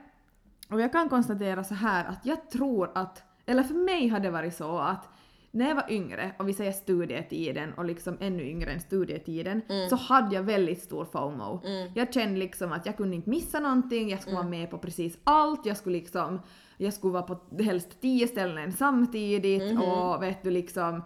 Och 0.71 0.81
jag 0.81 0.93
kan 0.93 1.09
konstatera 1.09 1.65
så 1.65 1.75
här 1.75 2.05
att 2.05 2.27
jag 2.27 2.51
tror 2.51 2.91
att, 2.95 3.23
eller 3.47 3.63
för 3.63 3.75
mig 3.75 4.09
har 4.09 4.21
det 4.21 4.31
varit 4.31 4.55
så 4.57 4.79
att 4.79 5.09
när 5.51 5.69
jag 5.69 5.75
var 5.75 5.91
yngre, 5.93 6.33
och 6.39 6.49
vi 6.49 6.53
säger 6.55 6.73
studietiden 6.73 7.73
och 7.75 7.85
liksom 7.85 8.17
ännu 8.21 8.43
yngre 8.43 8.71
än 8.73 8.81
studietiden, 8.81 9.63
Mm. 9.69 9.89
så 9.89 9.97
hade 9.97 10.35
jag 10.35 10.43
väldigt 10.43 10.83
stor 10.83 11.05
FOMO. 11.05 11.63
Jag 11.95 12.13
kände 12.15 12.39
liksom 12.39 12.73
att 12.73 12.87
jag 12.87 12.97
kunde 12.97 13.17
inte 13.17 13.31
missa 13.31 13.61
någonting, 13.61 14.09
jag 14.11 14.21
skulle 14.21 14.37
Mm. 14.37 14.47
vara 14.51 14.59
med 14.61 14.71
på 14.71 14.79
precis 14.79 15.19
allt, 15.25 15.67
jag 15.67 15.77
skulle 15.77 15.97
liksom, 15.99 16.41
jag 16.77 16.95
skulle 16.95 17.13
vara 17.13 17.23
på 17.23 17.63
helst 17.63 18.01
tio 18.01 18.29
ställen 18.29 18.73
samtidigt 18.73 19.73
Mhm. 19.75 19.83
och 19.83 20.23
vet 20.23 20.43
du 20.43 20.51
liksom 20.51 21.03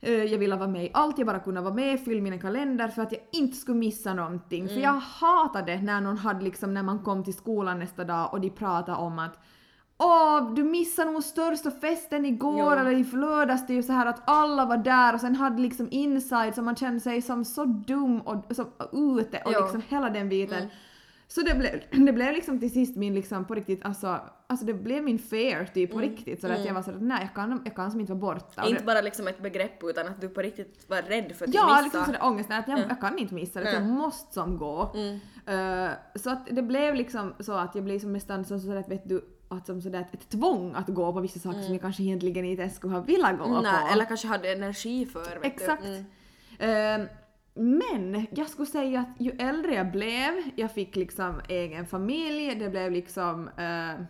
jag 0.00 0.38
ville 0.38 0.56
vara 0.56 0.68
med 0.68 0.84
i 0.84 0.90
allt, 0.94 1.18
jag 1.18 1.26
bara 1.26 1.38
kunde 1.38 1.60
vara 1.60 1.74
med, 1.74 2.00
fylla 2.04 2.22
mina 2.22 2.38
kalender 2.38 2.88
för 2.88 3.02
att 3.02 3.12
jag 3.12 3.20
inte 3.32 3.56
skulle 3.56 3.78
missa 3.78 4.14
någonting. 4.14 4.62
Mm. 4.62 4.74
För 4.74 4.80
jag 4.80 4.92
hatade 4.92 5.82
när 5.82 6.00
någon 6.00 6.18
hade 6.18 6.44
liksom, 6.44 6.74
när 6.74 6.82
man 6.82 6.98
kom 6.98 7.24
till 7.24 7.34
skolan 7.34 7.78
nästa 7.78 8.04
dag 8.04 8.32
och 8.32 8.40
de 8.40 8.50
pratade 8.50 8.98
om 8.98 9.18
att 9.18 9.38
Åh, 9.98 10.54
du 10.54 10.64
missade 10.64 11.10
nog 11.10 11.22
största 11.24 11.70
festen 11.70 12.26
igår 12.26 12.58
Ja. 12.58 12.80
eller 12.80 12.90
i 12.90 13.04
lördags, 13.04 13.66
det 13.66 13.72
är 13.72 13.74
ju 13.74 13.82
så 13.82 13.92
här 13.92 14.06
att 14.06 14.22
alla 14.26 14.64
var 14.64 14.76
där 14.76 15.14
och 15.14 15.20
sen 15.20 15.36
hade 15.36 15.62
liksom 15.62 15.88
inside 15.90 16.54
så 16.54 16.62
man 16.62 16.76
kände 16.76 17.00
sig 17.00 17.22
som 17.22 17.44
så 17.44 17.64
dum 17.64 18.20
och 18.20 18.56
som 18.56 18.66
ute 18.92 19.42
och 19.44 19.52
Ja. 19.52 19.60
liksom 19.60 19.82
hela 19.88 20.10
den 20.10 20.28
biten. 20.28 20.58
Mm. 20.58 20.70
Så 21.28 21.40
det 21.42 21.54
blev, 21.54 21.80
det 22.06 22.12
blev 22.12 22.32
liksom 22.32 22.60
till 22.60 22.70
sist 22.72 22.96
min 22.96 23.14
liksom 23.14 23.44
på 23.44 23.54
riktigt, 23.54 23.84
alltså, 23.84 24.20
alltså 24.46 24.66
det 24.66 24.74
blev 24.74 25.02
min 25.04 25.18
fear 25.18 25.64
typ 25.64 25.92
på 25.92 25.98
riktigt 25.98 26.40
så 26.40 26.52
att 26.52 26.64
jag 26.64 26.74
var 26.74 26.82
sådär 26.82 26.98
nej 27.00 27.18
jag 27.22 27.34
kan, 27.34 27.62
jag 27.64 27.74
kan 27.76 27.90
som 27.90 28.00
inte 28.00 28.14
vara 28.14 28.34
borta. 28.34 28.66
Inte 28.66 28.80
det, 28.80 28.86
bara 28.86 29.00
liksom 29.00 29.28
ett 29.28 29.42
begrepp 29.42 29.82
utan 29.82 30.06
att 30.08 30.20
du 30.20 30.28
på 30.28 30.42
riktigt 30.42 30.84
var 30.88 31.02
rädd 31.02 31.32
för 31.36 31.44
att 31.48 31.54
ja, 31.54 31.66
missa. 31.66 31.82
liksom 31.82 32.04
sådär 32.04 32.22
ångest, 32.24 32.50
att 32.50 32.68
jag, 32.68 32.78
Ja. 32.78 32.82
jag 32.88 33.00
kan 33.00 33.18
inte 33.18 33.34
missa 33.34 33.58
det, 33.60 33.64
Nej. 33.64 33.74
jag 33.74 33.82
måste 33.82 34.34
som 34.34 34.58
gå. 34.58 34.92
Mm. 34.94 35.18
Eh, 35.86 35.90
så 36.14 36.30
att 36.30 36.46
det 36.50 36.62
blev 36.62 36.94
liksom 36.94 37.34
så 37.40 37.52
att 37.52 37.74
jag 37.74 37.84
blev 37.84 37.98
som 37.98 38.12
nästan 38.12 38.44
som 38.44 38.60
sådär 38.60 38.76
att 38.76 38.88
vet 38.90 39.08
du, 39.08 39.24
att 39.48 39.66
som 39.66 39.82
sådär 39.82 40.08
ett, 40.12 40.28
tvång 40.28 40.72
att 40.74 40.88
gå 40.88 41.12
på 41.12 41.20
vissa 41.20 41.38
saker 41.40 41.60
som 41.62 41.72
jag 41.72 41.80
kanske 41.82 42.02
egentligen 42.02 42.44
inte 42.44 42.62
ens 42.62 42.76
skulle 42.76 42.94
ha 42.94 43.00
velat 43.00 43.38
gå 43.38 43.44
Mm. 43.44 43.62
Nej, 43.62 43.72
på. 43.86 43.92
eller 43.92 44.04
kanske 44.04 44.28
hade 44.28 44.52
energi 44.52 45.06
för. 45.06 45.24
Vet 45.40 45.44
Exakt. 45.44 45.82
Du. 45.84 46.04
Mm. 47.56 47.78
Men 48.10 48.26
jag 48.30 48.48
skulle 48.48 48.66
säga 48.66 49.00
att 49.00 49.20
ju 49.20 49.30
äldre 49.30 49.74
jag 49.74 49.92
blev, 49.92 50.32
jag 50.56 50.72
fick 50.72 50.96
liksom 50.96 51.40
egen 51.48 51.86
familj, 51.86 52.54
det 52.54 52.68
blev 52.68 52.92
liksom 52.92 53.48
eh, 53.56 54.04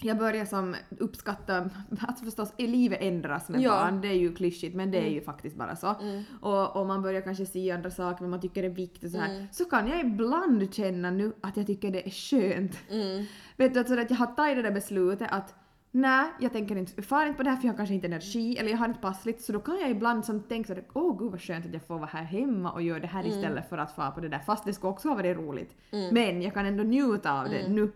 jag 0.00 0.18
började 0.18 0.46
som 0.46 0.76
uppskatta, 0.98 1.70
alltså 2.00 2.24
förstås 2.24 2.52
livet 2.58 2.98
ändras 3.02 3.48
med 3.48 3.60
Ja. 3.60 3.70
barn, 3.70 4.00
det 4.00 4.08
är 4.08 4.12
ju 4.14 4.34
klyschigt 4.34 4.76
men 4.76 4.90
det 4.90 4.98
är 4.98 5.10
ju 5.10 5.20
faktiskt 5.20 5.56
bara 5.56 5.76
så. 5.76 5.94
Mm. 6.00 6.22
Och, 6.40 6.76
och 6.76 6.86
man 6.86 7.02
börjar 7.02 7.20
kanske 7.20 7.46
se 7.46 7.70
andra 7.70 7.90
saker 7.90 8.22
men 8.22 8.30
man 8.30 8.40
tycker 8.40 8.62
det 8.62 8.68
är 8.68 8.72
viktigt 8.72 9.12
så 9.12 9.18
här. 9.18 9.34
Mm. 9.34 9.46
Så 9.52 9.64
kan 9.64 9.88
jag 9.88 10.00
ibland 10.00 10.74
känna 10.74 11.10
nu 11.10 11.32
att 11.40 11.56
jag 11.56 11.66
tycker 11.66 11.90
det 11.90 12.06
är 12.06 12.10
skönt. 12.10 12.78
Mm. 12.90 13.24
Vet 13.56 13.74
du, 13.74 13.80
att, 13.80 13.88
så 13.88 14.00
att 14.00 14.10
jag 14.10 14.16
har 14.16 14.26
tagit 14.26 14.56
det 14.56 14.62
där 14.62 14.70
beslutet 14.70 15.28
att 15.30 15.54
nej, 15.90 16.24
jag 16.40 16.52
tänker 16.52 16.76
inte, 16.76 17.02
far 17.02 17.26
inte 17.26 17.36
på 17.36 17.42
det 17.42 17.50
här 17.50 17.56
för 17.56 17.64
jag 17.66 17.72
har 17.72 17.76
kanske 17.76 17.94
inte 17.94 18.06
energi 18.06 18.56
eller 18.58 18.70
jag 18.70 18.78
har 18.78 18.88
inte 18.88 19.00
passligt. 19.00 19.40
Så 19.42 19.52
då 19.52 19.58
kan 19.60 19.78
jag 19.80 19.90
ibland 19.90 20.24
som 20.24 20.42
tänka 20.42 20.66
sådär 20.68 20.84
åh 20.92 21.18
gud 21.18 21.30
vad 21.30 21.40
skönt 21.40 21.66
att 21.66 21.72
jag 21.72 21.82
får 21.82 21.94
vara 21.98 22.06
här 22.12 22.22
hemma 22.24 22.72
och 22.72 22.82
göra 22.82 23.00
det 23.00 23.06
här 23.06 23.26
istället 23.26 23.68
för 23.68 23.78
att 23.78 23.92
fara 23.92 24.10
på 24.10 24.20
det 24.20 24.28
där. 24.28 24.38
Fast 24.38 24.64
det 24.64 24.72
ska 24.72 24.88
också 24.88 25.08
ha 25.08 25.14
varit 25.16 25.36
roligt. 25.36 25.74
Men 26.14 26.42
jag 26.42 26.54
kan 26.54 26.66
ändå 26.66 26.82
njuta 26.84 27.40
av 27.40 27.48
det 27.48 27.68
nu. 27.68 27.92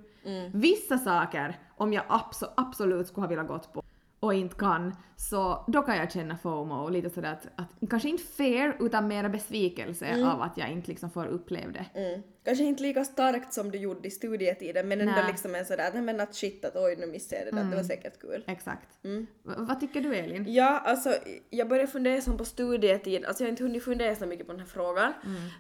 Vissa 0.55 0.99
saker, 0.99 1.59
om 1.77 1.93
jag 1.93 2.05
abso- 2.09 2.51
absolut 2.57 3.07
skulle 3.07 3.23
ha 3.23 3.29
velat 3.29 3.49
gått 3.49 3.73
på 3.73 3.83
och 4.23 4.35
inte 4.35 4.57
kan, 4.57 4.97
så 5.17 5.65
då 5.69 5.83
kan 5.83 5.97
jag 5.97 6.13
känna 6.13 6.37
FOMO 6.37 6.89
lite 6.89 7.11
sådär 7.11 7.33
att, 7.33 7.47
att 7.61 7.91
kanske 7.91 8.09
inte 8.09 8.23
fear 8.23 8.77
utan 8.81 9.09
mera 9.09 9.29
besvikelse 9.29 10.27
av 10.27 10.43
att 10.43 10.59
jag 10.59 10.71
inte 10.71 10.89
liksom 10.89 11.11
får 11.11 11.27
uppleva 11.27 11.73
det. 11.73 11.87
Mm. 12.01 12.23
Kanske 12.45 12.65
inte 12.65 12.83
lika 12.83 13.05
starkt 13.05 13.53
som 13.53 13.71
du 13.71 13.79
gjorde 13.79 14.09
i 14.09 14.11
studietiden 14.11 14.89
men 14.89 15.01
ändå 15.01 15.13
Nej. 15.13 15.25
liksom 15.29 15.55
en 15.55 15.65
sådär, 15.65 15.91
nej 15.95 16.03
men 16.03 16.21
att 16.21 16.35
shit 16.35 16.65
att 16.65 16.77
oj 16.77 16.97
nu 16.99 17.07
missade 17.07 17.45
jag 17.45 17.55
det 17.55 17.61
där, 17.61 17.71
det 17.71 17.77
var 17.77 17.83
säkert 17.83 18.21
kul. 18.21 18.45
Exakt. 18.47 19.05
Mm. 19.05 19.27
V- 19.43 19.53
vad 19.59 19.81
tycker 19.81 20.01
du 20.01 20.17
Elin? 20.17 20.45
Ja, 20.49 20.79
alltså 20.79 21.15
jag 21.51 21.69
började 21.69 21.89
fundera 21.89 22.21
som 22.21 22.37
på 22.39 22.45
studietid, 22.45 23.25
alltså 23.25 23.43
jag 23.43 23.47
har 23.47 23.51
inte 23.51 23.63
hunnit 23.63 23.85
fundera 23.85 24.15
så 24.15 24.27
mycket 24.27 24.47
på 24.47 24.53
den 24.53 24.61
här 24.61 24.69
frågan, 24.69 25.13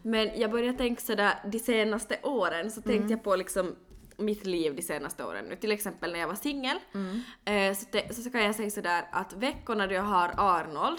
men 0.02 0.30
jag 0.40 0.50
började 0.50 0.78
tänka 0.78 1.00
sådär 1.00 1.32
de 1.52 1.58
senaste 1.58 2.16
åren 2.22 2.70
så 2.70 2.80
tänkte 2.82 3.12
jag 3.12 3.22
på 3.22 3.36
liksom 3.36 3.76
mitt 4.22 4.46
liv 4.46 4.74
de 4.76 4.82
senaste 4.82 5.24
åren 5.24 5.44
nu, 5.44 5.56
till 5.56 5.72
exempel 5.72 6.12
när 6.12 6.18
jag 6.20 6.28
var 6.28 6.34
singel, 6.34 6.76
eh, 7.44 7.74
så, 7.76 8.22
så 8.22 8.30
kan 8.30 8.44
jag 8.44 8.54
säga 8.54 8.70
sådär 8.70 9.04
att 9.12 9.32
veckorna 9.32 9.86
då 9.86 9.94
jag 9.94 10.02
har 10.02 10.34
Arnold, 10.36 10.98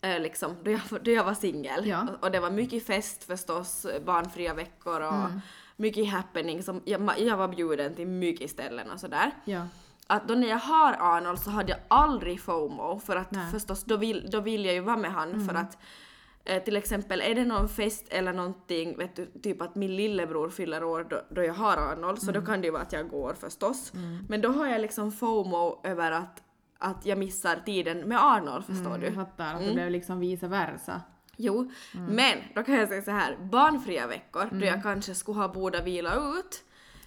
eh, 0.00 0.20
liksom, 0.20 0.56
då 0.64 0.70
jag, 0.70 0.80
då 1.02 1.10
jag 1.10 1.24
var 1.24 1.34
singel, 1.34 1.86
Ja. 1.86 2.02
och, 2.12 2.24
och 2.24 2.30
det 2.30 2.40
var 2.40 2.50
mycket 2.50 2.86
fest 2.86 3.24
förstås, 3.24 3.86
barnfria 4.06 4.54
veckor 4.54 5.00
och 5.00 5.30
mycket 5.76 6.10
happening, 6.10 6.62
som, 6.62 6.82
jag, 6.84 7.20
jag 7.20 7.36
var 7.36 7.48
bjuden 7.48 7.94
till 7.94 8.06
mycket 8.06 8.50
ställen 8.50 8.90
och 8.90 9.00
sådär. 9.00 9.30
Ja. 9.44 9.66
att 10.06 10.28
då 10.28 10.34
när 10.34 10.48
jag 10.48 10.58
har 10.58 10.92
Arnold 11.00 11.38
så 11.38 11.50
hade 11.50 11.70
jag 11.72 11.80
aldrig 11.88 12.40
FOMO 12.40 13.00
för 13.00 13.16
att 13.16 13.30
Nej. 13.30 13.50
förstås 13.50 13.84
då 13.84 13.96
vill, 13.96 14.30
då 14.30 14.40
vill 14.40 14.64
jag 14.64 14.74
ju 14.74 14.80
vara 14.80 14.96
med 14.96 15.12
han 15.12 15.48
för 15.48 15.54
att 15.54 15.78
eh, 16.44 16.62
till 16.62 16.76
exempel 16.76 17.20
är 17.20 17.34
det 17.34 17.44
någon 17.44 17.68
fest 17.68 18.06
eller 18.08 18.32
någonting, 18.32 18.96
vet 18.98 19.16
du, 19.16 19.26
typ 19.26 19.62
att 19.62 19.74
min 19.74 19.96
lillebror 19.96 20.50
fyller 20.50 20.84
år 20.84 21.06
då, 21.10 21.20
då 21.30 21.42
jag 21.42 21.54
har 21.54 21.76
Arnold 21.76 22.22
så 22.22 22.32
då 22.32 22.42
kan 22.42 22.60
det 22.60 22.66
ju 22.66 22.72
vara 22.72 22.82
att 22.82 22.92
jag 22.92 23.08
går 23.08 23.34
förstås. 23.34 23.92
Men 24.28 24.40
då 24.40 24.48
har 24.48 24.66
jag 24.66 24.80
liksom 24.80 25.12
FOMO 25.12 25.80
över 25.84 26.12
att, 26.12 26.42
att 26.78 27.06
jag 27.06 27.18
missar 27.18 27.56
tiden 27.56 27.98
med 27.98 28.24
Arnold 28.24 28.64
förstår 28.64 28.92
Jag 28.92 29.00
du. 29.00 29.12
fattar 29.12 29.54
att 29.54 29.64
det 29.64 29.72
blev 29.72 29.90
liksom 29.90 30.20
vice 30.20 30.48
versa. 30.48 31.00
Jo, 31.36 31.70
men 31.92 32.38
då 32.54 32.62
kan 32.62 32.74
jag 32.74 32.88
säga 32.88 33.02
så 33.02 33.10
här, 33.10 33.36
barnfria 33.40 34.06
veckor 34.06 34.48
då 34.52 34.66
jag 34.66 34.82
kanske 34.82 35.14
skulle 35.14 35.38
ha 35.38 35.48
borde 35.48 35.82
vila 35.82 36.14
ut 36.14 36.64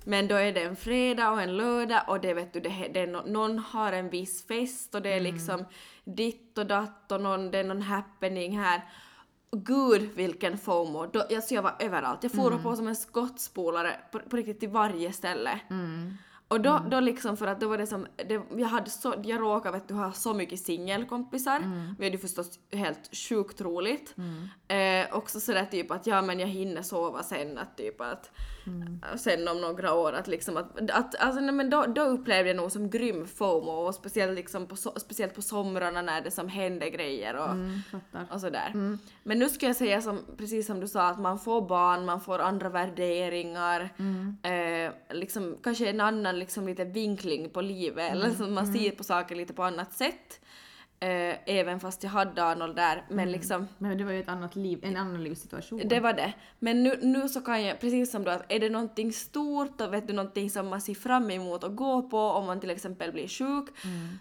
men 0.07 0.27
då 0.27 0.35
är 0.35 0.53
det 0.53 0.63
en 0.63 0.75
fredag 0.75 1.31
och 1.31 1.41
en 1.41 1.57
lördag 1.57 2.01
och 2.07 2.19
det 2.21 2.33
vet 2.33 2.53
du, 2.53 2.59
det, 2.59 2.89
det 2.93 3.05
no, 3.05 3.23
någon 3.25 3.59
har 3.59 3.93
en 3.93 4.09
viss 4.09 4.47
fest 4.47 4.95
och 4.95 5.01
det 5.01 5.13
är 5.13 5.19
liksom 5.19 5.65
ditt 6.03 6.57
och 6.57 6.65
datt 6.65 7.11
och 7.11 7.21
någon, 7.21 7.51
det 7.51 7.57
är 7.57 7.63
någon 7.63 7.81
happening 7.81 8.59
här. 8.59 8.81
Gud 9.51 10.09
vilken 10.15 10.57
FOMO! 10.57 11.05
Då, 11.05 11.19
alltså 11.19 11.53
jag 11.53 11.61
var 11.61 11.75
överallt. 11.79 12.23
Jag 12.23 12.31
for 12.31 12.51
på 12.63 12.75
som 12.75 12.87
en 12.87 12.95
skottspolare 12.95 13.99
på, 14.11 14.19
på 14.19 14.37
riktigt 14.37 14.59
till 14.59 14.69
varje 14.69 15.13
ställe. 15.13 15.59
Och 16.47 16.61
då, 16.61 16.81
då 16.91 16.99
liksom 16.99 17.37
för 17.37 17.47
att 17.47 17.59
då 17.59 17.67
var 17.67 17.77
det 17.77 17.87
som, 17.87 18.07
det, 18.15 18.41
jag 18.57 18.67
hade 18.67 18.89
så, 18.89 19.13
jag 19.23 19.41
råkade 19.41 19.77
vet 19.77 19.87
du 19.87 19.93
ha 19.93 20.11
så 20.11 20.33
mycket 20.33 20.59
singelkompisar. 20.59 21.59
Vi 21.99 22.05
hade 22.05 22.15
ju 22.15 22.21
förstås 22.21 22.59
helt 22.71 23.15
sjukt 23.15 23.61
roligt. 23.61 24.15
Eh, 24.67 25.15
också 25.17 25.39
sådär 25.39 25.65
typ 25.65 25.91
att 25.91 26.07
ja 26.07 26.21
men 26.21 26.39
jag 26.39 26.47
hinner 26.47 26.81
sova 26.81 27.23
sen 27.23 27.57
att 27.57 27.77
typ 27.77 28.01
att 28.01 28.31
sen 29.17 29.47
om 29.47 29.61
några 29.61 29.93
år 29.93 30.13
att 30.13 30.27
liksom 30.27 30.57
att, 30.57 30.91
att 30.91 31.15
alltså 31.15 31.41
nej, 31.41 31.51
men 31.51 31.69
då, 31.69 31.85
då 31.95 32.01
upplevde 32.01 32.49
jag 32.49 32.57
nog 32.57 32.71
som 32.71 32.89
grym 32.89 33.27
FOMO 33.27 33.71
och 33.71 33.95
speciellt 33.95 34.35
liksom 34.35 34.67
på, 34.67 34.75
speciellt 34.75 35.35
på 35.35 35.41
somrarna 35.41 36.01
när 36.01 36.21
det 36.21 36.31
som 36.31 36.47
hände 36.47 36.89
grejer 36.89 37.35
och 37.35 37.47
Mm, 37.51 37.81
och 38.31 38.41
sådär. 38.41 38.71
Men 39.23 39.39
nu 39.39 39.49
ska 39.49 39.65
jag 39.65 39.75
säga 39.75 40.01
som, 40.01 40.19
precis 40.37 40.67
som 40.67 40.79
du 40.79 40.87
sa 40.87 41.07
att 41.07 41.19
man 41.19 41.39
får 41.39 41.61
barn, 41.61 42.05
man 42.05 42.21
får 42.21 42.39
andra 42.39 42.69
värderingar, 42.69 43.89
eh, 44.43 44.91
liksom 45.09 45.57
kanske 45.63 45.89
en 45.89 46.01
annan 46.01 46.36
liksom 46.37 46.67
lite 46.67 46.83
vinkling 46.85 47.49
på 47.49 47.61
livet 47.61 48.11
eller 48.11 48.31
så 48.31 48.43
man 48.47 48.73
ser 48.73 48.91
på 48.91 49.03
saker 49.03 49.35
lite 49.35 49.53
på 49.53 49.63
annat 49.63 49.93
sätt. 49.93 50.39
Eh, 50.99 51.35
även 51.45 51.79
fast 51.79 52.03
jag 52.03 52.09
hade 52.09 52.43
Arnold 52.43 52.75
där 52.75 53.05
men 53.09 53.31
liksom 53.31 53.67
Men 53.77 53.97
det 53.97 54.03
var 54.03 54.11
ju 54.11 54.19
ett 54.19 54.29
annat 54.29 54.55
liv, 54.55 54.79
en 54.83 54.97
annan 54.97 55.23
livssituation. 55.23 55.81
det 55.85 55.99
var 55.99 56.13
det. 56.13 56.33
Men 56.59 56.83
nu, 56.83 56.99
nu 57.01 57.29
så 57.29 57.41
kan 57.41 57.63
jag, 57.63 57.79
precis 57.79 58.11
som 58.11 58.23
du, 58.23 58.31
att 58.31 58.51
är 58.51 58.59
det 58.59 58.69
någonting 58.69 59.13
stort 59.13 59.81
och 59.81 59.93
vet 59.93 60.07
du 60.07 60.13
någonting 60.13 60.49
som 60.49 60.67
man 60.67 60.81
ser 60.81 60.93
fram 60.93 61.31
emot 61.31 61.63
att 61.63 61.75
gå 61.75 62.01
på 62.09 62.19
om 62.19 62.45
man 62.45 62.59
till 62.59 62.69
exempel 62.69 63.11
blir 63.11 63.27
sjuk, 63.27 63.69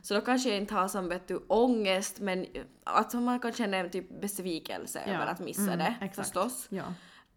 så 0.02 0.14
då 0.14 0.20
kanske 0.20 0.48
jag 0.48 0.58
inte 0.58 0.74
har 0.74 0.88
som 0.88 1.08
vet 1.08 1.28
du 1.28 1.36
ångest 1.48 2.20
men 2.20 2.46
alltså 2.84 3.16
man 3.16 3.40
kan 3.40 3.52
känna 3.52 3.76
en 3.76 3.90
typ 3.90 4.20
besvikelse 4.20 5.00
Ja. 5.06 5.12
över 5.12 5.26
att 5.26 5.40
missa 5.40 5.62
Mm, 5.62 5.78
det 5.78 5.94
exakt. 6.00 6.16
förstås. 6.28 6.66
Ja. 6.68 6.84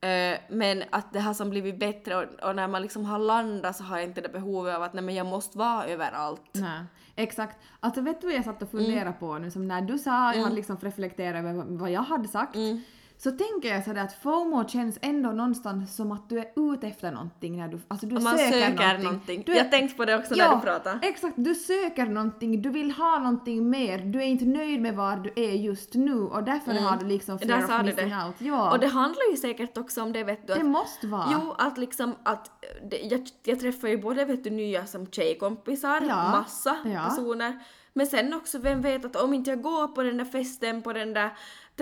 Eh, 0.01 0.39
men 0.49 0.83
att 0.89 1.13
det 1.13 1.19
har 1.19 1.33
som 1.33 1.49
blivit 1.49 1.79
bättre 1.79 2.15
och, 2.15 2.49
och 2.49 2.55
när 2.55 2.67
man 2.67 2.81
liksom 2.81 3.05
har 3.05 3.19
landat 3.19 3.75
så 3.75 3.83
har 3.83 3.97
jag 3.97 4.05
inte 4.07 4.21
det 4.21 4.29
behovet 4.29 4.75
av 4.75 4.83
att 4.83 4.93
nej 4.93 5.03
men 5.03 5.15
jag 5.15 5.25
måste 5.25 5.57
vara 5.57 5.85
överallt. 5.85 6.41
Nej, 6.53 6.81
exakt. 7.15 7.57
Alltså 7.79 8.01
vet 8.01 8.21
du 8.21 8.27
vad 8.27 8.35
jag 8.35 8.43
satt 8.45 8.61
och 8.61 8.71
funderade 8.71 9.01
Mm. 9.01 9.13
på 9.19 9.37
nu 9.37 9.51
som 9.51 9.67
när 9.67 9.81
du 9.81 9.99
sa, 9.99 10.33
jag 10.33 10.43
hade 10.43 10.55
liksom 10.55 10.77
reflekterat 10.81 11.39
över 11.39 11.53
vad- 11.53 11.67
vad 11.67 11.91
jag 11.91 12.01
hade 12.01 12.27
sagt. 12.27 12.55
Mm. 12.55 12.81
Så 13.23 13.31
tänker 13.31 13.69
jag 13.75 13.83
sådär 13.85 14.01
att 14.01 14.13
FOMO 14.13 14.67
känns 14.67 14.97
ändå 15.01 15.29
någonstans 15.31 15.95
som 15.95 16.11
att 16.11 16.29
du 16.29 16.39
är 16.39 16.73
ute 16.73 16.87
efter 16.87 17.11
någonting 17.11 17.57
när 17.57 17.67
du, 17.67 17.79
alltså 17.87 18.05
du 18.07 18.15
Om 18.17 18.23
man 18.23 18.37
söker, 18.37 18.51
söker 18.51 18.71
någonting. 18.83 19.03
någonting. 19.03 19.43
Du 19.45 19.51
är, 19.51 19.57
Jag 19.57 19.71
tänkte 19.71 19.97
på 19.97 20.05
det 20.05 20.17
också 20.17 20.35
när 20.35 20.55
du 20.55 20.61
pratade. 20.61 20.99
exakt. 21.01 21.33
Du 21.37 21.55
söker 21.55 22.05
någonting, 22.05 22.61
du 22.61 22.69
vill 22.69 22.91
ha 22.91 23.19
någonting 23.19 23.69
mer, 23.69 23.97
du 23.97 24.19
är 24.19 24.25
inte 24.25 24.45
nöjd 24.45 24.81
med 24.81 24.95
var 24.95 25.15
du 25.17 25.33
är 25.35 25.51
just 25.53 25.93
nu 25.93 26.13
och 26.21 26.43
därför 26.43 26.71
har 26.73 26.97
du 26.97 27.05
liksom 27.05 27.37
Mm. 27.41 27.47
Där 27.47 27.67
fear 27.67 27.79
of 27.79 27.85
missing 27.85 28.09
det. 28.09 28.25
out. 28.25 28.35
Ja, 28.37 28.71
Och 28.71 28.79
det 28.79 28.87
handlar 28.87 29.31
ju 29.31 29.37
säkert 29.37 29.77
också 29.77 30.01
om 30.01 30.13
det 30.13 30.23
vet 30.23 30.47
du 30.47 30.53
det 30.53 30.59
att 30.59 30.65
måste 30.65 31.07
vara. 31.07 31.25
Jo, 31.31 31.55
att 31.57 31.77
liksom 31.77 32.15
att 32.23 32.51
det, 32.89 32.97
jag, 32.97 33.27
jag 33.43 33.59
träffar 33.59 33.87
ju 33.87 33.97
både 33.97 34.25
vet 34.25 34.43
du 34.43 34.49
nya 34.49 34.85
som 34.85 35.07
tjejkompisar, 35.07 36.01
Ja, 36.09 36.15
massa 36.31 36.77
ja. 36.85 37.03
personer. 37.09 37.59
Men 37.93 38.07
sen 38.07 38.33
också, 38.33 38.57
vem 38.59 38.81
vet 38.81 39.05
att 39.05 39.15
om 39.15 39.33
inte 39.33 39.49
jag 39.49 39.61
går 39.61 39.87
på 39.87 40.03
den 40.03 40.17
där 40.17 40.25
festen, 40.25 40.81
på 40.81 40.93
den 40.93 41.13
där 41.13 41.29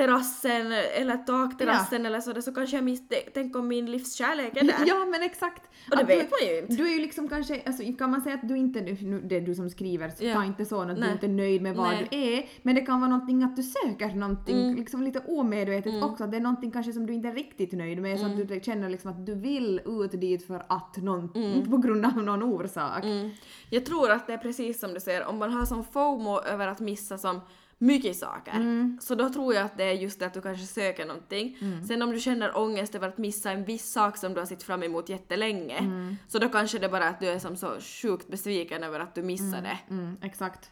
terrassen 0.01 0.71
eller 0.71 1.17
takterrassen 1.17 2.05
eller 2.05 2.21
så, 2.21 2.41
så 2.41 2.51
kanske 2.53 2.77
jag 2.77 2.83
miss, 2.83 3.01
tänk 3.33 3.55
om 3.55 3.67
min 3.67 3.85
livskärlek 3.91 4.57
är 4.57 4.63
där. 4.63 4.75
Ja 4.87 5.05
men 5.05 5.23
exakt. 5.23 5.63
Och 5.91 5.97
det 5.97 6.03
Att 6.03 6.09
vet 6.09 6.29
du, 6.29 6.45
man 6.45 6.53
ju 6.55 6.59
inte. 6.61 6.73
Du 6.73 6.87
är 6.87 6.93
ju 6.93 7.01
liksom 7.01 7.27
kanske, 7.29 7.61
alltså, 7.65 7.83
kan 7.97 8.11
man 8.11 8.21
säga 8.21 8.35
att 8.35 8.47
du 8.47 8.57
inte, 8.57 8.81
nu, 8.81 9.21
det 9.25 9.35
är 9.37 9.41
du 9.41 9.55
som 9.55 9.69
skriver, 9.69 10.09
så 10.09 10.25
Ja. 10.25 10.33
ta 10.33 10.43
inte 10.45 10.65
så 10.65 10.81
att 10.81 10.87
du 10.95 11.01
Nej. 11.01 11.11
inte 11.11 11.25
är 11.25 11.29
nöjd 11.29 11.61
med 11.61 11.75
vad 11.75 11.87
Nej. 11.89 12.07
du 12.11 12.17
är, 12.17 12.49
men 12.61 12.75
det 12.75 12.81
kan 12.81 12.99
vara 13.01 13.09
någonting 13.09 13.43
att 13.43 13.55
du 13.55 13.63
söker 13.63 14.15
någonting 14.15 14.57
Mm. 14.63 14.75
liksom 14.75 15.03
lite 15.03 15.19
omedvetet 15.27 16.03
också, 16.03 16.23
att 16.23 16.31
det 16.31 16.37
är 16.37 16.41
någonting 16.41 16.71
kanske 16.71 16.93
som 16.93 17.05
du 17.05 17.13
inte 17.13 17.27
är 17.27 17.33
riktigt 17.33 17.71
nöjd 17.71 18.01
med, 18.01 18.19
så 18.19 18.25
Mm. 18.25 18.41
att 18.41 18.47
du 18.47 18.59
känner 18.63 18.89
liksom 18.89 19.11
att 19.11 19.25
du 19.25 19.35
vill 19.35 19.81
ut 19.85 20.21
dit 20.21 20.47
för 20.47 20.63
att 20.69 20.97
någon, 20.97 21.29
på 21.71 21.77
grund 21.77 22.05
av 22.05 22.17
någon 22.23 22.43
orsak. 22.43 23.03
Mm. 23.03 23.29
Jag 23.69 23.85
tror 23.85 24.11
att 24.11 24.27
det 24.27 24.33
är 24.33 24.37
precis 24.37 24.79
som 24.79 24.93
du 24.93 24.99
säger, 24.99 25.25
om 25.25 25.37
man 25.37 25.51
har 25.53 25.65
som 25.65 25.83
FOMO 25.83 26.39
över 26.41 26.67
att 26.67 26.79
missa 26.79 27.17
som 27.17 27.41
mycket 27.80 28.17
saker, 28.17 28.51
Mm. 28.55 28.97
så 29.01 29.15
då 29.15 29.30
tror 29.30 29.53
jag 29.53 29.63
att 29.65 29.78
det 29.78 29.84
är 29.84 29.93
just 29.93 30.19
det 30.19 30.25
att 30.25 30.34
du 30.34 30.41
kanske 30.41 30.65
söker 30.65 31.05
någonting. 31.05 31.57
Mm. 31.61 31.84
Sen 31.88 32.01
om 32.01 32.11
du 32.11 32.19
känner 32.19 32.57
ångest 32.57 32.95
över 32.95 33.07
att 33.07 33.17
missa 33.17 33.51
en 33.51 33.63
viss 33.63 33.91
sak 33.91 34.17
som 34.17 34.34
du 34.34 34.39
har 34.39 34.45
sett 34.45 34.63
fram 34.63 34.84
emot 34.84 35.09
jättelänge, 35.09 35.78
Mm. 35.78 36.17
så 36.28 36.39
då 36.39 36.49
kanske 36.49 36.80
det 36.80 36.86
är 36.86 36.89
bara 36.91 37.07
att 37.07 37.19
du 37.19 37.28
är 37.28 37.39
som 37.39 37.55
så 37.55 37.80
sjukt 37.80 38.28
besviken 38.28 38.84
över 38.84 38.99
att 38.99 39.15
du 39.15 39.23
missade. 39.23 39.80
Mm, 39.89 40.17
exakt. 40.21 40.71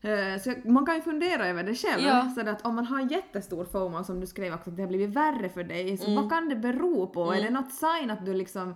Eh, 0.00 0.40
Så 0.42 0.54
man 0.70 0.86
kan 0.86 0.94
ju 0.94 1.02
fundera 1.02 1.46
över 1.46 1.62
det 1.64 1.74
själv. 1.74 2.02
Ja. 2.04 2.32
Så 2.34 2.48
att 2.48 2.64
om 2.66 2.74
man 2.74 2.86
har 2.86 3.12
jättestor 3.12 3.64
FOMO 3.64 4.04
som 4.04 4.20
du 4.20 4.26
skrev 4.26 4.54
också 4.54 4.70
att 4.70 4.76
det 4.76 4.82
har 4.82 4.88
blivit 4.88 5.10
värre 5.10 5.48
för 5.48 5.64
dig, 5.64 5.96
så 5.96 6.04
Mm. 6.04 6.16
vad 6.22 6.30
kan 6.30 6.48
det 6.48 6.56
bero 6.56 7.06
på? 7.06 7.32
Är 7.34 7.42
det 7.42 7.50
något 7.50 7.72
sign 7.72 8.10
att 8.10 8.24
du 8.26 8.34
liksom 8.34 8.74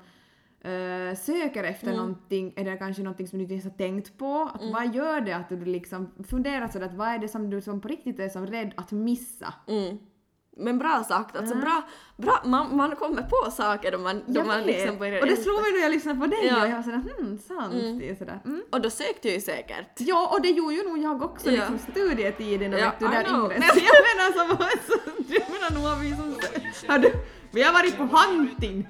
eh, 0.65 1.17
söker 1.19 1.65
efter 1.65 1.87
Mm. 1.87 1.97
någonting? 1.99 2.53
Är 2.57 2.65
det 2.65 2.77
kanske 2.77 3.03
någonting 3.03 3.29
som 3.29 3.39
du 3.39 3.43
inte 3.43 3.55
ens 3.55 3.65
har 3.65 3.71
tänkt 3.73 4.19
på? 4.19 4.51
Att 4.55 4.73
Vad 4.73 4.95
gör 4.95 5.21
det 5.21 5.33
att 5.33 5.49
du 5.49 5.65
liksom 5.65 6.11
funderar 6.29 6.69
sådär 6.69 6.87
att 6.87 6.95
vad 6.95 7.09
är 7.09 7.19
det 7.19 7.29
som 7.29 7.51
du 7.51 7.61
som 7.61 7.81
på 7.81 7.89
riktigt 7.89 8.19
är 8.21 8.29
som 8.29 8.47
rädd 8.47 8.73
att 8.77 8.93
missa? 8.93 9.55
Mm. 9.69 9.99
Men 10.57 10.79
bra 10.79 11.05
sagt, 11.09 11.37
alltså 11.37 11.55
bra, 11.57 11.83
bra 12.17 12.43
man, 12.45 12.77
man 12.77 12.97
kommer 12.97 13.23
på 13.23 13.51
saker 13.51 13.93
då 13.93 13.99
man, 13.99 14.23
då 14.27 14.41
Jag 14.41 14.47
man 14.47 14.63
liksom 14.63 14.99
börjar 14.99 15.21
och 15.21 15.27
det 15.27 15.37
slog 15.37 15.63
mig 15.63 15.73
när 15.73 15.81
jag 15.81 15.91
lyssnade 15.91 16.21
på 16.21 16.27
dig 16.27 16.39
Ja. 16.47 16.63
och 16.63 16.69
jag 16.69 16.77
var 16.77 16.83
sådär 16.83 17.03
hmm, 17.19 17.39
sant. 17.39 17.75
Det 18.01 18.11
är 18.11 18.15
sådär. 18.15 18.41
Mm. 18.45 18.63
Och 18.73 18.81
då 18.81 18.91
sökte 18.91 19.29
jag 19.29 19.35
ju 19.35 19.41
säkert. 19.41 19.89
Ja, 19.99 20.31
och 20.37 20.43
det 20.43 20.49
gjorde 20.49 20.75
ju 20.75 20.83
nog 20.89 20.99
jag 20.99 21.23
också 21.23 21.51
Ja. 21.51 21.53
liksom 21.53 21.79
studietiden 21.93 22.75
och 22.75 22.81
Ja, 22.81 22.85
vet 22.91 22.99
du, 22.99 23.07
där. 23.09 23.25
Så 23.75 23.81
jag 23.91 24.03
menar 24.09 24.33
som 24.39 24.57
så, 24.87 24.99
jag 25.29 25.43
menar 25.51 25.71
nog 25.75 25.83
har 25.91 26.01
vi 26.01 26.11
som 26.17 26.89
har 26.89 26.99
du, 26.99 27.13
vi 27.51 27.63
har 27.63 27.73
varit 27.73 27.97
på 27.97 28.03
hunting. 28.17 28.89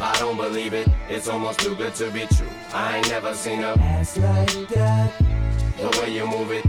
I 0.00 0.16
don't 0.18 0.36
believe 0.36 0.74
it. 0.74 0.88
It's 1.08 1.28
almost 1.28 1.60
too 1.60 1.76
good 1.76 1.94
to 1.94 2.10
be 2.10 2.26
true. 2.26 2.48
I 2.74 2.96
ain't 2.96 3.08
never 3.10 3.32
seen 3.34 3.62
a 3.62 3.74
ass 3.78 4.16
like 4.16 4.68
that. 4.70 5.12
The 5.76 6.00
way 6.00 6.12
you 6.12 6.26
move 6.26 6.50
it, 6.50 6.64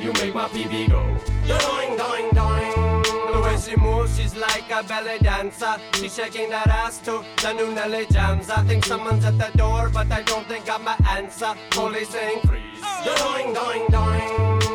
you 0.00 0.10
make 0.14 0.34
my 0.34 0.48
PB 0.48 0.88
go. 0.88 1.02
Doing, 1.46 1.96
doing, 1.98 2.30
doing. 2.32 3.02
The 3.32 3.40
way 3.44 3.58
she 3.58 3.76
moves, 3.76 4.16
she's 4.16 4.34
like 4.36 4.70
a 4.70 4.82
belly 4.84 5.18
dancer. 5.18 5.76
She's 5.96 6.14
shaking 6.14 6.48
that 6.48 6.68
ass 6.68 6.98
to 7.00 7.22
the 7.42 7.52
new 7.52 7.74
Nelly 7.74 8.06
jams. 8.06 8.48
I 8.48 8.62
think 8.62 8.86
someone's 8.86 9.26
at 9.26 9.36
the 9.36 9.50
door, 9.58 9.90
but 9.92 10.10
I 10.10 10.22
don't 10.22 10.46
think 10.48 10.70
I'm 10.70 10.84
my 10.84 10.96
answer. 11.10 11.54
Police 11.72 12.08
saying 12.08 12.40
freeze. 12.46 12.80
Doing, 13.04 13.52
doing, 13.52 13.86
doing. 13.90 14.65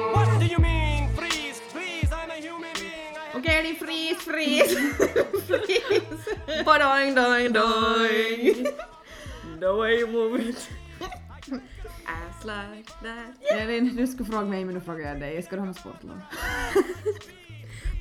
Fris, 4.21 4.75
fris. 5.47 6.63
Boing, 6.65 7.15
doing, 7.15 7.53
doing. 7.53 8.67
The 9.59 9.73
way 9.73 9.99
you 9.99 10.07
move 10.07 10.39
it. 10.49 10.69
Ass 12.07 12.45
like 12.45 12.91
that. 13.03 13.51
Elin, 13.61 13.95
du 13.95 14.07
skulle 14.07 14.29
fråga 14.29 14.45
mig 14.45 14.65
men 14.65 14.73
nu 14.75 14.81
frågar 14.81 15.07
jag 15.07 15.19
dig. 15.19 15.41
Ska 15.41 15.55
du 15.55 15.59
ha 15.61 15.65
något 15.65 15.77
sportlov? 15.79 16.21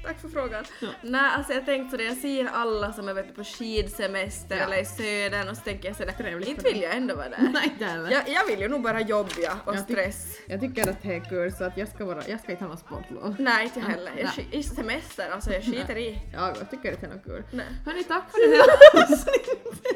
Tack 0.03 0.21
för 0.21 0.29
frågan. 0.29 0.65
Nej, 1.03 1.21
alltså 1.37 1.53
jag 1.53 1.67
tänkte 1.67 1.91
sådär, 1.91 2.05
jag 2.05 2.17
ser 2.17 2.47
alla 2.47 2.93
som 2.93 3.09
är 3.09 3.15
vet, 3.15 3.35
på 3.37 3.45
skidsemester 3.45 4.57
Ja. 4.57 4.63
eller 4.65 4.83
i 4.83 4.85
södern 4.85 5.49
och 5.49 5.57
så 5.57 5.63
tänker 5.63 5.89
jag 5.89 5.97
sådär, 5.97 6.13
Trevligt 6.13 6.49
inte 6.49 6.63
vill 6.65 6.83
jag 6.83 6.97
ändå 6.97 7.15
vara 7.17 7.29
där. 7.29 7.49
Nej, 7.53 7.65
inte 7.73 7.85
heller. 7.85 8.11
Jag, 8.11 8.29
jag 8.29 8.47
vill 8.47 8.61
ju 8.61 8.69
nog 8.69 8.83
bara 8.83 9.01
jobba 9.01 9.31
och 9.65 9.75
Jag 9.75 9.81
tyck- 9.81 9.83
stress. 9.85 10.37
Jag 10.47 10.61
tycker 10.61 10.91
att 10.91 11.03
det 11.03 11.15
är 11.15 11.21
kul 11.21 11.53
så 11.53 11.65
att 11.65 11.77
jag 11.77 11.89
ska, 11.89 12.05
vara, 12.05 12.23
jag 12.29 12.41
ska 12.41 12.53
inte 12.53 12.65
ha 12.65 12.71
något 12.71 12.81
sportlov. 12.81 13.37
Nej, 13.39 13.65
inte 13.65 13.81
heller. 13.81 14.13
Jag, 14.17 14.31
Nej. 14.37 14.49
I 14.53 14.63
semester, 14.63 15.31
alltså 15.31 15.53
jag 15.53 15.63
skiter 15.65 15.97
i. 15.99 16.19
Ja, 16.35 16.55
jag 16.59 16.71
tycker 16.71 16.93
att 16.93 17.01
det 17.01 17.07
är 17.07 17.11
något 17.11 17.25
kul. 17.25 17.43
Nej. 17.53 17.67
Hörni, 17.87 18.05
tack 18.05 18.31
för 18.31 18.51
det 18.51 18.57
här 18.57 19.03
avsnittet. 19.13 19.87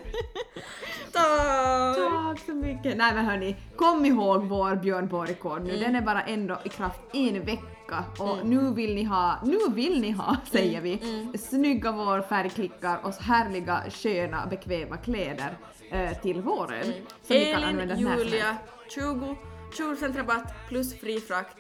Tack! 1.15 1.97
Tack 1.97 2.47
så 2.47 2.55
mycket. 2.55 2.97
Nej 2.97 3.15
men 3.15 3.25
hörni, 3.25 3.57
kom 3.77 4.05
ihåg 4.05 4.45
vår 4.45 4.77
Björn 4.77 5.09
Borg-kod 5.09 5.63
nu. 5.65 5.77
Den 5.77 5.97
är 5.97 6.03
bara 6.03 6.23
ändå 6.23 6.59
i 6.65 6.69
kraft 6.69 7.01
en 7.13 7.45
vecka 7.45 8.05
och 8.19 8.47
nu 8.47 8.73
vill 8.75 8.95
ni 8.95 9.05
ha, 9.05 9.39
nu 9.45 9.59
vill 9.75 10.01
ni 10.01 10.11
ha, 10.11 10.37
säger 10.53 10.81
vi, 10.81 11.01
snygga 11.39 11.93
vår 11.93 12.23
färgklickar 12.23 12.99
och 13.03 13.15
härliga, 13.15 13.83
sköna, 13.91 14.47
bekväma 14.47 14.97
kläder 14.97 15.57
eh, 15.91 16.13
till 16.23 16.41
våren. 16.43 16.93
Kan 17.29 17.37
Elin, 17.37 17.99
Julia, 17.99 18.45
helst. 18.45 18.63
20, 18.95 19.37
20% 19.79 20.17
rabatt 20.17 20.69
plus 20.69 21.01
fri 21.01 21.21
frakt. 21.21 21.57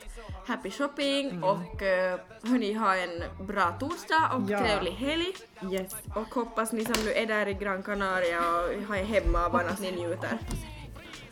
Happy 0.46 0.70
shopping 0.70 1.30
Mm. 1.30 1.44
och 1.44 1.82
uh, 1.82 2.50
hörni 2.50 2.72
ha 2.72 2.96
en 2.96 3.22
bra 3.46 3.76
torsdag 3.80 4.30
och 4.34 4.50
Ja. 4.50 4.58
trevlig 4.58 4.92
helg. 4.92 5.26
Yes. 5.72 5.92
Och 6.14 6.34
hoppas 6.34 6.72
ni 6.72 6.84
som 6.84 7.04
nu 7.04 7.12
är 7.12 7.26
där 7.26 7.48
i 7.48 7.54
Gran 7.54 7.82
Canaria 7.82 8.38
och 8.38 8.82
har 8.88 8.96
er 8.96 9.04
hemma 9.04 9.48
bara 9.50 9.66
att 9.68 9.80
ni 9.80 9.92
njuter. 9.92 10.38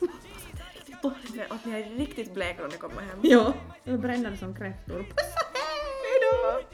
Och 1.02 1.12
att 1.54 1.64
ni 1.64 1.72
är 1.80 1.96
riktigt 1.98 2.34
bleka 2.34 2.62
när 2.62 2.68
ni 2.68 2.76
kommer 2.76 3.02
hem. 3.02 3.18
Ja. 3.22 3.52
Jag 3.84 4.00
bränner 4.00 4.36
som 4.36 4.54
kräftor. 4.54 4.98
Puss 4.98 5.34
och 5.42 5.58
hej! 5.58 5.82
Hejdå! 6.08 6.66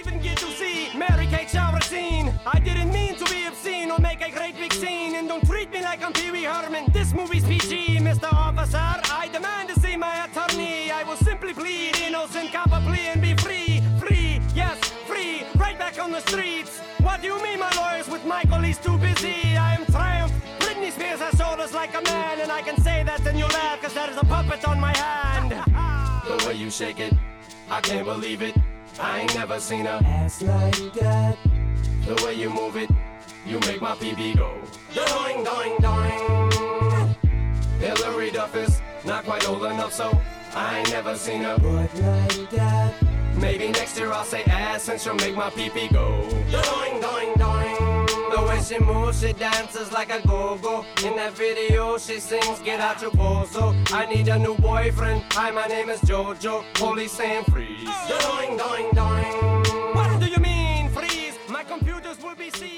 Even 0.00 0.22
get 0.22 0.36
to 0.38 0.46
see 0.46 0.98
Mary 0.98 1.26
Kate 1.26 1.48
shower 1.58 1.80
scene. 1.80 2.28
I 2.54 2.58
didn't 2.60 2.92
mean 2.92 3.14
to 3.14 3.24
be 3.24 3.48
obscene 3.48 3.92
or 3.92 4.00
make 4.00 4.20
a 4.24 4.30
great 4.38 4.56
big 4.56 4.72
scene. 4.72 5.18
And 5.18 5.28
don't 5.28 5.46
treat 5.46 5.70
me 5.72 5.78
like 5.80 6.00
I'm 6.06 6.12
Pee 6.12 6.30
Wee 6.30 6.44
Herman. 6.44 6.84
This 6.92 7.12
movie's 7.12 7.44
PG, 7.44 7.98
Mr. 8.00 8.28
Officer. 8.32 8.90
I 9.24 9.28
demand 9.32 9.70
plead 12.28 12.40
innocent 12.40 12.52
copper 12.52 12.84
plea 12.86 13.06
and 13.08 13.22
be 13.22 13.34
free. 13.36 13.80
Free, 13.98 14.40
yes, 14.54 14.78
free. 15.06 15.42
Right 15.56 15.78
back 15.78 15.98
on 15.98 16.10
the 16.12 16.20
streets. 16.20 16.80
What 17.00 17.22
do 17.22 17.28
you 17.28 17.42
mean, 17.42 17.58
my 17.58 17.70
lawyers 17.76 18.08
with 18.08 18.24
Michael? 18.24 18.60
He's 18.60 18.78
too 18.78 18.98
busy. 18.98 19.56
I 19.56 19.74
am 19.74 19.86
triumph. 19.86 20.32
Britney 20.58 20.90
Spears 20.90 21.20
has 21.20 21.34
shoulders 21.38 21.72
like 21.74 21.94
a 21.94 22.02
man. 22.02 22.40
And 22.40 22.50
I 22.52 22.62
can 22.62 22.80
say 22.80 23.02
that 23.04 23.26
and 23.26 23.38
you 23.38 23.46
laugh, 23.46 23.80
cause 23.80 23.94
there 23.94 24.10
is 24.10 24.16
a 24.16 24.24
puppet 24.24 24.66
on 24.66 24.80
my 24.80 24.96
hand. 24.96 25.54
The 26.20 26.46
way 26.46 26.54
you 26.54 26.70
shake 26.70 27.00
it, 27.00 27.12
I 27.68 27.80
can't 27.80 28.04
believe 28.04 28.40
it. 28.40 28.54
I 29.00 29.20
ain't 29.20 29.34
never 29.34 29.58
seen 29.58 29.86
a 29.86 30.00
ass 30.04 30.42
like 30.42 30.92
that. 30.92 31.36
The 32.06 32.22
way 32.24 32.34
you 32.34 32.50
move 32.50 32.76
it, 32.76 32.88
you 33.44 33.58
make 33.60 33.80
my 33.80 33.96
PB 33.96 34.36
go. 34.36 34.54
Doing, 34.94 35.42
doing, 35.42 35.76
doing. 35.80 37.16
Hillary 37.80 38.30
Duff 38.30 38.54
is 38.54 38.80
not 39.04 39.24
quite 39.24 39.48
old 39.48 39.64
enough, 39.64 39.92
so 39.92 40.16
I 40.54 40.78
ain't 40.78 40.90
never 40.90 41.16
seen 41.16 41.44
a 41.44 41.58
boy 41.58 41.88
like 41.94 42.50
that. 42.50 42.94
Maybe 43.36 43.68
next 43.68 43.96
year 43.98 44.12
I'll 44.12 44.24
say 44.24 44.42
ass 44.44 44.88
and 44.88 45.00
she'll 45.00 45.14
make 45.14 45.34
my 45.34 45.50
pee 45.50 45.70
pee 45.70 45.88
go. 45.88 46.20
Doing, 46.50 47.00
doing, 47.00 47.32
doing. 47.36 48.06
The 48.30 48.44
way 48.48 48.60
she 48.60 48.78
moves, 48.78 49.20
she 49.20 49.32
dances 49.32 49.92
like 49.92 50.10
a 50.12 50.26
go-go. 50.26 50.84
In 51.04 51.16
that 51.16 51.32
video, 51.32 51.98
she 51.98 52.20
sings, 52.20 52.60
get 52.60 52.80
out 52.80 53.00
your 53.00 53.12
bozo. 53.12 53.74
I 53.92 54.06
need 54.06 54.28
a 54.28 54.38
new 54.38 54.56
boyfriend. 54.56 55.22
Hi, 55.32 55.50
my 55.50 55.66
name 55.66 55.88
is 55.88 56.00
Jojo. 56.00 56.64
Police 56.74 57.12
saying 57.12 57.44
freeze. 57.44 57.88
Doing, 58.08 58.56
doing, 58.56 58.90
doing. 58.92 59.94
What 59.94 60.20
do 60.20 60.26
you 60.26 60.38
mean, 60.38 60.88
freeze? 60.90 61.38
My 61.48 61.64
computers 61.64 62.22
will 62.22 62.34
be 62.34 62.50
seized 62.50 62.69